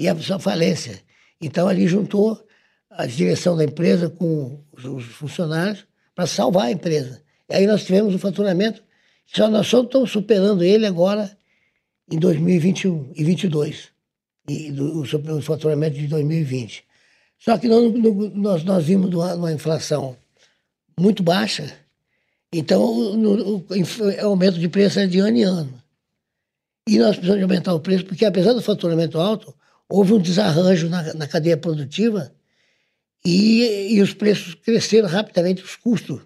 ia 0.00 0.16
só 0.16 0.36
falência. 0.40 1.00
Então 1.40 1.68
ali 1.68 1.86
juntou 1.86 2.44
a 2.96 3.06
direção 3.06 3.56
da 3.56 3.64
empresa 3.64 4.08
com 4.08 4.64
os 4.72 5.04
funcionários 5.04 5.86
para 6.14 6.26
salvar 6.26 6.66
a 6.66 6.72
empresa. 6.72 7.22
E 7.48 7.54
aí 7.54 7.66
nós 7.66 7.84
tivemos 7.84 8.14
um 8.14 8.18
faturamento, 8.18 8.82
só 9.26 9.48
nós 9.48 9.66
só 9.66 9.82
estamos 9.82 10.10
superando 10.10 10.64
ele 10.64 10.86
agora 10.86 11.36
em 12.10 12.18
2021 12.18 13.12
e 13.14 13.24
2022, 13.24 13.88
e 14.48 14.72
o, 14.80 15.42
faturamento 15.42 15.96
de 15.96 16.06
2020. 16.06 16.84
Só 17.38 17.58
que 17.58 17.68
nós, 17.68 17.92
nós, 18.34 18.64
nós 18.64 18.84
vimos 18.84 19.12
uma, 19.14 19.52
inflação 19.52 20.16
muito 20.98 21.22
baixa, 21.22 21.70
então 22.50 22.82
o, 22.82 23.56
o, 23.56 23.66
o, 23.68 24.26
aumento 24.26 24.58
de 24.58 24.68
preço 24.68 24.98
é 24.98 25.06
de 25.06 25.18
ano 25.18 25.36
em 25.36 25.42
ano. 25.42 25.82
E 26.88 26.98
nós 26.98 27.16
precisamos 27.16 27.42
aumentar 27.42 27.74
o 27.74 27.80
preço, 27.80 28.06
porque 28.06 28.24
apesar 28.24 28.52
do 28.52 28.62
faturamento 28.62 29.18
alto, 29.18 29.54
houve 29.88 30.14
um 30.14 30.18
desarranjo 30.18 30.88
na, 30.88 31.12
na 31.14 31.26
cadeia 31.26 31.56
produtiva 31.56 32.32
e, 33.28 33.96
e 33.96 34.00
os 34.00 34.14
preços 34.14 34.54
cresceram 34.54 35.08
rapidamente, 35.08 35.62
os 35.62 35.74
custos 35.74 36.20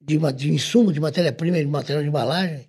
de, 0.00 0.16
de 0.32 0.52
insumo, 0.52 0.92
de 0.92 1.00
matéria-prima, 1.00 1.58
de 1.58 1.66
material 1.66 2.02
de 2.02 2.08
embalagem, 2.08 2.68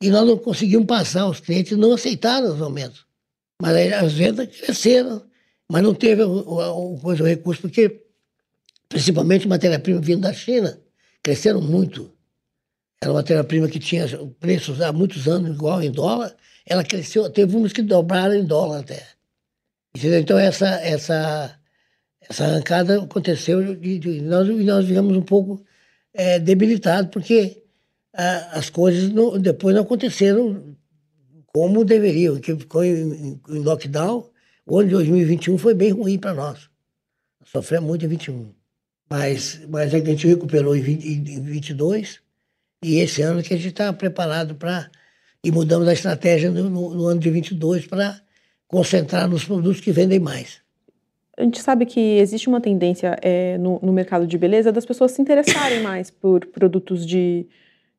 e 0.00 0.08
nós 0.08 0.26
não 0.26 0.38
conseguimos 0.38 0.86
passar, 0.86 1.26
os 1.26 1.38
clientes 1.38 1.76
não 1.76 1.92
aceitaram 1.92 2.54
os 2.54 2.62
aumentos. 2.62 3.06
Mas 3.60 3.76
aí 3.76 3.92
as 3.92 4.14
vendas 4.14 4.48
cresceram, 4.56 5.22
mas 5.70 5.82
não 5.82 5.94
teve 5.94 6.22
o, 6.22 6.30
o, 6.30 6.94
o, 6.94 7.00
o 7.04 7.12
recurso, 7.24 7.62
porque 7.62 8.02
principalmente 8.88 9.46
matéria-prima 9.46 10.00
vindo 10.00 10.22
da 10.22 10.32
China, 10.32 10.80
cresceram 11.22 11.60
muito. 11.60 12.10
Era 13.02 13.10
uma 13.10 13.18
matéria-prima 13.18 13.68
que 13.68 13.78
tinha 13.78 14.06
preços 14.40 14.80
há 14.80 14.92
muitos 14.92 15.28
anos 15.28 15.54
igual 15.54 15.82
em 15.82 15.90
dólar, 15.90 16.34
ela 16.64 16.82
cresceu, 16.82 17.28
teve 17.28 17.54
uns 17.54 17.72
que 17.72 17.82
dobraram 17.82 18.34
em 18.34 18.44
dólar 18.44 18.80
até. 18.80 19.06
Entendeu? 19.94 20.20
Então 20.20 20.38
essa, 20.38 20.68
essa, 20.80 21.58
essa 22.28 22.44
arrancada 22.44 23.02
aconteceu 23.02 23.62
e, 23.82 24.20
nós, 24.22 24.48
nós 24.48 24.86
ficamos 24.86 25.16
um 25.16 25.22
pouco 25.22 25.64
é, 26.12 26.38
debilitado, 26.38 27.08
porque 27.08 27.62
ah, 28.12 28.50
as 28.52 28.70
coisas 28.70 29.10
não, 29.10 29.38
depois 29.38 29.74
não 29.74 29.82
aconteceram 29.82 30.76
como 31.46 31.84
deveriam, 31.84 32.40
que 32.40 32.56
ficou 32.56 32.84
em, 32.84 33.40
em 33.48 33.58
lockdown. 33.58 34.28
O 34.66 34.78
ano 34.78 34.88
de 34.88 34.94
2021 34.94 35.58
foi 35.58 35.74
bem 35.74 35.90
ruim 35.90 36.18
para 36.18 36.34
nós. 36.34 36.70
Sofremos 37.44 37.86
muito 37.86 38.04
em 38.04 38.08
21. 38.08 38.52
Mas, 39.08 39.60
mas 39.68 39.94
a 39.94 39.98
gente 39.98 40.26
recuperou 40.26 40.74
em, 40.74 40.80
20, 40.80 41.06
em 41.06 41.42
22 41.42 42.20
e 42.82 42.96
esse 42.96 43.22
ano 43.22 43.42
que 43.42 43.52
a 43.52 43.56
gente 43.56 43.68
está 43.68 43.92
preparado 43.92 44.54
para... 44.54 44.90
E 45.42 45.52
mudamos 45.52 45.86
a 45.86 45.92
estratégia 45.92 46.50
no, 46.50 46.70
no, 46.70 46.94
no 46.94 47.06
ano 47.06 47.20
de 47.20 47.28
22 47.28 47.86
para 47.86 48.18
concentrar 48.66 49.28
nos 49.28 49.44
produtos 49.44 49.80
que 49.80 49.92
vendem 49.92 50.18
mais 50.18 50.63
a 51.36 51.42
gente 51.42 51.60
sabe 51.60 51.84
que 51.84 52.00
existe 52.18 52.48
uma 52.48 52.60
tendência 52.60 53.18
é, 53.20 53.58
no, 53.58 53.80
no, 53.82 53.92
mercado 53.92 54.26
de 54.26 54.38
beleza 54.38 54.70
das 54.70 54.86
pessoas 54.86 55.12
se 55.12 55.20
interessarem 55.20 55.80
mais 55.82 56.10
por 56.10 56.46
produtos 56.46 57.04
de, 57.04 57.46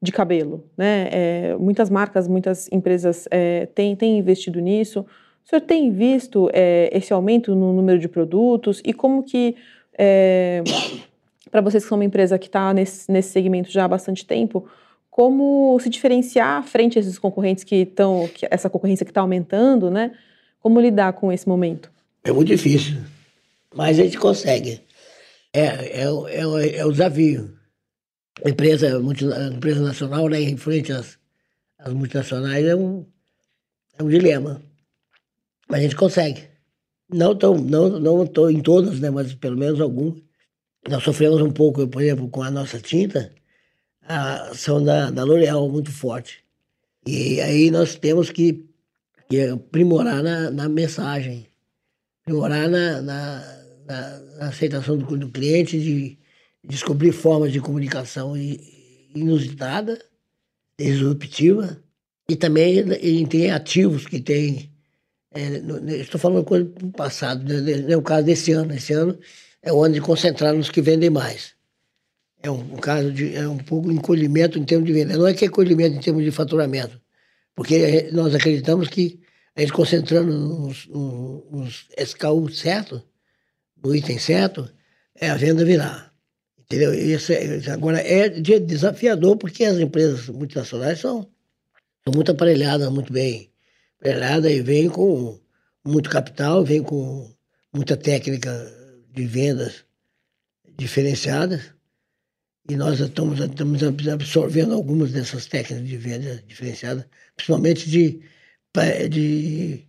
de 0.02 0.12
cabelo, 0.12 0.64
né? 0.78 1.10
É, 1.12 1.56
muitas 1.60 1.90
marcas, 1.90 2.28
muitas 2.28 2.70
empresas 2.72 3.28
é, 3.30 3.66
têm, 3.68 3.96
têm 3.96 4.18
investido 4.18 4.60
nisso. 4.60 5.02
O 5.46 5.50
senhor 5.50 5.62
tem 5.62 5.92
visto 5.92 6.50
é, 6.54 6.90
esse 6.94 7.12
aumento 7.12 7.54
no 7.54 7.74
número 7.74 8.00
de 8.00 8.08
produtos 8.08 8.82
e 8.86 8.94
como 8.94 9.22
que, 9.22 9.56
é, 9.98 10.64
para 11.52 11.62
vocês 11.62 11.84
que 11.84 11.90
são 11.90 11.98
uma 11.98 12.06
empresa 12.06 12.40
que 12.40 12.48
está 12.48 12.74
nesse, 12.74 13.12
nesse 13.12 13.30
segmento 13.30 13.70
já 13.70 13.84
há 13.84 13.88
bastante 13.88 14.26
tempo, 14.26 14.66
como 15.10 15.78
se 15.80 15.90
diferenciar 15.90 16.64
frente 16.64 16.98
a 16.98 17.02
esses 17.02 17.20
concorrentes 17.20 17.64
que 17.64 17.76
estão, 17.76 18.30
essa 18.50 18.70
concorrência 18.70 19.06
que 19.06 19.12
está 19.12 19.22
aumentando, 19.22 19.92
né? 19.92 20.12
Como 20.62 20.80
lidar 20.80 21.14
com 21.14 21.32
esse 21.32 21.48
momento? 21.48 21.92
É 22.24 22.32
muito 22.32 22.48
difícil 22.48 22.96
mas 23.76 24.00
a 24.00 24.04
gente 24.04 24.18
consegue. 24.18 24.82
É, 25.54 25.62
é, 25.62 26.04
é, 26.04 26.78
é 26.78 26.86
o 26.86 26.92
desafio. 26.92 27.54
A 28.44 28.50
empresa, 28.50 28.90
empresa 29.54 29.82
nacional, 29.82 30.28
né, 30.28 30.42
em 30.42 30.58
frente 30.58 30.92
às, 30.92 31.18
às 31.78 31.94
multinacionais, 31.94 32.66
é 32.66 32.76
um, 32.76 33.06
é 33.98 34.04
um 34.04 34.10
dilema. 34.10 34.62
Mas 35.70 35.80
a 35.80 35.84
gente 35.84 35.96
consegue. 35.96 36.48
Não 37.10 37.36
tô, 37.36 37.56
não, 37.56 38.00
não 38.00 38.26
tô 38.26 38.50
em 38.50 38.62
todas, 38.62 39.00
né, 39.00 39.10
mas 39.10 39.34
pelo 39.36 39.58
menos 39.58 39.80
algumas. 39.80 40.22
Nós 40.88 41.04
sofremos 41.04 41.42
um 41.42 41.52
pouco, 41.52 41.88
por 41.88 42.02
exemplo, 42.02 42.30
com 42.30 42.44
a 42.44 42.52
nossa 42.52 42.80
tinta, 42.80 43.34
a 44.02 44.50
ação 44.50 44.84
da, 44.84 45.10
da 45.10 45.24
L'Oréal 45.24 45.68
muito 45.70 45.92
forte. 45.92 46.44
E 47.06 47.42
aí 47.42 47.72
nós 47.72 47.96
temos 47.96 48.30
que, 48.30 48.66
que 49.30 49.42
aprimorar 49.42 50.22
na, 50.24 50.52
na 50.52 50.70
mensagem, 50.70 51.48
aprimorar 52.24 52.70
na, 52.70 53.02
na 53.02 53.55
na, 53.86 54.20
na 54.38 54.48
aceitação 54.48 54.98
do, 54.98 55.18
do, 55.18 55.30
cliente, 55.30 55.80
de 55.80 56.18
descobrir 56.64 57.12
formas 57.12 57.52
de 57.52 57.62
comunicação 57.62 58.34
inusitada, 59.14 60.04
disruptiva, 60.78 61.82
e 62.28 62.36
também 62.36 62.80
em 63.02 63.26
ter 63.26 63.52
ativos 63.52 64.06
que 64.08 64.20
tem. 64.20 64.72
É, 65.34 65.62
estou 66.00 66.20
falando 66.20 66.44
coisa 66.44 66.66
do 66.66 66.92
passado, 66.92 67.44
né, 67.44 67.92
é 67.92 67.98
o 67.98 68.02
caso 68.02 68.26
desse 68.26 68.52
ano. 68.52 68.74
Esse 68.74 68.94
ano 68.94 69.18
é 69.62 69.72
o 69.72 69.84
ano 69.84 69.94
de 69.94 70.02
concentrar 70.02 70.54
nos 70.54 70.70
que 70.70 70.82
vendem 70.82 71.10
mais. 71.10 71.54
É 72.42 72.50
um, 72.50 72.60
um 72.60 72.78
caso 72.78 73.12
de 73.12 73.36
é 73.36 73.48
um 73.48 73.58
pouco 73.58 73.92
encolhimento 73.92 74.58
em 74.58 74.64
termos 74.64 74.88
de 74.88 74.94
venda. 74.94 75.18
Não 75.18 75.28
é 75.28 75.34
que 75.34 75.46
é 75.46 75.48
encolhimento 75.48 75.98
em 75.98 76.00
termos 76.00 76.24
de 76.24 76.32
faturamento, 76.32 77.00
porque 77.56 78.10
nós 78.12 78.34
acreditamos 78.34 78.88
que 78.88 79.20
a 79.56 79.62
gente 79.62 79.74
concentrando 79.74 80.32
nos, 80.32 80.88
nos, 80.88 81.44
nos 81.52 81.88
SKU 81.98 82.50
certo, 82.52 83.02
o 83.88 83.96
item 83.96 84.20
certo, 84.20 84.70
é 85.16 85.30
a 85.30 85.36
venda 85.36 85.64
virar. 85.64 86.14
Entendeu? 86.60 86.94
Isso 86.94 87.32
é, 87.32 87.72
agora 87.72 88.00
é 88.00 88.28
desafiador 88.30 89.38
porque 89.38 89.64
as 89.64 89.78
empresas 89.78 90.28
multinacionais 90.30 91.00
são, 91.00 91.30
são 92.04 92.14
muito 92.14 92.32
aparelhadas, 92.32 92.90
muito 92.90 93.14
bem 93.14 93.52
aparelhadas 94.00 94.52
e 94.52 94.62
vêm 94.62 94.90
com 94.90 95.40
muito 95.86 96.10
capital, 96.10 96.64
vêm 96.64 96.82
com 96.82 97.32
muita 97.72 97.96
técnica 97.96 98.52
de 99.14 99.26
vendas 99.28 99.86
diferenciadas 100.78 101.76
e 102.68 102.76
nós 102.76 103.00
estamos, 103.00 103.40
estamos 103.40 103.84
absorvendo 104.08 104.74
algumas 104.74 105.12
dessas 105.12 105.46
técnicas 105.46 105.88
de 105.88 105.98
venda 105.98 106.44
diferenciada, 106.48 107.08
principalmente 107.36 107.88
de, 107.90 108.22
de 109.10 109.88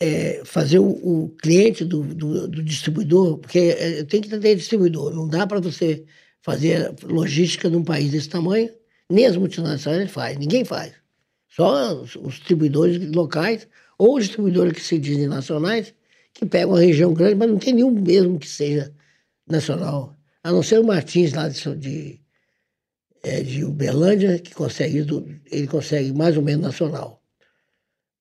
é, 0.00 0.42
fazer 0.44 0.78
o, 0.78 0.88
o 0.88 1.28
cliente 1.40 1.84
do, 1.84 2.02
do, 2.02 2.48
do, 2.48 2.62
distribuidor, 2.62 3.38
porque 3.38 3.58
é, 3.58 4.04
tem 4.04 4.20
que 4.20 4.28
ter 4.28 4.54
distribuidor, 4.54 5.12
não 5.12 5.28
dá 5.28 5.46
para 5.46 5.60
você 5.60 6.04
fazer 6.42 6.94
logística 7.02 7.68
num 7.68 7.82
país 7.82 8.10
desse 8.10 8.28
tamanho, 8.28 8.70
nem 9.10 9.26
as 9.26 9.36
multinacionais 9.36 10.10
faz, 10.10 10.38
ninguém 10.38 10.64
faz. 10.64 10.92
Só 11.48 12.00
os, 12.00 12.14
os 12.16 12.34
distribuidores 12.34 12.98
locais 13.10 13.66
ou 13.98 14.16
os 14.16 14.24
distribuidores 14.24 14.72
que 14.72 14.80
se 14.80 14.98
dizem 14.98 15.26
nacionais, 15.26 15.92
que 16.32 16.46
pegam 16.46 16.76
a 16.76 16.80
região 16.80 17.12
grande, 17.12 17.34
mas 17.34 17.50
não 17.50 17.58
tem 17.58 17.74
nenhum 17.74 17.90
mesmo 17.90 18.38
que 18.38 18.48
seja 18.48 18.94
nacional. 19.46 20.16
A 20.44 20.52
não 20.52 20.62
ser 20.62 20.78
o 20.78 20.84
Martins 20.84 21.32
lá 21.32 21.48
de, 21.48 21.76
de, 21.76 22.20
é, 23.24 23.42
de 23.42 23.64
Uberlândia, 23.64 24.38
que 24.38 24.54
consegue, 24.54 25.04
ele 25.50 25.66
consegue 25.66 26.12
mais 26.12 26.36
ou 26.36 26.42
menos 26.42 26.62
nacional. 26.62 27.17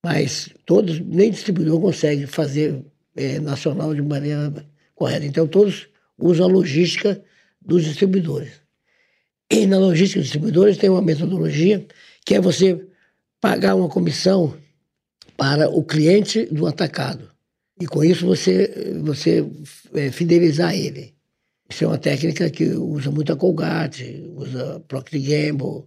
Mas 0.03 0.49
todos, 0.65 0.99
nem 0.99 1.31
distribuidor 1.31 1.81
consegue 1.81 2.25
fazer 2.27 2.83
é, 3.15 3.39
nacional 3.39 3.93
de 3.93 4.01
maneira 4.01 4.53
correta. 4.95 5.25
Então 5.25 5.47
todos 5.47 5.87
usam 6.17 6.45
a 6.45 6.49
logística 6.49 7.21
dos 7.61 7.83
distribuidores. 7.83 8.51
E 9.49 9.65
na 9.65 9.77
logística 9.79 10.19
dos 10.19 10.27
distribuidores 10.27 10.77
tem 10.77 10.89
uma 10.89 11.01
metodologia 11.01 11.85
que 12.25 12.35
é 12.35 12.41
você 12.41 12.85
pagar 13.39 13.75
uma 13.75 13.89
comissão 13.89 14.57
para 15.37 15.69
o 15.69 15.83
cliente 15.83 16.45
do 16.45 16.65
atacado. 16.65 17.29
E 17.79 17.85
com 17.85 18.03
isso 18.03 18.25
você, 18.25 18.95
você 19.03 19.45
é, 19.93 20.11
fidelizar 20.11 20.75
ele. 20.75 21.15
Isso 21.69 21.83
é 21.83 21.87
uma 21.87 21.97
técnica 21.97 22.49
que 22.49 22.69
usa 22.69 23.11
muito 23.11 23.31
a 23.31 23.35
Colgate, 23.35 24.25
usa 24.35 24.79
Procter 24.87 25.21
Gamble, 25.21 25.83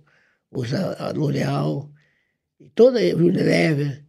usa 0.52 0.96
a 0.98 1.10
L'Oréal, 1.10 1.90
toda 2.74 2.98
a 2.98 3.16
Unilever, 3.16 4.04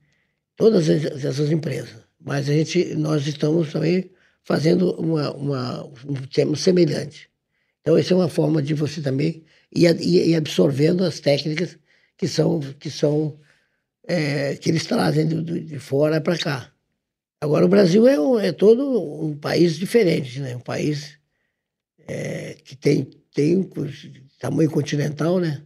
todas 0.56 0.90
essas 0.90 1.52
empresas. 1.52 1.96
Mas 2.20 2.50
a 2.50 2.54
gente, 2.54 2.96
nós 2.96 3.26
estamos 3.26 3.72
também 3.72 4.12
fazendo 4.44 4.92
uma, 5.00 5.32
uma, 5.32 5.84
um 6.06 6.16
tema 6.32 6.56
semelhante. 6.56 7.30
Então, 7.82 7.98
essa 7.98 8.14
é 8.14 8.18
uma 8.18 8.30
forma 8.30 8.62
de 8.62 8.74
você 8.74 9.02
também 9.02 9.44
ir, 9.74 9.90
ir 10.02 10.36
absorvendo 10.36 11.04
as 11.04 11.20
técnicas 11.20 11.78
que 12.18 12.28
são, 12.28 12.60
que 12.60 12.90
são 12.90 13.40
é, 14.08 14.56
que 14.56 14.70
eles 14.70 14.86
trazem 14.86 15.28
de, 15.28 15.62
de 15.62 15.80
fora 15.80 16.22
para 16.22 16.38
cá. 16.38 16.72
Agora, 17.42 17.66
o 17.66 17.70
Brasil 17.70 18.08
é, 18.08 18.20
um, 18.20 18.40
é 18.40 18.52
todo 18.52 19.26
um 19.26 19.36
país 19.36 19.78
diferente, 19.78 20.40
né? 20.40 20.56
Um 20.56 20.60
país 20.60 21.18
é, 22.08 22.56
que 22.64 22.76
tem, 22.76 23.10
tem 23.34 23.68
tamanho 24.40 24.70
continental, 24.70 25.40
né? 25.40 25.64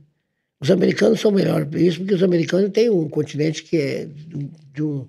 Os 0.66 0.72
americanos 0.72 1.22
são 1.22 1.30
melhores 1.30 1.68
por 1.68 1.80
isso, 1.80 2.00
porque 2.00 2.16
os 2.16 2.24
americanos 2.24 2.72
têm 2.72 2.90
um 2.90 3.08
continente 3.08 3.62
que 3.62 3.78
é 3.78 4.06
de 4.74 4.82
um, 4.82 5.08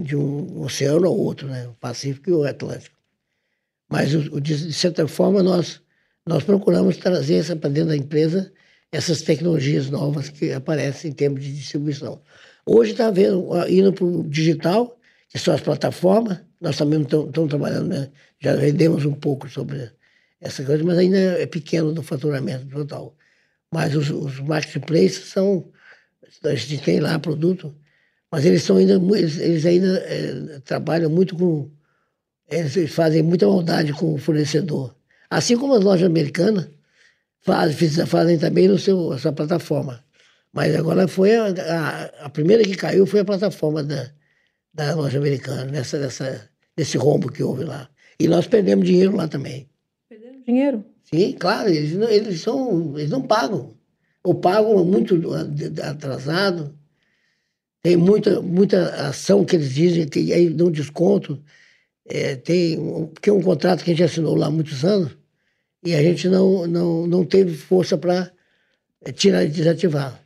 de 0.00 0.16
um 0.16 0.62
oceano 0.62 1.06
ao 1.06 1.14
outro, 1.14 1.46
né? 1.46 1.68
O 1.68 1.74
Pacífico 1.74 2.30
e 2.30 2.32
o 2.32 2.44
Atlântico. 2.44 2.96
Mas, 3.90 4.12
de 4.40 4.72
certa 4.72 5.06
forma, 5.06 5.42
nós, 5.42 5.82
nós 6.26 6.42
procuramos 6.42 6.96
trazer 6.96 7.44
para 7.56 7.68
dentro 7.68 7.90
da 7.90 7.96
empresa 7.98 8.50
essas 8.90 9.20
tecnologias 9.20 9.90
novas 9.90 10.30
que 10.30 10.50
aparecem 10.52 11.10
em 11.10 11.14
termos 11.14 11.44
de 11.44 11.52
distribuição. 11.52 12.22
Hoje 12.64 12.92
está 12.92 13.12
indo 13.68 13.92
para 13.92 14.04
o 14.06 14.24
digital, 14.26 14.98
que 15.28 15.38
são 15.38 15.52
as 15.52 15.60
plataformas, 15.60 16.40
nós 16.58 16.78
também 16.78 17.02
estamos 17.02 17.50
trabalhando, 17.50 17.88
né? 17.88 18.10
já 18.40 18.56
vendemos 18.56 19.04
um 19.04 19.12
pouco 19.12 19.50
sobre 19.50 19.90
essa 20.40 20.64
coisa, 20.64 20.82
mas 20.82 20.96
ainda 20.96 21.18
é 21.18 21.44
pequeno 21.44 21.92
no 21.92 22.02
faturamento 22.02 22.64
total. 22.70 23.14
Mas 23.72 23.96
os, 23.96 24.10
os 24.10 24.38
marketplaces 24.40 25.24
são, 25.28 25.70
a 26.44 26.54
gente 26.54 26.82
tem 26.82 27.00
lá 27.00 27.18
produto, 27.18 27.74
mas 28.30 28.44
eles 28.44 28.62
são 28.62 28.76
ainda, 28.76 28.94
eles, 29.16 29.38
eles 29.38 29.66
ainda 29.66 29.98
é, 30.06 30.60
trabalham 30.60 31.10
muito 31.10 31.34
com, 31.34 31.70
eles 32.50 32.92
fazem 32.92 33.22
muita 33.22 33.46
maldade 33.46 33.92
com 33.92 34.14
o 34.14 34.18
fornecedor. 34.18 34.94
Assim 35.30 35.56
como 35.56 35.74
as 35.74 35.82
lojas 35.82 36.06
americanas 36.06 36.68
fazem, 37.40 38.06
fazem 38.06 38.38
também 38.38 38.68
no 38.68 38.78
seu, 38.78 39.18
sua 39.18 39.32
plataforma. 39.32 40.04
Mas 40.52 40.76
agora 40.76 41.08
foi 41.08 41.34
a, 41.34 41.46
a, 41.46 42.04
a, 42.26 42.28
primeira 42.28 42.62
que 42.62 42.76
caiu 42.76 43.06
foi 43.06 43.20
a 43.20 43.24
plataforma 43.24 43.82
da, 43.82 44.10
da 44.74 44.94
loja 44.94 45.18
americana, 45.18 45.64
nessa, 45.64 45.98
nessa, 45.98 46.50
nesse 46.76 46.98
rombo 46.98 47.32
que 47.32 47.42
houve 47.42 47.64
lá. 47.64 47.88
E 48.20 48.28
nós 48.28 48.46
perdemos 48.46 48.86
dinheiro 48.86 49.16
lá 49.16 49.26
também 49.26 49.72
dinheiro? 50.44 50.84
Sim, 51.04 51.32
claro, 51.38 51.68
eles 51.68 51.92
não, 51.94 52.08
eles 52.08 52.40
são, 52.40 52.98
eles 52.98 53.10
não 53.10 53.22
pagam. 53.22 53.76
Ou 54.24 54.34
pagam 54.34 54.84
muito 54.84 55.20
atrasado. 55.82 56.76
Tem 57.82 57.96
muita, 57.96 58.40
muita 58.40 59.08
ação 59.08 59.44
que 59.44 59.56
eles 59.56 59.74
dizem 59.74 60.06
que 60.08 60.32
aí 60.32 60.48
dão 60.48 60.70
desconto. 60.70 61.42
É, 62.06 62.36
tem, 62.36 62.78
porque 63.12 63.30
é 63.30 63.32
um 63.32 63.42
contrato 63.42 63.84
que 63.84 63.90
a 63.90 63.94
gente 63.94 64.04
assinou 64.04 64.34
lá 64.36 64.46
há 64.46 64.50
muitos 64.50 64.84
anos 64.84 65.16
e 65.84 65.94
a 65.94 66.02
gente 66.02 66.28
não, 66.28 66.66
não, 66.66 67.06
não 67.06 67.24
teve 67.24 67.54
força 67.56 67.98
para 67.98 68.32
é, 69.00 69.12
tirar 69.12 69.44
e 69.44 69.48
desativar. 69.48 70.20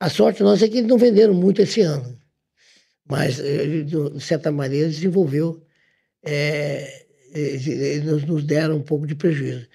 A 0.00 0.08
sorte 0.10 0.42
nossa 0.42 0.64
é 0.64 0.68
que 0.68 0.78
eles 0.78 0.88
não 0.88 0.98
venderam 0.98 1.34
muito 1.34 1.62
esse 1.62 1.80
ano, 1.80 2.18
mas, 3.08 3.38
é, 3.38 3.82
de 3.82 4.20
certa 4.20 4.50
maneira, 4.50 4.88
desenvolveu 4.88 5.62
é, 6.24 7.01
eles 7.34 8.24
nos 8.24 8.44
deram 8.44 8.76
um 8.76 8.82
pouco 8.82 9.06
de 9.06 9.14
prejuízo. 9.14 9.66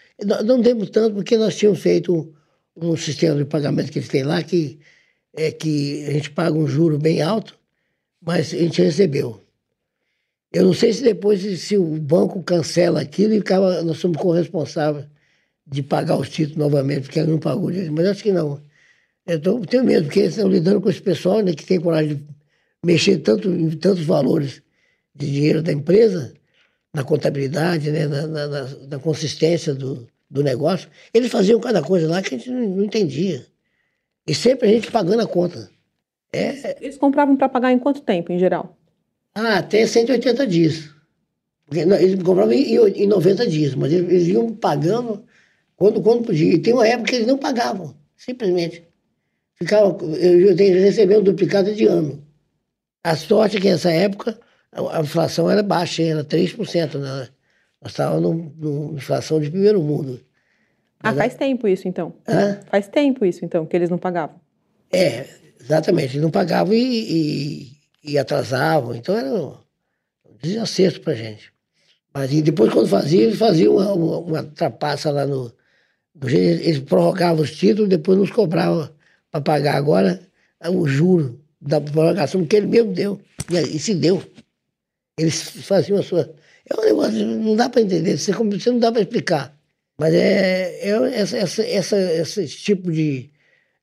Não 0.46 0.62
demos 0.62 0.90
tanto 0.90 1.16
porque 1.16 1.38
nós 1.38 1.56
tínhamos 1.56 1.80
feito 1.80 2.34
um, 2.76 2.96
sistema 2.96 3.36
de 3.36 3.46
pagamento 3.46 3.92
que 3.92 4.00
eles 4.00 4.10
têm 4.10 4.24
lá 4.24 4.42
que 4.44 4.80
é 5.36 5.52
que 5.52 6.06
a 6.06 6.12
gente 6.12 6.32
paga 6.32 6.58
um 6.58 6.68
juro 6.68 6.98
bem 6.98 7.22
alto, 7.22 7.58
mas 8.22 8.54
a 8.54 8.58
gente 8.58 8.82
recebeu. 8.82 9.42
Eu 10.52 10.66
não 10.66 10.74
sei 10.74 10.94
se 10.94 11.04
depois 11.04 11.42
se 11.60 11.78
o 11.78 11.84
banco 11.84 12.42
cancela 12.42 13.02
aquilo 13.02 13.34
e 13.34 13.38
acaba, 13.38 13.84
nós 13.84 13.98
somos 13.98 14.18
corresponsáveis 14.18 15.06
de 15.66 15.84
pagar 15.84 16.18
os 16.18 16.30
títulos 16.30 16.58
novamente, 16.58 17.04
porque 17.04 17.20
ele 17.20 17.32
não 17.32 17.40
pagou 17.40 17.70
direito, 17.70 17.92
mas 17.92 18.08
acho 18.08 18.24
que 18.24 18.32
não. 18.32 18.62
Eu 19.26 19.40
tô, 19.42 19.60
tenho 19.60 19.84
medo, 19.84 20.06
porque 20.06 20.20
eles 20.20 20.36
estão 20.36 20.50
lidando 20.50 20.82
com 20.82 20.90
esse 20.90 21.02
pessoal 21.02 21.42
né, 21.42 21.54
que 21.54 21.66
tem 21.66 21.80
coragem 21.80 22.16
de 22.16 22.26
mexer 22.84 23.18
tanto, 23.18 23.50
em 23.50 23.70
tantos 23.72 24.06
valores 24.06 24.62
de 25.14 25.30
dinheiro 25.30 25.62
da 25.62 25.74
empresa, 25.74 26.34
na 26.98 27.04
contabilidade, 27.04 27.92
né, 27.92 28.08
na, 28.08 28.26
na, 28.26 28.48
na, 28.90 29.00
consistência 29.00 29.72
do, 29.76 30.08
do 30.28 30.42
negócio. 30.42 30.90
Eles 31.14 31.32
faziam 31.32 31.60
cada 31.60 31.80
coisa 31.80 32.10
lá 32.10 32.24
que 32.24 32.34
a 32.34 32.38
gente 32.40 32.50
não, 32.50 32.68
não 32.70 32.84
entendia. 32.84 33.46
E 34.26 34.34
sempre 34.34 34.68
a 34.68 34.72
gente 34.72 34.92
pagando 34.92 35.22
a 35.22 35.28
conta. 35.28 35.70
É... 36.34 36.84
Eles 36.84 36.98
compravam 36.98 37.38
para 37.38 37.48
pagar 37.48 37.72
em 37.72 37.78
quanto 37.78 38.02
tempo, 38.02 38.32
em 38.32 38.40
geral? 38.40 38.76
Ah, 39.36 39.60
até 39.60 39.86
180 39.86 40.48
dias. 40.48 40.90
Eles 41.72 42.16
compravam 42.24 42.52
em, 42.52 42.74
em 43.04 43.06
90 43.06 43.46
dias, 43.46 43.76
mas 43.76 43.94
eles, 43.94 44.12
eles 44.12 44.28
iam 44.30 44.52
pagando 44.56 45.24
quando, 45.76 46.02
quando 46.02 46.26
podia. 46.26 46.52
E 46.52 46.58
tem 46.58 46.74
uma 46.74 46.88
época 46.88 47.12
que 47.12 47.16
eles 47.18 47.28
não 47.28 47.38
pagavam, 47.38 47.96
simplesmente. 48.16 48.84
Ficava, 49.54 49.96
eu, 50.16 50.50
eu 50.50 50.56
recebi 50.56 51.16
um 51.16 51.22
duplicado 51.22 51.76
de 51.76 51.86
ano. 51.86 52.26
A 53.04 53.16
sorte 53.16 53.58
é 53.58 53.62
que 53.62 53.70
nessa 53.70 53.92
época 53.92 54.40
a 54.72 55.02
inflação 55.02 55.50
era 55.50 55.64
baixa, 55.64 56.04
era 56.04 56.24
3%. 56.24 56.96
Né? 56.96 57.30
Nós 57.82 57.92
estávamos 57.92 58.52
numa 58.58 58.94
inflação 58.96 59.40
de 59.40 59.50
primeiro 59.50 59.82
mundo. 59.82 60.20
Ah, 61.00 61.14
faz 61.14 61.36
tempo 61.36 61.68
isso 61.68 61.88
então? 61.88 62.14
Hã? 62.28 62.60
Faz 62.70 62.88
tempo 62.88 63.24
isso 63.24 63.46
então, 63.46 63.66
que 63.66 63.76
eles 63.76 63.90
não 63.90 63.98
pagavam? 63.98 64.40
É, 64.92 65.28
exatamente. 65.60 66.14
Eles 66.14 66.22
não 66.22 66.32
pagavam 66.32 66.74
e, 66.74 67.68
e, 68.04 68.12
e 68.12 68.18
atrasavam. 68.18 68.96
Então 68.96 69.16
era 69.16 69.32
um 69.32 69.56
desacerto 70.42 71.02
para 71.02 71.14
gente. 71.14 71.54
Mas 72.14 72.32
depois, 72.42 72.74
quando 72.74 72.88
faziam, 72.88 73.24
eles 73.24 73.38
faziam 73.38 73.76
uma, 73.76 73.94
uma, 73.94 74.18
uma 74.18 74.44
trapaça 74.44 75.12
lá 75.12 75.26
no, 75.26 75.54
no. 76.16 76.30
Eles 76.30 76.80
prorrogavam 76.80 77.44
os 77.44 77.56
títulos, 77.56 77.90
depois 77.90 78.18
nos 78.18 78.32
cobravam 78.32 78.90
para 79.30 79.42
pagar 79.42 79.76
agora 79.76 80.20
o 80.68 80.88
juro 80.88 81.40
da 81.62 81.80
prorrogação 81.80 82.44
que 82.44 82.56
ele 82.56 82.68
mesmo 82.68 82.92
deu. 82.92 83.22
E, 83.52 83.76
e 83.76 83.80
se 83.80 83.94
deu. 83.94 84.24
Eles 85.18 85.42
faziam 85.42 86.00
a 86.00 86.04
sua. 86.04 86.34
É 86.70 86.80
um 86.80 86.84
negócio, 86.84 87.26
não 87.26 87.56
dá 87.56 87.70
para 87.70 87.82
entender, 87.82 88.18
você, 88.18 88.32
você 88.32 88.72
não 88.72 88.80
dá 88.80 88.92
para 88.92 89.02
explicar. 89.02 89.58
Mas 90.00 90.14
é, 90.14 90.90
é 90.90 91.20
essa, 91.20 91.38
essa, 91.38 91.64
essa, 91.64 91.98
esse 92.44 92.48
tipo 92.50 92.92
de 92.92 93.32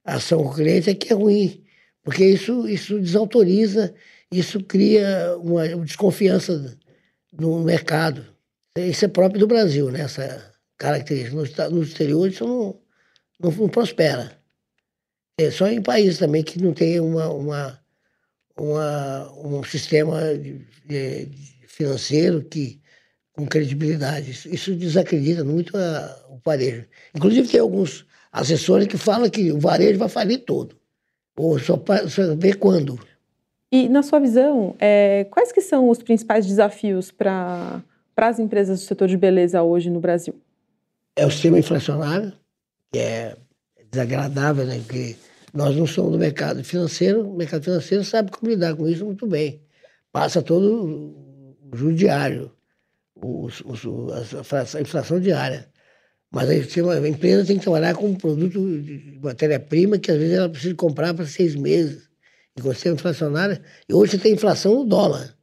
ação 0.05 0.45
com 0.45 0.51
o 0.51 0.55
cliente 0.55 0.91
é 0.91 0.95
que 0.95 1.13
é 1.13 1.17
ruim, 1.17 1.65
porque 2.05 2.25
isso, 2.25 2.69
isso 2.69 3.01
desautoriza, 3.01 3.95
isso 4.31 4.63
cria 4.63 5.37
uma, 5.39 5.65
uma 5.75 5.85
desconfiança 5.85 6.79
no 7.33 7.65
mercado. 7.65 8.25
Isso 8.77 9.05
é 9.05 9.09
próprio 9.09 9.41
do 9.41 9.47
Brasil, 9.47 9.91
né? 9.91 10.03
essa 10.03 10.53
característica. 10.77 11.69
No, 11.69 11.77
no 11.77 11.83
exterior 11.83 12.29
isso 12.29 12.45
não, 12.45 12.81
não, 13.41 13.51
não 13.51 13.69
prospera. 13.69 14.39
É 15.39 15.51
só 15.51 15.67
em 15.67 15.83
países 15.83 16.19
também 16.19 16.45
que 16.45 16.63
não 16.63 16.73
tem 16.73 17.01
uma, 17.01 17.29
uma 17.29 17.84
uma, 18.57 19.33
um 19.33 19.63
sistema 19.65 20.19
financeiro 21.67 22.43
que 22.45 22.81
com 23.35 23.47
credibilidade. 23.47 24.31
Isso, 24.31 24.49
isso 24.49 24.75
desacredita 24.75 25.45
muito 25.45 25.77
a, 25.77 26.27
o 26.31 26.39
varejo. 26.45 26.85
Inclusive, 27.15 27.49
tem 27.49 27.61
alguns 27.61 28.07
assessores 28.33 28.87
que 28.87 28.97
falam 28.97 29.29
que 29.29 29.53
o 29.53 29.59
varejo 29.59 29.99
vai 29.99 30.09
falir 30.09 30.45
todo. 30.45 30.77
Ou 31.37 31.59
só, 31.59 31.83
só 32.09 32.35
ver 32.37 32.59
quando. 32.59 32.99
E, 33.73 33.89
na 33.89 34.03
sua 34.05 34.21
visão, 34.21 34.77
é, 34.79 35.27
quais 35.31 35.51
que 35.51 35.61
são 35.61 35.89
os 35.89 35.99
principais 35.99 36.47
desafios 36.47 37.11
para 37.11 37.83
as 38.17 38.39
empresas 38.39 38.81
do 38.81 38.87
setor 38.87 39.09
de 39.09 39.17
beleza 39.17 39.63
hoje 39.63 39.91
no 39.91 39.99
Brasil? 39.99 40.35
É 41.17 41.27
o 41.27 41.31
sistema 41.31 41.59
inflacionário, 41.59 42.33
que 42.93 43.01
é 43.01 43.37
desagradável, 43.91 44.65
né? 44.65 44.81
Porque 44.87 45.17
nós 45.55 45.77
não 45.77 45.87
somos 45.87 46.13
do 46.13 46.19
mercado 46.19 46.65
financeiro, 46.65 47.31
o 47.31 47.37
mercado 47.37 47.63
financeiro 47.63 48.03
sabe 48.03 48.33
como 48.33 48.51
lidar 48.51 48.75
com 48.75 48.89
isso 48.89 49.05
muito 49.05 49.25
bem. 49.25 49.63
Passa 50.11 50.43
todo 50.43 51.15
o 51.73 51.77
judiário, 51.77 52.51
os, 53.15 53.63
os, 53.65 54.75
a 54.75 54.81
inflação 54.81 55.21
diária. 55.21 55.69
Mas 56.31 56.51
a 56.51 57.09
empresa 57.09 57.47
tem 57.47 57.57
que 57.57 57.63
trabalhar 57.63 57.95
com 57.95 58.07
um 58.09 58.15
produto 58.17 58.59
de 58.59 59.21
matéria-prima 59.23 59.99
que 59.99 60.11
às 60.11 60.19
vezes 60.19 60.37
ela 60.37 60.49
precisa 60.49 60.75
comprar 60.75 61.15
para 61.15 61.27
seis 61.27 61.55
meses. 61.55 62.09
E 62.57 62.61
com 62.61 62.71
o 62.71 62.75
sistema 62.75 62.97
inflacionário, 62.97 63.61
e 63.89 63.95
hoje 63.95 64.19
tem 64.19 64.33
inflação 64.33 64.75
no 64.75 64.85
dólar. 64.85 65.37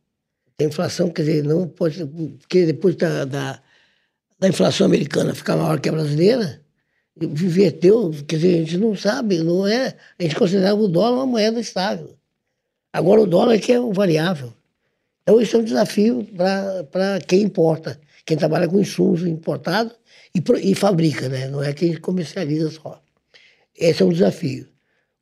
Tem 0.57 0.67
inflação, 0.67 1.09
quer 1.09 1.23
dizer, 1.23 1.43
não 1.43 1.67
pode. 1.67 2.05
Porque 2.39 2.65
depois 2.65 2.95
da, 2.95 3.23
da, 3.23 3.61
da 4.37 4.47
inflação 4.49 4.85
americana 4.85 5.33
ficar 5.33 5.55
maior 5.55 5.79
que 5.79 5.87
a 5.87 5.93
brasileira, 5.93 6.60
inverteu, 7.19 8.11
quer 8.27 8.37
dizer, 8.37 8.55
a 8.55 8.57
gente 8.59 8.77
não 8.77 8.95
sabe, 8.95 9.39
não 9.39 9.67
é. 9.67 9.95
A 10.17 10.23
gente 10.23 10.35
considerava 10.35 10.79
o 10.79 10.87
dólar 10.87 11.17
uma 11.17 11.25
moeda 11.25 11.59
estável. 11.59 12.15
Agora 12.93 13.21
o 13.21 13.27
dólar 13.27 13.55
é 13.55 13.59
que 13.59 13.71
é 13.71 13.79
o 13.79 13.93
variável. 13.93 14.53
Então 15.23 15.39
isso 15.39 15.55
é 15.55 15.59
um 15.59 15.63
desafio 15.63 16.27
para 16.91 17.19
quem 17.27 17.41
importa, 17.41 17.99
quem 18.25 18.37
trabalha 18.37 18.67
com 18.67 18.79
insumos 18.79 19.25
importados 19.25 19.93
e, 20.35 20.71
e 20.71 20.75
fabrica, 20.75 21.29
né? 21.29 21.47
não 21.47 21.63
é 21.63 21.73
quem 21.73 21.95
comercializa 21.95 22.71
só. 22.71 23.01
Esse 23.77 24.01
é 24.01 24.05
um 24.05 24.11
desafio. 24.11 24.67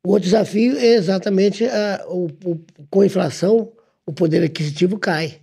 O 0.04 0.12
outro 0.12 0.24
desafio 0.24 0.78
é 0.78 0.94
exatamente 0.94 1.64
a, 1.66 2.04
o, 2.08 2.26
o, 2.44 2.60
com 2.90 3.02
a 3.02 3.06
inflação, 3.06 3.70
o 4.06 4.12
poder 4.12 4.42
aquisitivo 4.42 4.98
cai. 4.98 5.40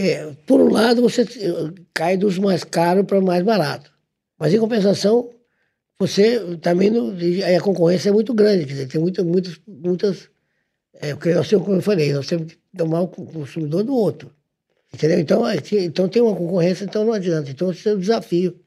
É, 0.00 0.32
por 0.46 0.60
um 0.60 0.70
lado, 0.70 1.02
você 1.02 1.26
cai 1.92 2.16
dos 2.16 2.38
mais 2.38 2.64
caros 2.64 3.04
para 3.04 3.20
mais 3.20 3.42
barato. 3.44 3.92
Mas, 4.38 4.54
em 4.54 4.58
compensação, 4.58 5.30
você 5.98 6.56
também 6.58 6.90
não, 6.90 7.10
a 7.10 7.60
concorrência 7.60 8.10
é 8.10 8.12
muito 8.12 8.32
grande, 8.32 8.64
quer 8.64 8.72
dizer, 8.72 8.88
tem 8.88 9.00
muita, 9.00 9.24
muitas, 9.24 9.60
muitas. 9.66 10.30
É, 10.94 11.14
porque 11.14 11.34
nós 11.34 11.48
temos, 11.48 11.64
como 11.64 11.78
eu 11.78 11.82
falei, 11.82 12.12
nós 12.12 12.26
temos 12.26 12.52
que 12.52 12.58
tomar 12.76 13.00
o 13.02 13.08
consumidor 13.08 13.82
do 13.84 13.94
outro. 13.94 14.32
Entendeu? 14.92 15.18
Então, 15.18 15.42
então 15.72 16.08
tem 16.08 16.22
uma 16.22 16.34
concorrência, 16.34 16.84
então 16.84 17.04
não 17.04 17.12
adianta. 17.12 17.50
Então, 17.50 17.70
esse 17.70 17.88
é 17.88 17.92
o 17.92 17.98
desafio. 17.98 18.58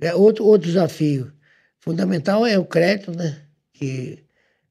É, 0.00 0.14
outro, 0.14 0.44
outro 0.44 0.66
desafio 0.68 1.32
fundamental 1.80 2.46
é 2.46 2.58
o 2.58 2.64
crédito, 2.64 3.12
né? 3.12 3.46
Que 3.72 4.24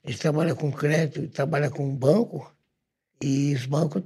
a 0.04 0.10
gente 0.10 0.20
trabalha 0.20 0.56
com 0.56 0.72
crédito, 0.72 1.28
trabalha 1.30 1.70
com 1.70 1.96
banco, 1.96 2.54
e 3.22 3.54
os 3.54 3.66
bancos 3.66 4.04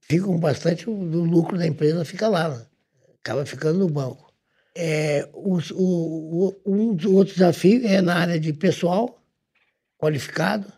ficam 0.00 0.38
bastante, 0.38 0.88
o 0.88 0.94
lucro 0.94 1.58
da 1.58 1.66
empresa 1.66 2.04
fica 2.04 2.28
lá, 2.28 2.48
né? 2.48 2.66
acaba 3.20 3.44
ficando 3.44 3.80
no 3.80 3.90
banco. 3.90 4.25
É, 4.78 5.26
os, 5.32 5.70
o, 5.70 6.54
o, 6.64 6.70
um 6.70 7.14
outro 7.14 7.32
desafio 7.32 7.86
é 7.86 8.02
na 8.02 8.14
área 8.16 8.38
de 8.38 8.52
pessoal 8.52 9.22
qualificado, 9.98 10.70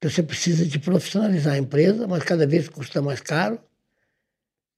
que 0.00 0.08
você 0.08 0.22
precisa 0.22 0.64
de 0.64 0.78
profissionalizar 0.78 1.54
a 1.54 1.58
empresa, 1.58 2.06
mas 2.06 2.22
cada 2.24 2.46
vez 2.46 2.70
custa 2.70 3.02
mais 3.02 3.20
caro. 3.20 3.60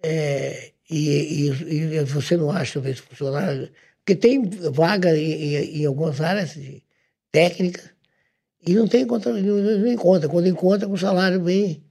É, 0.03 0.73
e, 0.91 1.47
e, 1.47 1.95
e, 1.95 2.05
você 2.05 2.37
não 2.37 2.51
acha, 2.51 2.75
talvez, 2.75 2.99
funcionário. 2.99 3.71
Porque 3.99 4.17
tem 4.17 4.43
vaga 4.73 5.17
em, 5.17 5.83
em 5.83 5.87
algumas 5.87 6.21
áreas 6.21 6.55
de 6.55 6.83
técnica 7.31 7.95
e 8.67 8.75
não 8.75 8.89
tem 8.89 9.07
conta, 9.07 9.33
não 9.33 9.87
encontra. 9.87 10.29
Quando 10.29 10.49
encontra, 10.49 10.89
com 10.89 10.95
um 10.95 10.97
salário 10.97 11.41
bem 11.41 11.85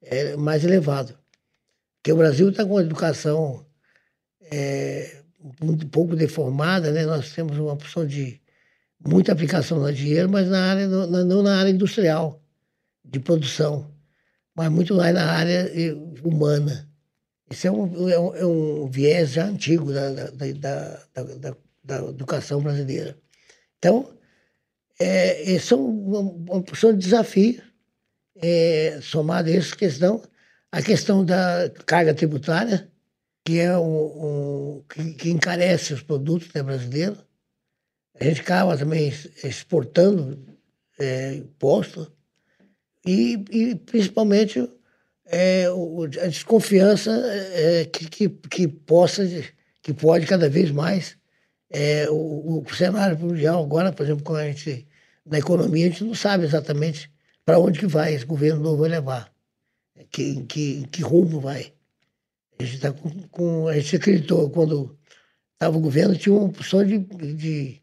é, 0.00 0.36
mais 0.36 0.64
elevado. 0.64 1.18
Porque 1.96 2.12
o 2.12 2.16
Brasil 2.16 2.50
está 2.50 2.64
com 2.64 2.72
uma 2.72 2.82
educação 2.82 3.66
é, 4.42 5.23
muito 5.62 5.86
pouco 5.88 6.16
deformada, 6.16 6.90
né? 6.90 7.04
Nós 7.04 7.32
temos 7.32 7.58
uma 7.58 7.72
opção 7.72 8.06
de 8.06 8.40
muita 9.06 9.32
aplicação 9.32 9.78
no 9.78 9.92
dinheiro, 9.92 10.28
mas 10.30 10.48
na 10.48 10.70
área, 10.70 10.88
não 10.88 11.42
na 11.42 11.58
área 11.58 11.70
industrial, 11.70 12.42
de 13.04 13.20
produção, 13.20 13.94
mas 14.54 14.70
muito 14.70 14.94
mais 14.94 15.14
na 15.14 15.30
área 15.30 15.70
eh, 15.74 15.94
humana. 16.22 16.88
Isso 17.50 17.66
é 17.66 17.70
um, 17.70 18.08
é 18.08 18.18
um, 18.18 18.34
é 18.34 18.46
um 18.46 18.90
viés 18.90 19.32
já 19.32 19.44
antigo 19.46 19.92
da, 19.92 20.10
da, 20.30 21.00
da, 21.12 21.56
da, 21.84 21.98
educação 22.08 22.62
brasileira. 22.62 23.18
Então, 23.78 24.10
é, 24.98 25.58
são 25.58 25.84
uma, 25.84 26.20
uma 26.20 26.62
de 26.62 26.98
desafios, 26.98 27.62
é, 28.36 28.98
somado 29.02 29.48
a 29.50 29.52
essa 29.52 29.76
questão, 29.76 30.22
a 30.72 30.82
questão 30.82 31.24
da 31.24 31.70
carga 31.86 32.14
tributária, 32.14 32.90
que 33.44 33.60
é 33.60 33.76
um, 33.76 34.82
que, 34.88 35.12
que, 35.14 35.30
encarece 35.30 35.92
os 35.92 36.02
produtos 36.02 36.52
né, 36.54 36.62
brasileiros. 36.62 37.18
A 38.18 38.24
gente 38.24 38.40
acaba 38.40 38.76
também 38.76 39.12
exportando 39.42 40.38
é, 40.98 41.42
e, 43.06 43.44
e 43.50 43.74
principalmente 43.74 44.66
é, 45.26 45.66
a 46.22 46.26
desconfiança 46.26 47.10
é, 47.10 47.84
que, 47.84 48.08
que, 48.08 48.28
que, 48.28 48.68
possa, 48.68 49.24
que 49.82 49.92
pode 49.92 50.26
cada 50.26 50.48
vez 50.48 50.70
mais. 50.70 51.16
É, 51.70 52.08
o, 52.08 52.62
o, 52.62 52.74
cenário 52.74 53.18
mundial 53.18 53.62
agora, 53.62 53.92
por 53.92 54.04
exemplo, 54.04 54.22
quando 54.22 54.38
a 54.38 54.46
gente, 54.46 54.86
na 55.26 55.38
economia, 55.38 55.86
a 55.86 55.90
gente 55.90 56.04
não 56.04 56.14
sabe 56.14 56.44
exatamente 56.44 57.10
para 57.44 57.58
onde 57.58 57.80
que 57.80 57.86
vai 57.86 58.14
esse 58.14 58.24
governo 58.24 58.62
novo 58.62 58.82
vai 58.82 58.90
levar, 58.90 59.32
que, 60.10 60.44
que, 60.44 60.86
que 60.86 61.02
rumo 61.02 61.40
vai. 61.40 61.72
A 62.58 62.64
gente, 62.64 62.80
tá 62.80 62.92
com, 62.92 63.10
com, 63.28 63.68
a 63.68 63.78
gente 63.78 64.26
quando 64.52 64.96
estava 65.52 65.76
o 65.76 65.80
governo, 65.80 66.16
tinha 66.16 66.34
uma 66.34 66.46
opção 66.46 66.84
de, 66.84 66.98
de 66.98 67.82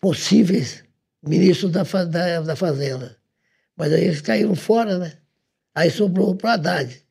possíveis 0.00 0.84
ministros 1.22 1.72
da, 1.72 1.82
da, 2.04 2.40
da 2.40 2.56
Fazenda. 2.56 3.16
Mas 3.76 3.92
aí 3.92 4.04
eles 4.04 4.20
caíram 4.20 4.54
fora, 4.54 4.98
né? 4.98 5.12
Aí 5.74 5.90
sobrou 5.90 6.34
para 6.34 6.54
Haddad. 6.54 7.02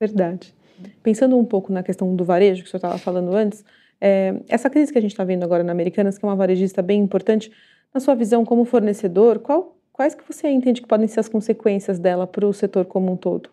Verdade. 0.00 0.54
Pensando 1.02 1.36
um 1.36 1.44
pouco 1.44 1.72
na 1.72 1.82
questão 1.82 2.16
do 2.16 2.24
varejo, 2.24 2.62
que 2.62 2.68
o 2.68 2.70
senhor 2.70 2.78
estava 2.78 2.98
falando 2.98 3.34
antes, 3.34 3.62
é, 4.00 4.40
essa 4.48 4.70
crise 4.70 4.90
que 4.90 4.98
a 4.98 5.02
gente 5.02 5.10
está 5.10 5.24
vendo 5.24 5.44
agora 5.44 5.62
na 5.62 5.72
Americanas, 5.72 6.16
que 6.16 6.24
é 6.24 6.28
uma 6.28 6.36
varejista 6.36 6.80
bem 6.80 7.02
importante, 7.02 7.52
na 7.92 8.00
sua 8.00 8.14
visão 8.14 8.44
como 8.44 8.64
fornecedor, 8.64 9.40
qual, 9.40 9.76
quais 9.92 10.14
que 10.14 10.24
você 10.26 10.48
entende 10.48 10.80
que 10.80 10.88
podem 10.88 11.06
ser 11.06 11.20
as 11.20 11.28
consequências 11.28 11.98
dela 11.98 12.26
para 12.26 12.46
o 12.46 12.52
setor 12.52 12.86
como 12.86 13.12
um 13.12 13.16
todo? 13.16 13.50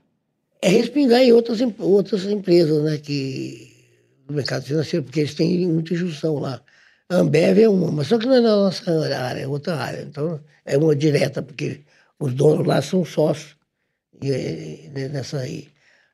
É 0.62 0.70
respingar 0.70 1.22
em 1.22 1.32
outras, 1.32 1.60
outras 1.80 2.26
empresas 2.26 2.84
né, 2.84 2.98
que, 2.98 3.72
do 4.26 4.34
mercado 4.34 4.66
financeiro, 4.66 5.04
porque 5.04 5.22
eles 5.22 5.36
têm 5.36 5.68
muita 5.68 5.96
junção 5.96 6.40
lá. 6.40 6.62
A 7.10 7.18
Ambev 7.18 7.60
é 7.60 7.70
uma, 7.70 7.92
mas 7.92 8.08
só 8.08 8.18
que 8.18 8.26
não 8.26 8.36
é 8.36 8.42
na 8.42 8.56
nossa 8.56 8.92
área, 9.18 9.42
é 9.42 9.48
outra 9.48 9.76
área. 9.76 10.02
Então, 10.02 10.42
é 10.66 10.78
uma 10.78 10.96
direta, 10.96 11.42
porque 11.42 11.82
os 12.20 12.34
donos 12.34 12.66
lá 12.66 12.82
são 12.82 13.06
sócios 13.06 13.56
e, 14.22 14.90
nessa 14.94 15.40
aí. 15.40 15.70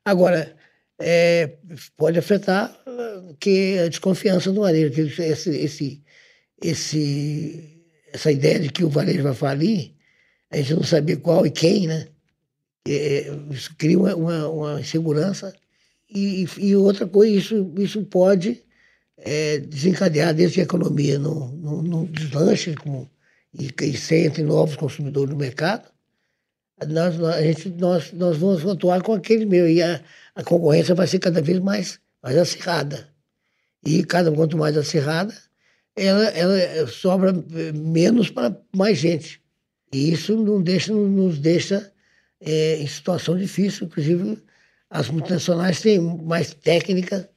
Agora, 0.05 0.55
é, 0.99 1.57
pode 1.97 2.19
afetar 2.19 2.75
que 3.39 3.79
a 3.79 3.87
desconfiança 3.89 4.51
do 4.51 4.61
varejo, 4.61 4.93
que 4.93 5.21
esse, 5.21 5.49
esse, 5.49 6.03
esse, 6.61 7.83
essa 8.11 8.31
ideia 8.31 8.59
de 8.59 8.69
que 8.69 8.83
o 8.83 8.89
varejo 8.89 9.23
vai 9.23 9.33
falir, 9.33 9.93
a 10.51 10.57
gente 10.57 10.75
não 10.75 10.83
sabia 10.83 11.17
qual 11.17 11.45
e 11.45 11.51
quem, 11.51 11.87
né? 11.87 12.07
É, 12.87 13.31
isso 13.49 13.73
cria 13.77 13.97
uma, 13.97 14.15
uma, 14.15 14.49
uma 14.49 14.81
insegurança. 14.81 15.53
E, 16.09 16.45
e, 16.57 16.75
outra 16.75 17.07
coisa, 17.07 17.33
isso, 17.33 17.73
isso 17.77 18.03
pode 18.03 18.63
é, 19.17 19.59
desencadear 19.59 20.33
desde 20.33 20.59
a 20.59 20.63
economia 20.63 21.17
no, 21.17 21.47
no, 21.53 21.81
no 21.81 22.07
deslanche 22.07 22.75
com, 22.75 23.07
e, 23.57 23.69
e 23.81 23.97
sem 23.97 24.25
entre 24.25 24.43
novos 24.43 24.75
consumidores 24.75 25.31
no 25.31 25.37
mercado, 25.37 25.91
nós, 26.87 27.21
a 27.23 27.41
gente, 27.41 27.69
nós, 27.69 28.11
nós 28.13 28.37
vamos 28.37 28.65
atuar 28.65 29.01
com 29.01 29.13
aquele 29.13 29.45
meio. 29.45 29.67
E 29.67 29.81
a, 29.81 30.01
a 30.35 30.43
concorrência 30.43 30.95
vai 30.95 31.07
ser 31.07 31.19
cada 31.19 31.41
vez 31.41 31.59
mais, 31.59 31.99
mais 32.21 32.37
acirrada. 32.37 33.07
E 33.85 34.03
cada 34.03 34.31
quanto 34.31 34.57
mais 34.57 34.77
acirrada, 34.77 35.33
ela, 35.95 36.25
ela 36.29 36.87
sobra 36.87 37.33
menos 37.73 38.29
para 38.29 38.57
mais 38.75 38.97
gente. 38.97 39.41
E 39.93 40.11
isso 40.11 40.35
não 40.35 40.61
deixa, 40.61 40.93
nos 40.93 41.37
deixa 41.37 41.92
é, 42.45 42.77
em 42.77 42.87
situação 42.87 43.37
difícil. 43.37 43.87
Inclusive, 43.87 44.37
as 44.89 45.09
multinacionais 45.09 45.81
têm 45.81 45.99
mais 45.99 46.53
técnica, 46.53 47.29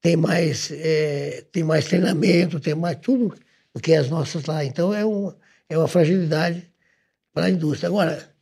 têm 0.00 0.16
mais, 0.16 0.70
é, 0.70 1.44
têm 1.52 1.64
mais 1.64 1.86
treinamento, 1.86 2.60
têm 2.60 2.74
mais 2.74 2.96
tudo 3.00 3.34
do 3.74 3.80
que 3.80 3.94
as 3.94 4.08
nossas 4.08 4.44
lá. 4.44 4.64
Então, 4.64 4.94
é, 4.94 5.04
um, 5.04 5.32
é 5.68 5.76
uma 5.76 5.88
fragilidade 5.88 6.70
para 7.32 7.46
a 7.46 7.50
indústria. 7.50 7.88
Agora, 7.88 8.34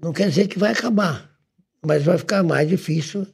não 0.00 0.12
quer 0.12 0.28
dizer 0.28 0.48
que 0.48 0.58
vai 0.58 0.72
acabar, 0.72 1.30
mas 1.84 2.04
vai 2.04 2.18
ficar 2.18 2.42
mais 2.42 2.68
difícil 2.68 3.26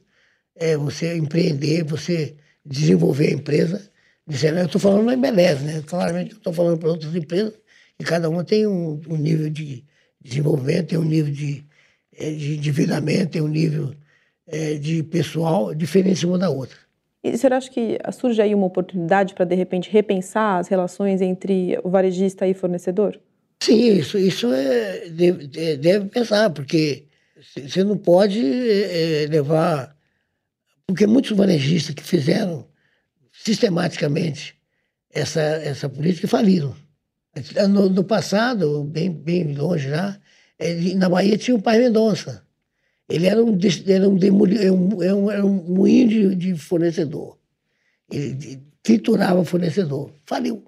é 0.59 0.75
você 0.75 1.15
empreender, 1.15 1.83
você 1.83 2.35
desenvolver 2.65 3.27
a 3.27 3.33
empresa. 3.33 3.89
Eu 4.27 4.65
estou 4.65 4.79
falando 4.79 5.05
na 5.05 5.13
Embeleze, 5.13 5.63
né? 5.63 5.81
Claramente 5.87 6.33
eu 6.33 6.37
estou 6.37 6.53
falando 6.53 6.77
para 6.77 6.89
outras 6.89 7.15
empresas 7.15 7.53
e 7.99 8.03
cada 8.03 8.29
uma 8.29 8.43
tem 8.43 8.67
um, 8.67 9.01
um, 9.07 9.17
nível 9.17 9.49
de 9.49 9.83
desenvolvimento, 10.21 10.89
tem 10.89 10.99
um 10.99 11.05
nível 11.05 11.33
de, 11.33 11.65
é, 12.19 12.31
de 12.31 12.57
endividamento, 12.57 13.31
tem 13.31 13.41
um 13.41 13.47
nível 13.47 13.93
é, 14.45 14.75
de 14.75 15.01
pessoal 15.03 15.73
diferente 15.73 16.25
uma 16.25 16.37
da 16.37 16.49
outra. 16.49 16.77
E 17.23 17.37
você 17.37 17.47
acha 17.47 17.69
que 17.69 17.97
surge 18.13 18.41
aí 18.41 18.55
uma 18.55 18.65
oportunidade 18.65 19.33
para, 19.33 19.45
de 19.45 19.55
repente, 19.55 19.89
repensar 19.89 20.59
as 20.59 20.67
relações 20.67 21.21
entre 21.21 21.79
o 21.83 21.89
varejista 21.89 22.47
e 22.47 22.53
fornecedor? 22.53 23.19
Sim, 23.61 23.97
isso, 23.97 24.17
isso 24.17 24.53
é, 24.53 25.09
deve, 25.09 25.47
deve 25.77 26.05
pensar, 26.05 26.49
porque 26.49 27.05
você 27.55 27.83
não 27.83 27.97
pode 27.97 28.41
é, 28.41 29.27
levar. 29.29 29.95
Porque 30.87 31.05
muitos 31.05 31.35
varejistas 31.35 31.93
que 31.93 32.03
fizeram 32.03 32.67
sistematicamente 33.31 34.55
essa, 35.11 35.41
essa 35.41 35.89
política 35.89 36.27
faliram. 36.27 36.75
No, 37.69 37.89
no 37.89 38.03
passado, 38.03 38.83
bem, 38.83 39.11
bem 39.11 39.53
longe 39.53 39.89
já, 39.89 40.19
ele, 40.59 40.95
na 40.95 41.07
Bahia 41.07 41.37
tinha 41.37 41.55
o 41.55 41.61
Pai 41.61 41.79
Mendonça. 41.79 42.45
Ele 43.07 43.25
era 43.25 43.43
um, 43.43 43.57
era 43.87 44.09
um, 44.09 44.15
demoli, 44.15 44.57
era 44.57 44.73
um, 44.73 45.31
era 45.31 45.45
um 45.45 45.63
moinho 45.63 46.07
de, 46.07 46.35
de 46.35 46.55
fornecedor. 46.55 47.37
Ele 48.11 48.61
triturava 48.83 49.43
fornecedor. 49.43 50.11
Faliu. 50.25 50.63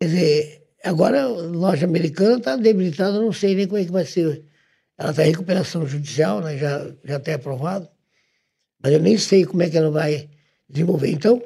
Quer 0.00 0.06
dizer, 0.08 0.62
agora 0.82 1.22
a 1.22 1.28
loja 1.28 1.86
americana 1.86 2.38
está 2.38 2.56
debilitada, 2.56 3.20
não 3.20 3.32
sei 3.32 3.54
nem 3.54 3.66
como 3.66 3.78
é 3.78 3.84
que 3.84 3.92
vai 3.92 4.04
ser. 4.04 4.44
Ela 4.98 5.10
está 5.10 5.24
em 5.24 5.30
recuperação 5.30 5.86
judicial, 5.86 6.40
né? 6.40 6.56
já, 6.56 6.92
já 7.04 7.16
até 7.16 7.34
aprovado. 7.34 7.88
Mas 8.82 8.92
eu 8.92 9.00
nem 9.00 9.16
sei 9.16 9.44
como 9.44 9.62
é 9.62 9.70
que 9.70 9.76
ela 9.76 9.90
vai 9.90 10.28
desenvolver. 10.68 11.10
Então, 11.10 11.40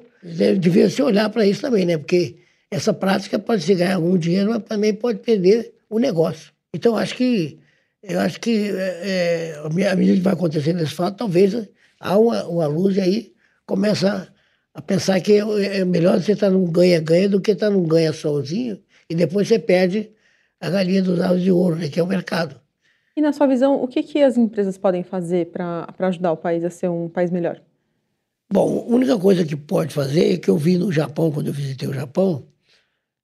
devia 0.58 0.88
se 0.88 1.02
olhar 1.02 1.28
para 1.28 1.46
isso 1.46 1.60
também, 1.60 1.84
né? 1.84 1.98
Porque 1.98 2.38
essa 2.70 2.94
prática 2.94 3.38
pode 3.38 3.62
se 3.62 3.74
ganhar 3.74 3.96
algum 3.96 4.16
dinheiro, 4.16 4.50
mas 4.50 4.62
também 4.64 4.94
pode 4.94 5.18
perder 5.18 5.74
o 5.90 5.98
negócio. 5.98 6.55
Então, 6.76 6.94
acho 6.94 7.16
que 7.16 7.58
eu 8.02 8.20
acho 8.20 8.38
que 8.38 8.70
é, 8.70 9.58
à 9.90 9.96
medida 9.96 10.18
que 10.18 10.22
vai 10.22 10.34
acontecendo 10.34 10.82
esse 10.82 10.92
fato, 10.92 11.16
talvez 11.16 11.68
há 11.98 12.18
uma, 12.18 12.44
uma 12.44 12.66
luz 12.66 12.98
e 12.98 13.00
aí 13.00 13.32
começa 13.64 14.28
a, 14.74 14.82
pensar 14.82 15.18
que 15.22 15.32
é, 15.32 15.78
é 15.78 15.84
melhor 15.86 16.20
você 16.20 16.32
estar 16.32 16.50
num 16.50 16.70
ganha-ganha 16.70 17.30
do 17.30 17.40
que 17.40 17.52
estar 17.52 17.70
num 17.70 17.82
ganha 17.82 18.12
sozinho 18.12 18.78
e 19.08 19.14
depois 19.14 19.48
você 19.48 19.58
perde 19.58 20.10
a 20.60 20.68
galinha 20.68 21.02
dos 21.02 21.18
ovos 21.18 21.42
de 21.42 21.50
ouro, 21.50 21.76
né, 21.76 21.88
que 21.88 21.98
é 21.98 22.02
o 22.02 22.06
mercado. 22.06 22.60
E 23.16 23.22
na 23.22 23.32
sua 23.32 23.46
visão, 23.46 23.82
o 23.82 23.88
que, 23.88 24.02
que 24.02 24.22
as 24.22 24.36
empresas 24.36 24.76
podem 24.76 25.02
fazer 25.02 25.46
para 25.46 25.86
ajudar 26.00 26.32
o 26.32 26.36
país 26.36 26.62
a 26.62 26.68
ser 26.68 26.90
um 26.90 27.08
país 27.08 27.30
melhor? 27.30 27.58
Bom, 28.52 28.86
a 28.86 28.94
única 28.94 29.18
coisa 29.18 29.46
que 29.46 29.56
pode 29.56 29.94
fazer 29.94 30.34
é 30.34 30.36
que 30.36 30.50
eu 30.50 30.58
vi 30.58 30.76
no 30.76 30.92
Japão, 30.92 31.32
quando 31.32 31.46
eu 31.46 31.54
visitei 31.54 31.88
o 31.88 31.94
Japão, 31.94 32.46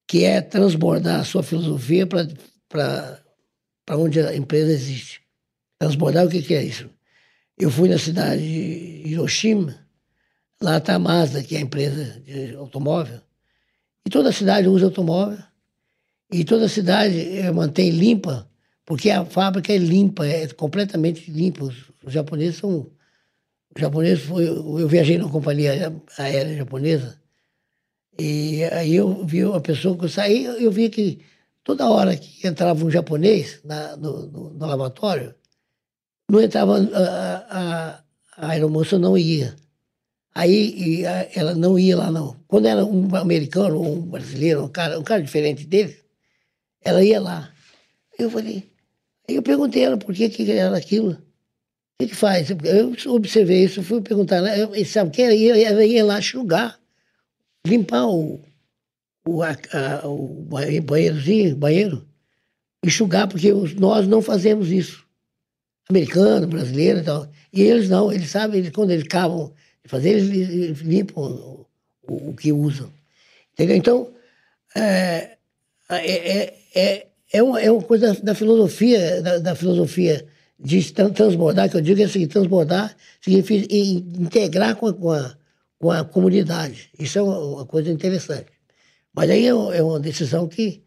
que 0.09 0.25
é 0.25 0.41
transbordar 0.41 1.21
a 1.21 1.25
sua 1.25 1.43
filosofia 1.43 2.07
para 2.07 3.22
para 3.85 3.97
onde 3.97 4.21
a 4.21 4.37
empresa 4.37 4.73
existe. 4.73 5.21
Transbordar, 5.79 6.27
o 6.27 6.31
que, 6.31 6.43
que 6.43 6.55
é 6.55 6.63
isso? 6.63 6.89
Eu 7.59 7.71
fui 7.71 7.89
na 7.89 7.99
cidade 7.99 8.43
de 8.43 9.09
Hiroshima, 9.09 9.87
lá 10.61 10.79
está 10.79 10.95
a 10.95 10.99
Mazda, 10.99 11.43
que 11.43 11.55
é 11.55 11.59
a 11.59 11.63
empresa 11.63 12.21
de 12.21 12.55
automóvel, 12.55 13.21
e 14.07 14.11
toda 14.11 14.31
a 14.31 14.33
cidade 14.33 14.69
usa 14.69 14.87
automóvel, 14.87 15.39
e 16.33 16.45
toda 16.45 16.65
a 16.65 16.69
cidade 16.69 17.19
eh, 17.39 17.51
mantém 17.53 17.91
limpa, 17.91 18.49
porque 18.87 19.11
a 19.11 19.25
fábrica 19.25 19.73
é 19.73 19.77
limpa, 19.77 20.27
é 20.27 20.49
completamente 20.49 21.31
limpa. 21.31 21.65
Os, 21.65 21.91
os 22.05 22.13
japoneses 22.13 22.57
são. 22.57 22.91
Os 23.75 23.81
japoneses, 23.81 24.25
foi, 24.25 24.49
eu 24.49 24.89
viajei 24.89 25.19
numa 25.19 25.31
companhia 25.31 25.93
aérea 26.19 26.57
japonesa, 26.57 27.21
e 28.19 28.65
aí 28.65 28.95
eu 28.95 29.25
vi 29.25 29.45
uma 29.45 29.61
pessoa 29.61 29.97
que 29.97 30.05
eu 30.05 30.09
saí, 30.09 30.45
eu 30.45 30.71
vi 30.71 30.91
que 30.91 31.21
Toda 31.65 31.89
hora 31.89 32.17
que 32.17 32.47
entrava 32.47 32.85
um 32.85 32.91
japonês 32.91 33.61
na, 33.65 33.97
no, 33.97 34.27
no, 34.27 34.51
no, 34.51 34.67
lavatório, 34.67 35.35
não 36.29 36.41
entrava, 36.41 36.77
a, 36.79 37.37
a, 37.51 38.05
a 38.37 38.49
aeromoça 38.49 38.99
não 38.99 39.17
ia. 39.17 39.55
Aí 40.35 41.03
ela 41.35 41.55
não 41.55 41.79
ia 41.79 41.97
lá, 41.97 42.11
não. 42.11 42.37
Quando 42.49 42.67
era 42.67 42.85
um 42.85 43.15
americano 43.15 43.79
ou 43.79 43.97
um 43.97 44.01
brasileiro, 44.01 44.65
um 44.65 44.69
cara, 44.69 44.99
um 44.99 45.05
cara 45.05 45.23
diferente 45.23 45.65
dele, 45.65 45.97
ela 46.81 47.05
ia 47.05 47.21
lá. 47.21 47.53
Eu 48.19 48.31
falei, 48.31 48.69
aí 49.29 49.37
eu 49.37 49.43
perguntei 49.43 49.85
ela 49.85 49.97
por 49.97 50.15
que, 50.15 50.29
que 50.29 50.51
era 50.51 50.77
aquilo. 50.77 51.13
O 51.13 51.19
que, 52.01 52.09
que 52.09 52.17
faz? 52.17 52.49
Eu 52.51 53.15
observei 53.15 53.65
isso, 53.65 53.83
fui 53.83 54.01
perguntar, 54.01 54.37
ela, 54.37 54.85
sabe 54.85 55.11
o 55.11 55.13
que? 55.13 55.23
Ela 55.23 55.85
ia 55.85 56.05
lá 56.05 56.19
enxugar, 56.19 56.81
limpar 57.65 58.07
o, 58.07 58.41
o, 59.27 59.43
a, 59.43 59.57
o 60.05 60.47
banheirozinho, 60.83 61.57
banheiro, 61.57 62.07
enxugar, 62.85 63.29
porque 63.29 63.53
nós 63.79 64.07
não 64.07 64.21
fazemos 64.21 64.71
isso. 64.71 65.05
Americano, 65.89 66.47
brasileiro 66.47 67.01
e 67.01 67.03
tal. 67.03 67.29
E 67.53 67.63
eles 67.63 67.89
não, 67.89 68.13
eles 68.13 68.31
sabem, 68.31 68.61
eles, 68.61 68.71
quando 68.71 68.91
eles 68.91 69.05
acabam 69.05 69.53
de 69.85 69.91
fazer, 69.91 70.11
eles, 70.11 70.81
limpam 70.81 71.21
o, 71.23 71.67
o, 72.09 72.31
o, 72.31 72.35
que 72.35 72.53
usam. 72.53 72.91
Entendeu? 73.53 73.77
Então, 73.77 74.13
é, 74.75 75.37
é, 75.91 76.41
é, 76.41 76.55
é, 76.75 77.07
é, 77.33 77.43
uma, 77.43 77.61
é 77.61 77.71
uma 77.71 77.83
coisa 77.83 78.15
da, 78.15 78.35
filosofia, 78.35 79.21
da, 79.23 79.39
da, 79.39 79.55
filosofia 79.55 80.27
de 80.59 80.93
transbordar, 80.93 81.69
que 81.69 81.77
eu 81.77 81.81
digo 81.81 82.01
é 82.01 82.05
assim, 82.05 82.27
transbordar 82.27 82.97
significa 83.21 83.75
integrar 83.75 84.77
com 84.77 84.87
a, 84.87 84.95
com 84.95 85.11
a, 85.11 85.37
com 85.79 85.91
a 85.91 86.05
comunidade. 86.05 86.91
Isso 86.99 87.19
é 87.19 87.23
uma, 87.23 87.39
uma 87.39 87.67
coisa 87.67 87.91
interessante. 87.91 88.52
Mas 89.15 89.31
aí 89.31 89.47
é, 89.47 89.49
é 89.49 89.83
uma 89.83 90.01
decisão 90.01 90.49
que 90.49 90.83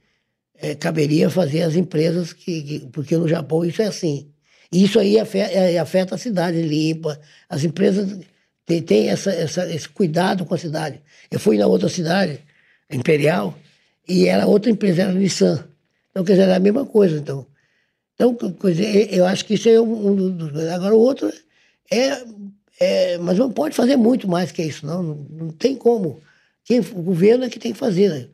é, 0.58 0.76
caberia 0.76 1.30
fazer 1.30 1.64
as 1.64 1.76
empresas, 1.76 2.34
que, 2.34 2.62
que, 2.62 2.80
porque 2.88 3.18
no 3.18 3.28
Japão 3.28 3.64
isso 3.64 3.82
é 3.82 3.88
assim. 3.88 4.32
E 4.72 4.84
isso 4.84 5.00
aí 5.00 5.20
afeta, 5.20 5.54
é, 5.54 5.78
afeta 5.78 6.16
a 6.16 6.18
cidade 6.18 6.62
limpa, 6.62 7.20
as 7.48 7.64
empresas 7.64 8.20
têm, 8.66 8.82
têm 8.82 9.10
essa, 9.10 9.32
essa, 9.32 9.72
esse 9.72 9.88
cuidado 9.88 10.46
com 10.46 10.54
a 10.54 10.58
cidade. 10.58 11.02
Eu 11.30 11.40
fui 11.40 11.58
na 11.58 11.68
outra 11.68 11.90
cidade, 11.90 12.40
Imperial, 12.92 13.58
e 14.08 14.28
era 14.28 14.46
outra 14.46 14.72
empresa, 14.72 15.04
era 15.04 15.14
Nissan. 15.14 15.68
Então, 16.12 16.24
quer 16.24 16.34
dizer, 16.34 16.44
era 16.44 16.56
a 16.56 16.60
mesma 16.60 16.86
coisa. 16.86 17.18
Então, 17.18 17.46
então 18.14 18.34
coisa, 18.54 18.84
eu 18.84 19.26
acho 19.26 19.46
que 19.46 19.56
isso 19.56 19.68
é 19.68 19.80
um 19.80 20.16
dos. 20.16 20.70
Agora, 20.70 20.96
o 20.96 21.00
outro 21.00 21.32
é, 21.92 22.24
é. 22.80 23.18
Mas 23.18 23.38
não 23.38 23.52
pode 23.52 23.76
fazer 23.76 23.96
muito 23.98 24.28
mais 24.28 24.52
que 24.52 24.64
isso, 24.64 24.86
não. 24.86 25.04
Não, 25.04 25.16
não 25.30 25.50
tem 25.50 25.76
como. 25.76 26.22
Quem, 26.66 26.80
o 26.80 27.04
governo 27.04 27.46
é 27.46 27.50
que 27.50 27.60
tem 27.60 27.72
que 27.72 27.78
fazer. 27.78 28.10
Né? 28.10 28.28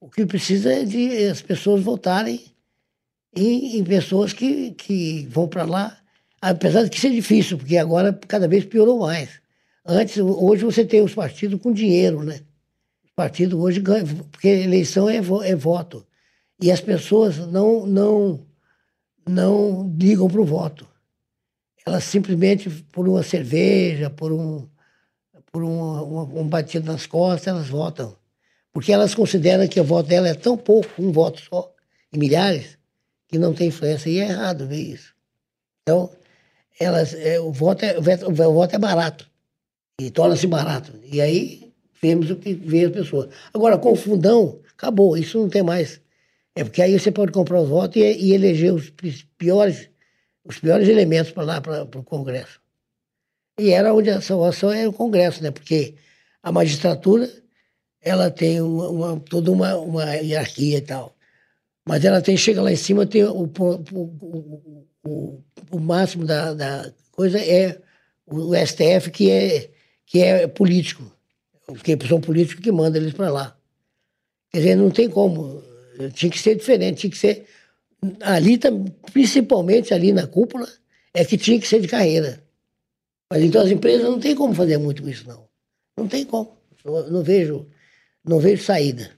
O 0.00 0.10
que 0.10 0.26
precisa 0.26 0.72
é 0.72 0.84
de 0.84 1.28
as 1.28 1.40
pessoas 1.40 1.82
votarem 1.82 2.44
em, 3.34 3.78
em 3.78 3.84
pessoas 3.84 4.32
que, 4.32 4.72
que 4.72 5.26
vão 5.30 5.46
para 5.46 5.64
lá, 5.64 5.96
apesar 6.42 6.82
de 6.82 6.90
que 6.90 6.96
isso 6.96 7.06
é 7.06 7.10
difícil, 7.10 7.56
porque 7.56 7.76
agora 7.76 8.12
cada 8.12 8.48
vez 8.48 8.64
piorou 8.64 9.00
mais. 9.00 9.40
Antes, 9.84 10.18
hoje 10.18 10.64
você 10.64 10.84
tem 10.84 11.00
os 11.00 11.14
partidos 11.14 11.60
com 11.62 11.72
dinheiro, 11.72 12.24
né? 12.24 12.40
Os 13.04 13.12
partidos 13.12 13.58
hoje 13.58 13.80
ganham, 13.80 14.06
porque 14.32 14.48
eleição 14.48 15.08
é, 15.08 15.16
é 15.16 15.54
voto. 15.54 16.04
E 16.60 16.72
as 16.72 16.80
pessoas 16.80 17.36
não, 17.36 17.86
não, 17.86 18.46
não 19.28 19.94
ligam 19.96 20.28
para 20.28 20.40
o 20.40 20.44
voto. 20.44 20.88
Elas 21.86 22.02
simplesmente, 22.02 22.68
por 22.68 23.08
uma 23.08 23.22
cerveja, 23.22 24.10
por 24.10 24.32
um, 24.32 24.68
por 25.56 25.64
um, 25.64 26.40
um 26.40 26.46
batido 26.46 26.92
nas 26.92 27.06
costas, 27.06 27.46
elas 27.46 27.68
votam. 27.70 28.14
Porque 28.74 28.92
elas 28.92 29.14
consideram 29.14 29.66
que 29.66 29.80
o 29.80 29.84
voto 29.84 30.06
dela 30.06 30.28
é 30.28 30.34
tão 30.34 30.54
pouco, 30.54 30.90
um 30.98 31.10
voto 31.10 31.40
só, 31.40 31.72
em 32.12 32.18
milhares, 32.18 32.76
que 33.26 33.38
não 33.38 33.54
tem 33.54 33.68
influência. 33.68 34.10
E 34.10 34.18
é 34.18 34.28
errado 34.28 34.66
ver 34.66 34.82
isso. 34.82 35.14
Então, 35.82 36.10
elas, 36.78 37.14
é, 37.14 37.40
o, 37.40 37.50
voto 37.50 37.86
é, 37.86 37.96
o 37.98 38.52
voto 38.52 38.76
é 38.76 38.78
barato. 38.78 39.26
E 39.98 40.10
torna-se 40.10 40.46
barato. 40.46 40.92
E 41.10 41.22
aí 41.22 41.72
vemos 42.02 42.30
o 42.30 42.36
que 42.36 42.52
vê 42.52 42.84
as 42.84 42.92
pessoas. 42.92 43.30
Agora, 43.54 43.78
com 43.78 43.92
o 43.92 43.96
fundão, 43.96 44.60
acabou. 44.76 45.16
Isso 45.16 45.38
não 45.38 45.48
tem 45.48 45.62
mais. 45.62 46.02
É 46.54 46.64
porque 46.64 46.82
aí 46.82 47.00
você 47.00 47.10
pode 47.10 47.32
comprar 47.32 47.62
os 47.62 47.68
votos 47.70 47.96
e, 47.96 48.00
e 48.00 48.34
eleger 48.34 48.74
os 48.74 48.90
piores, 49.38 49.88
os 50.44 50.58
piores 50.58 50.86
elementos 50.86 51.32
para 51.32 51.44
lá, 51.44 51.60
para 51.62 51.82
o 51.82 52.04
Congresso. 52.04 52.60
E 53.58 53.70
era 53.70 53.94
onde 53.94 54.10
a 54.10 54.20
salvação 54.20 54.70
era 54.70 54.88
o 54.88 54.92
Congresso, 54.92 55.42
né? 55.42 55.50
Porque 55.50 55.94
a 56.42 56.52
magistratura 56.52 57.30
ela 58.00 58.30
tem 58.30 58.60
uma, 58.60 58.88
uma, 58.88 59.20
toda 59.20 59.50
uma, 59.50 59.74
uma 59.76 60.14
hierarquia 60.14 60.78
e 60.78 60.80
tal. 60.80 61.16
Mas 61.84 62.04
ela 62.04 62.20
tem, 62.20 62.36
chega 62.36 62.62
lá 62.62 62.70
em 62.70 62.76
cima, 62.76 63.06
tem 63.06 63.24
o, 63.24 63.44
o, 63.44 64.74
o, 65.04 65.44
o 65.70 65.80
máximo 65.80 66.24
da, 66.24 66.52
da 66.52 66.92
coisa 67.12 67.38
é 67.38 67.80
o 68.26 68.54
STF, 68.54 69.10
que 69.10 69.30
é, 69.30 69.70
que 70.04 70.20
é 70.20 70.46
político. 70.46 71.10
Porque 71.66 71.96
são 72.06 72.20
políticos 72.20 72.62
que 72.62 72.70
mandam 72.70 73.00
eles 73.00 73.14
para 73.14 73.30
lá. 73.30 73.56
Quer 74.50 74.58
dizer, 74.58 74.74
não 74.76 74.90
tem 74.90 75.08
como. 75.08 75.62
Tinha 76.12 76.30
que 76.30 76.38
ser 76.38 76.54
diferente, 76.54 77.00
tinha 77.00 77.10
que 77.10 77.18
ser. 77.18 77.46
Ali, 78.20 78.58
principalmente 79.12 79.92
ali 79.92 80.12
na 80.12 80.26
cúpula, 80.26 80.68
é 81.12 81.24
que 81.24 81.36
tinha 81.36 81.58
que 81.58 81.66
ser 81.66 81.80
de 81.80 81.88
carreira. 81.88 82.45
Mas 83.30 83.42
então 83.42 83.62
as 83.62 83.70
empresas 83.70 84.04
não 84.04 84.20
tem 84.20 84.34
como 84.34 84.54
fazer 84.54 84.78
muito 84.78 85.02
com 85.02 85.08
isso, 85.08 85.28
não. 85.28 85.44
Não 85.96 86.06
tem 86.06 86.24
como. 86.24 86.56
Eu 86.84 87.10
não 87.10 87.22
vejo, 87.22 87.66
não 88.24 88.38
vejo 88.38 88.62
saída. 88.62 89.10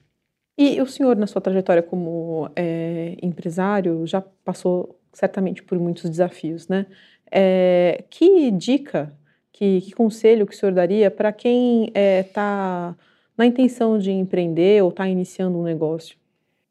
E 0.57 0.81
o 0.81 0.87
senhor, 0.87 1.15
na 1.15 1.27
sua 1.27 1.41
trajetória 1.41 1.81
como 1.81 2.49
é, 2.55 3.15
empresário, 3.21 4.05
já 4.05 4.21
passou 4.21 4.99
certamente 5.13 5.63
por 5.63 5.79
muitos 5.79 6.09
desafios, 6.09 6.67
né? 6.67 6.85
É, 7.31 8.03
que 8.09 8.51
dica, 8.51 9.13
que, 9.53 9.81
que, 9.81 9.91
conselho 9.91 10.47
que 10.47 10.53
o 10.53 10.57
senhor 10.57 10.73
daria 10.73 11.11
para 11.11 11.31
quem 11.31 11.85
está 11.85 11.93
é, 11.95 12.23
tá 12.23 12.95
na 13.37 13.45
intenção 13.45 13.97
de 13.97 14.11
empreender 14.11 14.83
ou 14.83 14.89
está 14.89 15.07
iniciando 15.07 15.57
um 15.57 15.63
negócio? 15.63 16.17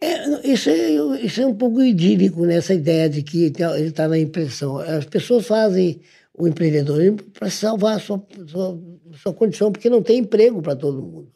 É, 0.01 0.49
isso, 0.49 0.69
é, 0.69 1.23
isso 1.23 1.41
é 1.41 1.47
um 1.47 1.55
pouco 1.55 1.81
idílico 1.81 2.45
nessa 2.45 2.75
ideia 2.75 3.09
de 3.09 3.23
que 3.23 3.45
ele 3.45 3.89
está 3.89 4.07
na 4.07 4.19
impressão. 4.19 4.79
As 4.79 5.05
pessoas 5.05 5.47
fazem 5.47 6.01
o 6.39 6.47
empreendedorismo 6.47 7.19
para 7.33 7.51
salvar 7.51 7.97
a 7.97 7.99
sua, 7.99 8.25
sua, 8.47 8.81
sua 9.21 9.35
condição, 9.35 9.73
porque 9.73 9.91
não 9.91 10.03
tem 10.03 10.19
emprego 10.19 10.63
para 10.63 10.77
todo 10.77 11.03
mundo. 11.03 11.33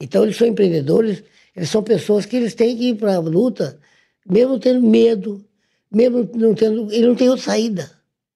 Então, 0.00 0.24
eles 0.24 0.36
são 0.36 0.46
empreendedores, 0.46 1.24
eles 1.54 1.70
são 1.70 1.82
pessoas 1.82 2.26
que 2.26 2.36
eles 2.36 2.54
têm 2.54 2.76
que 2.76 2.90
ir 2.90 2.96
para 2.96 3.16
a 3.16 3.18
luta, 3.18 3.80
mesmo 4.28 4.58
tendo 4.58 4.86
medo, 4.86 5.42
mesmo 5.90 6.28
não 6.34 6.54
tendo. 6.54 6.92
Ele 6.92 7.06
não 7.06 7.14
tem 7.14 7.30
outra 7.30 7.44
saída. 7.44 7.90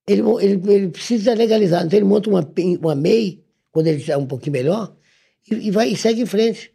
Ele, 0.07 0.23
ele, 0.41 0.73
ele 0.73 0.89
precisa 0.89 1.35
legalizar. 1.35 1.85
Então, 1.85 1.99
ele 1.99 2.07
monta 2.07 2.31
uma, 2.31 2.51
uma 2.81 2.95
MEI, 2.95 3.45
quando 3.71 3.89
ele 3.89 3.99
está 3.99 4.17
um 4.17 4.27
pouquinho 4.27 4.55
melhor, 4.55 4.97
e, 5.51 5.69
e, 5.69 5.71
vai, 5.71 5.91
e 5.91 5.97
segue 5.97 6.23
em 6.23 6.27
frente. 6.27 6.73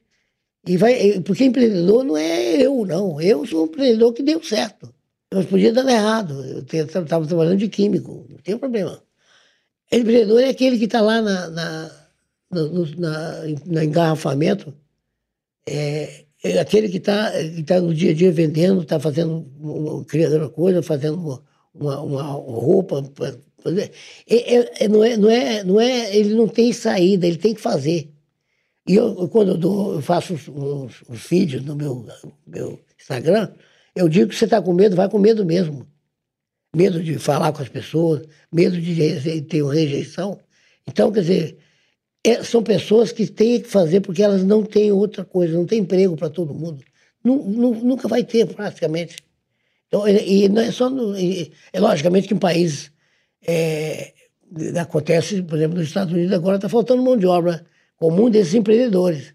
E 0.68 0.78
vai, 0.78 1.20
porque 1.22 1.46
empreendedor 1.46 2.04
não 2.04 2.16
é 2.16 2.62
eu, 2.62 2.86
não. 2.86 3.20
Eu 3.20 3.46
sou 3.46 3.64
um 3.64 3.66
empreendedor 3.66 4.14
que 4.14 4.22
deu 4.22 4.44
certo. 4.44 4.94
Mas 5.34 5.48
podia 5.48 5.74
dar 5.74 5.88
errado. 5.92 6.44
Eu 6.46 6.86
estava 6.86 7.26
trabalhando 7.26 7.58
de 7.58 7.68
químico, 7.68 8.26
não 8.30 8.38
tem 8.38 8.58
problema. 8.58 9.05
Empreendedor 9.96 10.42
é 10.42 10.50
aquele 10.50 10.78
que 10.78 10.86
está 10.86 11.02
lá 11.02 11.22
na, 11.22 11.50
na, 11.50 11.92
no, 12.52 12.86
na, 12.98 13.42
no 13.66 13.84
engarrafamento, 13.84 14.74
é, 15.68 16.26
é 16.44 16.60
aquele 16.60 16.90
que 16.90 16.98
está 16.98 17.32
que 17.32 17.64
tá 17.64 17.80
no 17.80 17.94
dia 17.94 18.12
a 18.12 18.14
dia 18.14 18.32
vendendo, 18.32 18.82
está 18.82 19.00
fazendo, 19.00 20.06
criando 20.08 20.50
coisa, 20.50 20.84
fazendo 20.84 21.42
uma, 21.74 22.02
uma 22.02 22.24
roupa. 22.24 23.04
É, 24.28 24.56
é, 24.56 24.84
é, 24.84 24.88
não, 24.88 25.04
é, 25.04 25.18
não, 25.18 25.30
é, 25.30 25.64
não 25.64 25.82
é, 25.82 26.16
ele 26.16 26.36
não 26.36 26.48
tem 26.48 26.72
saída, 26.72 27.26
ele 27.26 27.38
tem 27.38 27.56
que 27.56 27.62
fazer. 27.62 28.12
E 28.88 28.96
eu, 28.96 29.28
quando 29.30 29.52
eu, 29.52 29.58
dou, 29.58 29.94
eu 29.96 30.02
faço 30.02 30.36
os, 30.36 30.48
os, 30.48 31.02
os, 31.10 31.28
vídeos 31.28 31.64
no 31.64 31.76
meu, 31.76 32.06
meu 32.46 32.80
Instagram, 33.00 33.52
eu 33.96 34.08
digo 34.08 34.30
que 34.30 34.36
você 34.36 34.46
está 34.46 34.62
com 34.62 34.74
medo, 34.74 34.96
vai 34.96 35.10
com 35.10 35.18
medo 35.18 35.44
mesmo. 35.44 35.88
Medo 36.76 37.02
de 37.02 37.18
falar 37.18 37.54
com 37.54 37.62
as 37.62 37.70
pessoas, 37.70 38.24
medo 38.52 38.80
de 38.80 39.42
ter 39.42 39.64
rejeição. 39.66 40.40
Então, 40.86 41.12
quer 41.12 41.22
dizer, 41.22 41.58
é, 42.24 42.44
são 42.44 42.62
pessoas 42.62 43.12
que 43.12 43.28
têm 43.28 43.62
que 43.62 43.70
fazer 43.70 44.02
porque 44.02 44.22
elas 44.22 44.44
não 44.44 44.64
têm 44.64 44.92
outra 44.92 45.24
coisa, 45.24 45.58
não 45.58 45.66
tem 45.66 45.80
emprego 45.80 46.18
para 46.18 46.30
todo 46.30 46.54
mundo. 46.54 46.84
nunca 47.24 48.08
vai 48.08 48.24
ter, 48.24 48.46
praticamente. 48.48 49.16
Então, 49.88 50.08
e, 50.08 50.50
não 50.50 50.62
é 50.62 50.72
só. 50.72 50.90
No, 50.90 51.18
e, 51.18 51.54
é 51.72 51.80
logicamente 51.80 52.28
que 52.28 52.34
em 52.34 52.38
países. 52.38 52.92
É, 53.48 54.14
acontece, 54.80 55.42
por 55.42 55.58
exemplo, 55.58 55.78
nos 55.78 55.88
Estados 55.88 56.14
Unidos 56.14 56.34
agora 56.34 56.58
está 56.58 56.70
faltando 56.70 57.02
mão 57.02 57.18
de 57.18 57.26
obra 57.26 57.66
comum 57.98 58.30
desses 58.30 58.54
empreendedores, 58.54 59.34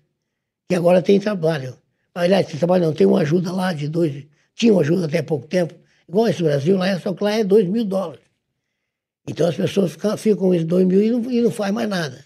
que 0.68 0.74
agora 0.74 1.02
tem 1.02 1.18
trabalho. 1.18 1.76
Aliás, 2.14 2.46
tem 2.46 2.56
trabalho 2.56 2.86
não, 2.86 2.92
tem 2.92 3.06
uma 3.06 3.20
ajuda 3.20 3.52
lá 3.52 3.72
de 3.72 3.88
dois. 3.88 4.26
Tinha 4.54 4.72
uma 4.72 4.82
ajuda 4.82 5.06
até 5.06 5.22
pouco 5.22 5.46
tempo, 5.46 5.74
igual 6.10 6.26
esse 6.26 6.42
Brasil, 6.42 6.76
lá, 6.76 6.98
só 6.98 7.14
que 7.14 7.22
lá 7.22 7.32
é 7.32 7.44
dois 7.44 7.66
mil 7.66 7.84
dólares. 7.84 8.24
Então 9.26 9.48
as 9.48 9.54
pessoas 9.54 9.92
ficam, 9.92 10.16
ficam 10.16 10.38
com 10.48 10.54
esses 10.54 10.66
dois 10.66 10.84
mil 10.84 11.00
e 11.00 11.10
não, 11.10 11.30
e 11.30 11.40
não 11.40 11.52
faz 11.52 11.72
mais 11.72 11.88
nada. 11.88 12.24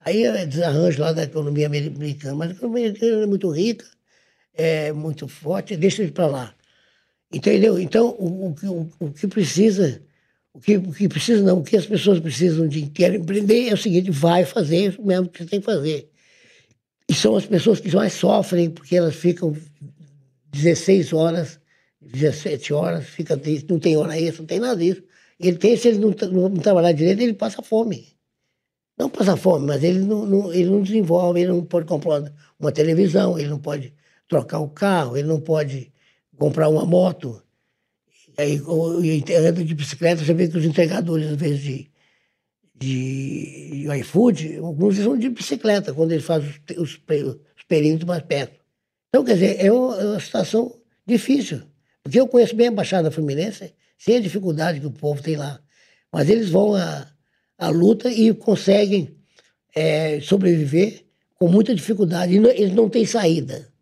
Aí 0.00 0.24
é 0.24 0.44
desarranjo 0.44 1.00
lá 1.00 1.12
da 1.12 1.22
economia 1.22 1.66
americana, 1.66 2.34
mas 2.34 2.50
a 2.50 2.54
economia 2.54 2.88
americana 2.88 3.22
é 3.22 3.26
muito 3.26 3.48
rica, 3.50 3.86
é 4.52 4.92
muito 4.92 5.28
forte, 5.28 5.76
deixa 5.76 6.02
ele 6.02 6.10
para 6.10 6.26
lá. 6.26 6.54
Entendeu? 7.32 7.78
Então, 7.78 8.08
o, 8.18 8.48
o, 8.50 8.90
o, 9.00 9.12
que 9.12 9.26
precisa, 9.28 10.02
o 10.52 10.60
que, 10.60 10.76
o 10.76 10.92
que 10.92 11.08
precisa 11.08 11.42
não, 11.42 11.60
o 11.60 11.64
que 11.64 11.76
as 11.76 11.86
pessoas 11.86 12.20
precisam 12.20 12.66
de 12.68 12.82
querem 12.86 13.20
empreender 13.20 13.68
é 13.68 13.74
o 13.74 13.78
seguinte, 13.78 14.10
vai 14.10 14.44
fazer 14.44 14.88
isso 14.88 15.02
mesmo 15.02 15.28
que 15.28 15.38
você 15.38 15.46
tem 15.48 15.60
que 15.60 15.66
fazer. 15.66 16.10
E 17.08 17.14
são 17.14 17.36
as 17.36 17.46
pessoas 17.46 17.80
que 17.80 17.94
mais 17.94 18.12
sofrem, 18.12 18.70
porque 18.70 18.96
elas 18.96 19.14
ficam 19.14 19.56
16 20.52 21.12
horas, 21.12 21.60
17 22.12 22.72
horas, 22.72 23.06
fica, 23.06 23.40
não 23.68 23.78
tem 23.78 23.96
hora 23.96 24.18
extra, 24.18 24.42
não 24.42 24.46
tem 24.46 24.60
nada 24.60 24.76
disso. 24.76 25.02
Ele 25.38 25.56
tem, 25.56 25.76
se 25.76 25.88
ele 25.88 25.98
não, 25.98 26.10
não 26.10 26.56
trabalhar 26.56 26.92
direito, 26.92 27.20
ele 27.20 27.34
passa 27.34 27.62
fome. 27.62 28.14
Não 28.96 29.10
passa 29.10 29.36
fome, 29.36 29.66
mas 29.66 29.82
ele 29.82 29.98
não, 30.00 30.24
não, 30.24 30.52
ele 30.52 30.70
não 30.70 30.82
desenvolve, 30.82 31.40
ele 31.40 31.50
não 31.50 31.64
pode 31.64 31.86
comprar 31.86 32.32
uma 32.58 32.70
televisão, 32.70 33.38
ele 33.38 33.48
não 33.48 33.58
pode 33.58 33.92
trocar 34.28 34.60
o 34.60 34.68
carro, 34.68 35.16
ele 35.16 35.26
não 35.26 35.40
pode 35.40 35.92
comprar 36.36 36.68
uma 36.68 36.86
moto. 36.86 37.42
E 38.38 38.42
aí, 38.42 39.24
anda 39.36 39.64
de 39.64 39.74
bicicleta, 39.74 40.24
você 40.24 40.32
vê 40.32 40.48
que 40.48 40.56
os 40.56 40.64
entregadores, 40.64 41.26
às 41.26 41.36
vezes, 41.36 41.60
de, 41.60 41.90
de, 42.74 43.82
de 43.82 43.98
iFood, 43.98 44.58
alguns 44.58 44.96
são 44.96 45.16
de 45.16 45.28
bicicleta, 45.28 45.92
quando 45.92 46.12
eles 46.12 46.24
fazem 46.24 46.50
os, 46.76 46.76
os, 46.78 47.00
os 47.06 48.04
mais 48.04 48.22
perto. 48.22 48.60
Então, 49.08 49.24
quer 49.24 49.34
dizer, 49.34 49.64
é 49.64 49.72
uma, 49.72 50.00
é 50.00 50.06
uma 50.06 50.20
situação 50.20 50.80
difícil. 51.06 51.62
Porque 52.04 52.20
eu 52.20 52.28
conheço 52.28 52.54
bem 52.54 52.68
a 52.68 52.70
Baixada 52.70 53.10
Fluminense, 53.10 53.74
sem 53.98 54.16
a 54.16 54.20
dificuldade 54.20 54.78
que 54.78 54.86
o 54.86 54.92
povo 54.92 55.22
tem 55.22 55.36
lá. 55.36 55.58
Mas 56.12 56.28
eles 56.28 56.50
vão 56.50 56.74
a, 56.74 57.08
a 57.58 57.68
luta 57.70 58.10
e 58.10 58.32
conseguem 58.34 59.16
é, 59.74 60.20
sobreviver 60.20 61.06
com 61.34 61.48
muita 61.48 61.74
dificuldade. 61.74 62.34
E 62.34 62.38
não, 62.38 62.50
eles 62.50 62.74
não 62.74 62.90
têm 62.90 63.06
saída. 63.06 63.72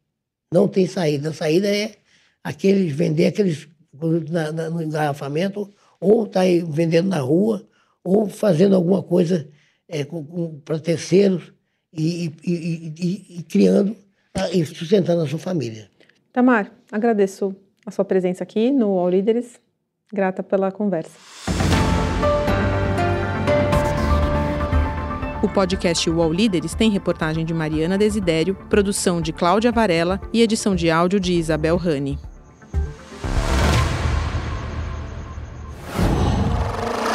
Não 0.52 0.68
tem 0.68 0.86
saída. 0.86 1.30
A 1.30 1.34
saída 1.34 1.66
é 1.66 1.96
aqueles 2.44 2.94
vender 2.94 3.26
aqueles 3.26 3.68
na, 4.30 4.52
na, 4.52 4.70
no 4.70 4.80
engarrafamento, 4.80 5.68
ou 6.00 6.26
tá 6.26 6.42
aí 6.42 6.60
vendendo 6.60 7.08
na 7.08 7.18
rua, 7.18 7.68
ou 8.04 8.28
fazendo 8.28 8.76
alguma 8.76 9.02
coisa 9.02 9.48
é, 9.88 10.06
para 10.64 10.78
terceiros 10.78 11.52
e, 11.92 12.32
e, 12.44 12.52
e, 12.54 13.38
e 13.38 13.42
criando 13.42 13.96
e 14.52 14.64
sustentando 14.64 15.22
a 15.22 15.28
sua 15.28 15.38
família. 15.40 15.90
Tamar, 16.32 16.72
agradeço 16.90 17.54
a 17.84 17.90
sua 17.90 18.04
presença 18.04 18.42
aqui 18.42 18.70
no 18.70 18.98
All 18.98 19.08
Líderes. 19.08 19.60
Grata 20.12 20.42
pela 20.42 20.70
conversa. 20.70 21.18
O 25.42 25.48
podcast 25.48 26.08
UOL 26.08 26.32
Líderes 26.32 26.74
tem 26.74 26.90
reportagem 26.90 27.44
de 27.44 27.52
Mariana 27.52 27.98
Desidério, 27.98 28.54
produção 28.70 29.20
de 29.20 29.32
Cláudia 29.32 29.72
Varela 29.72 30.20
e 30.32 30.40
edição 30.40 30.76
de 30.76 30.90
áudio 30.90 31.18
de 31.18 31.32
Isabel 31.32 31.76
Rani. 31.76 32.18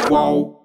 qual 0.08 0.57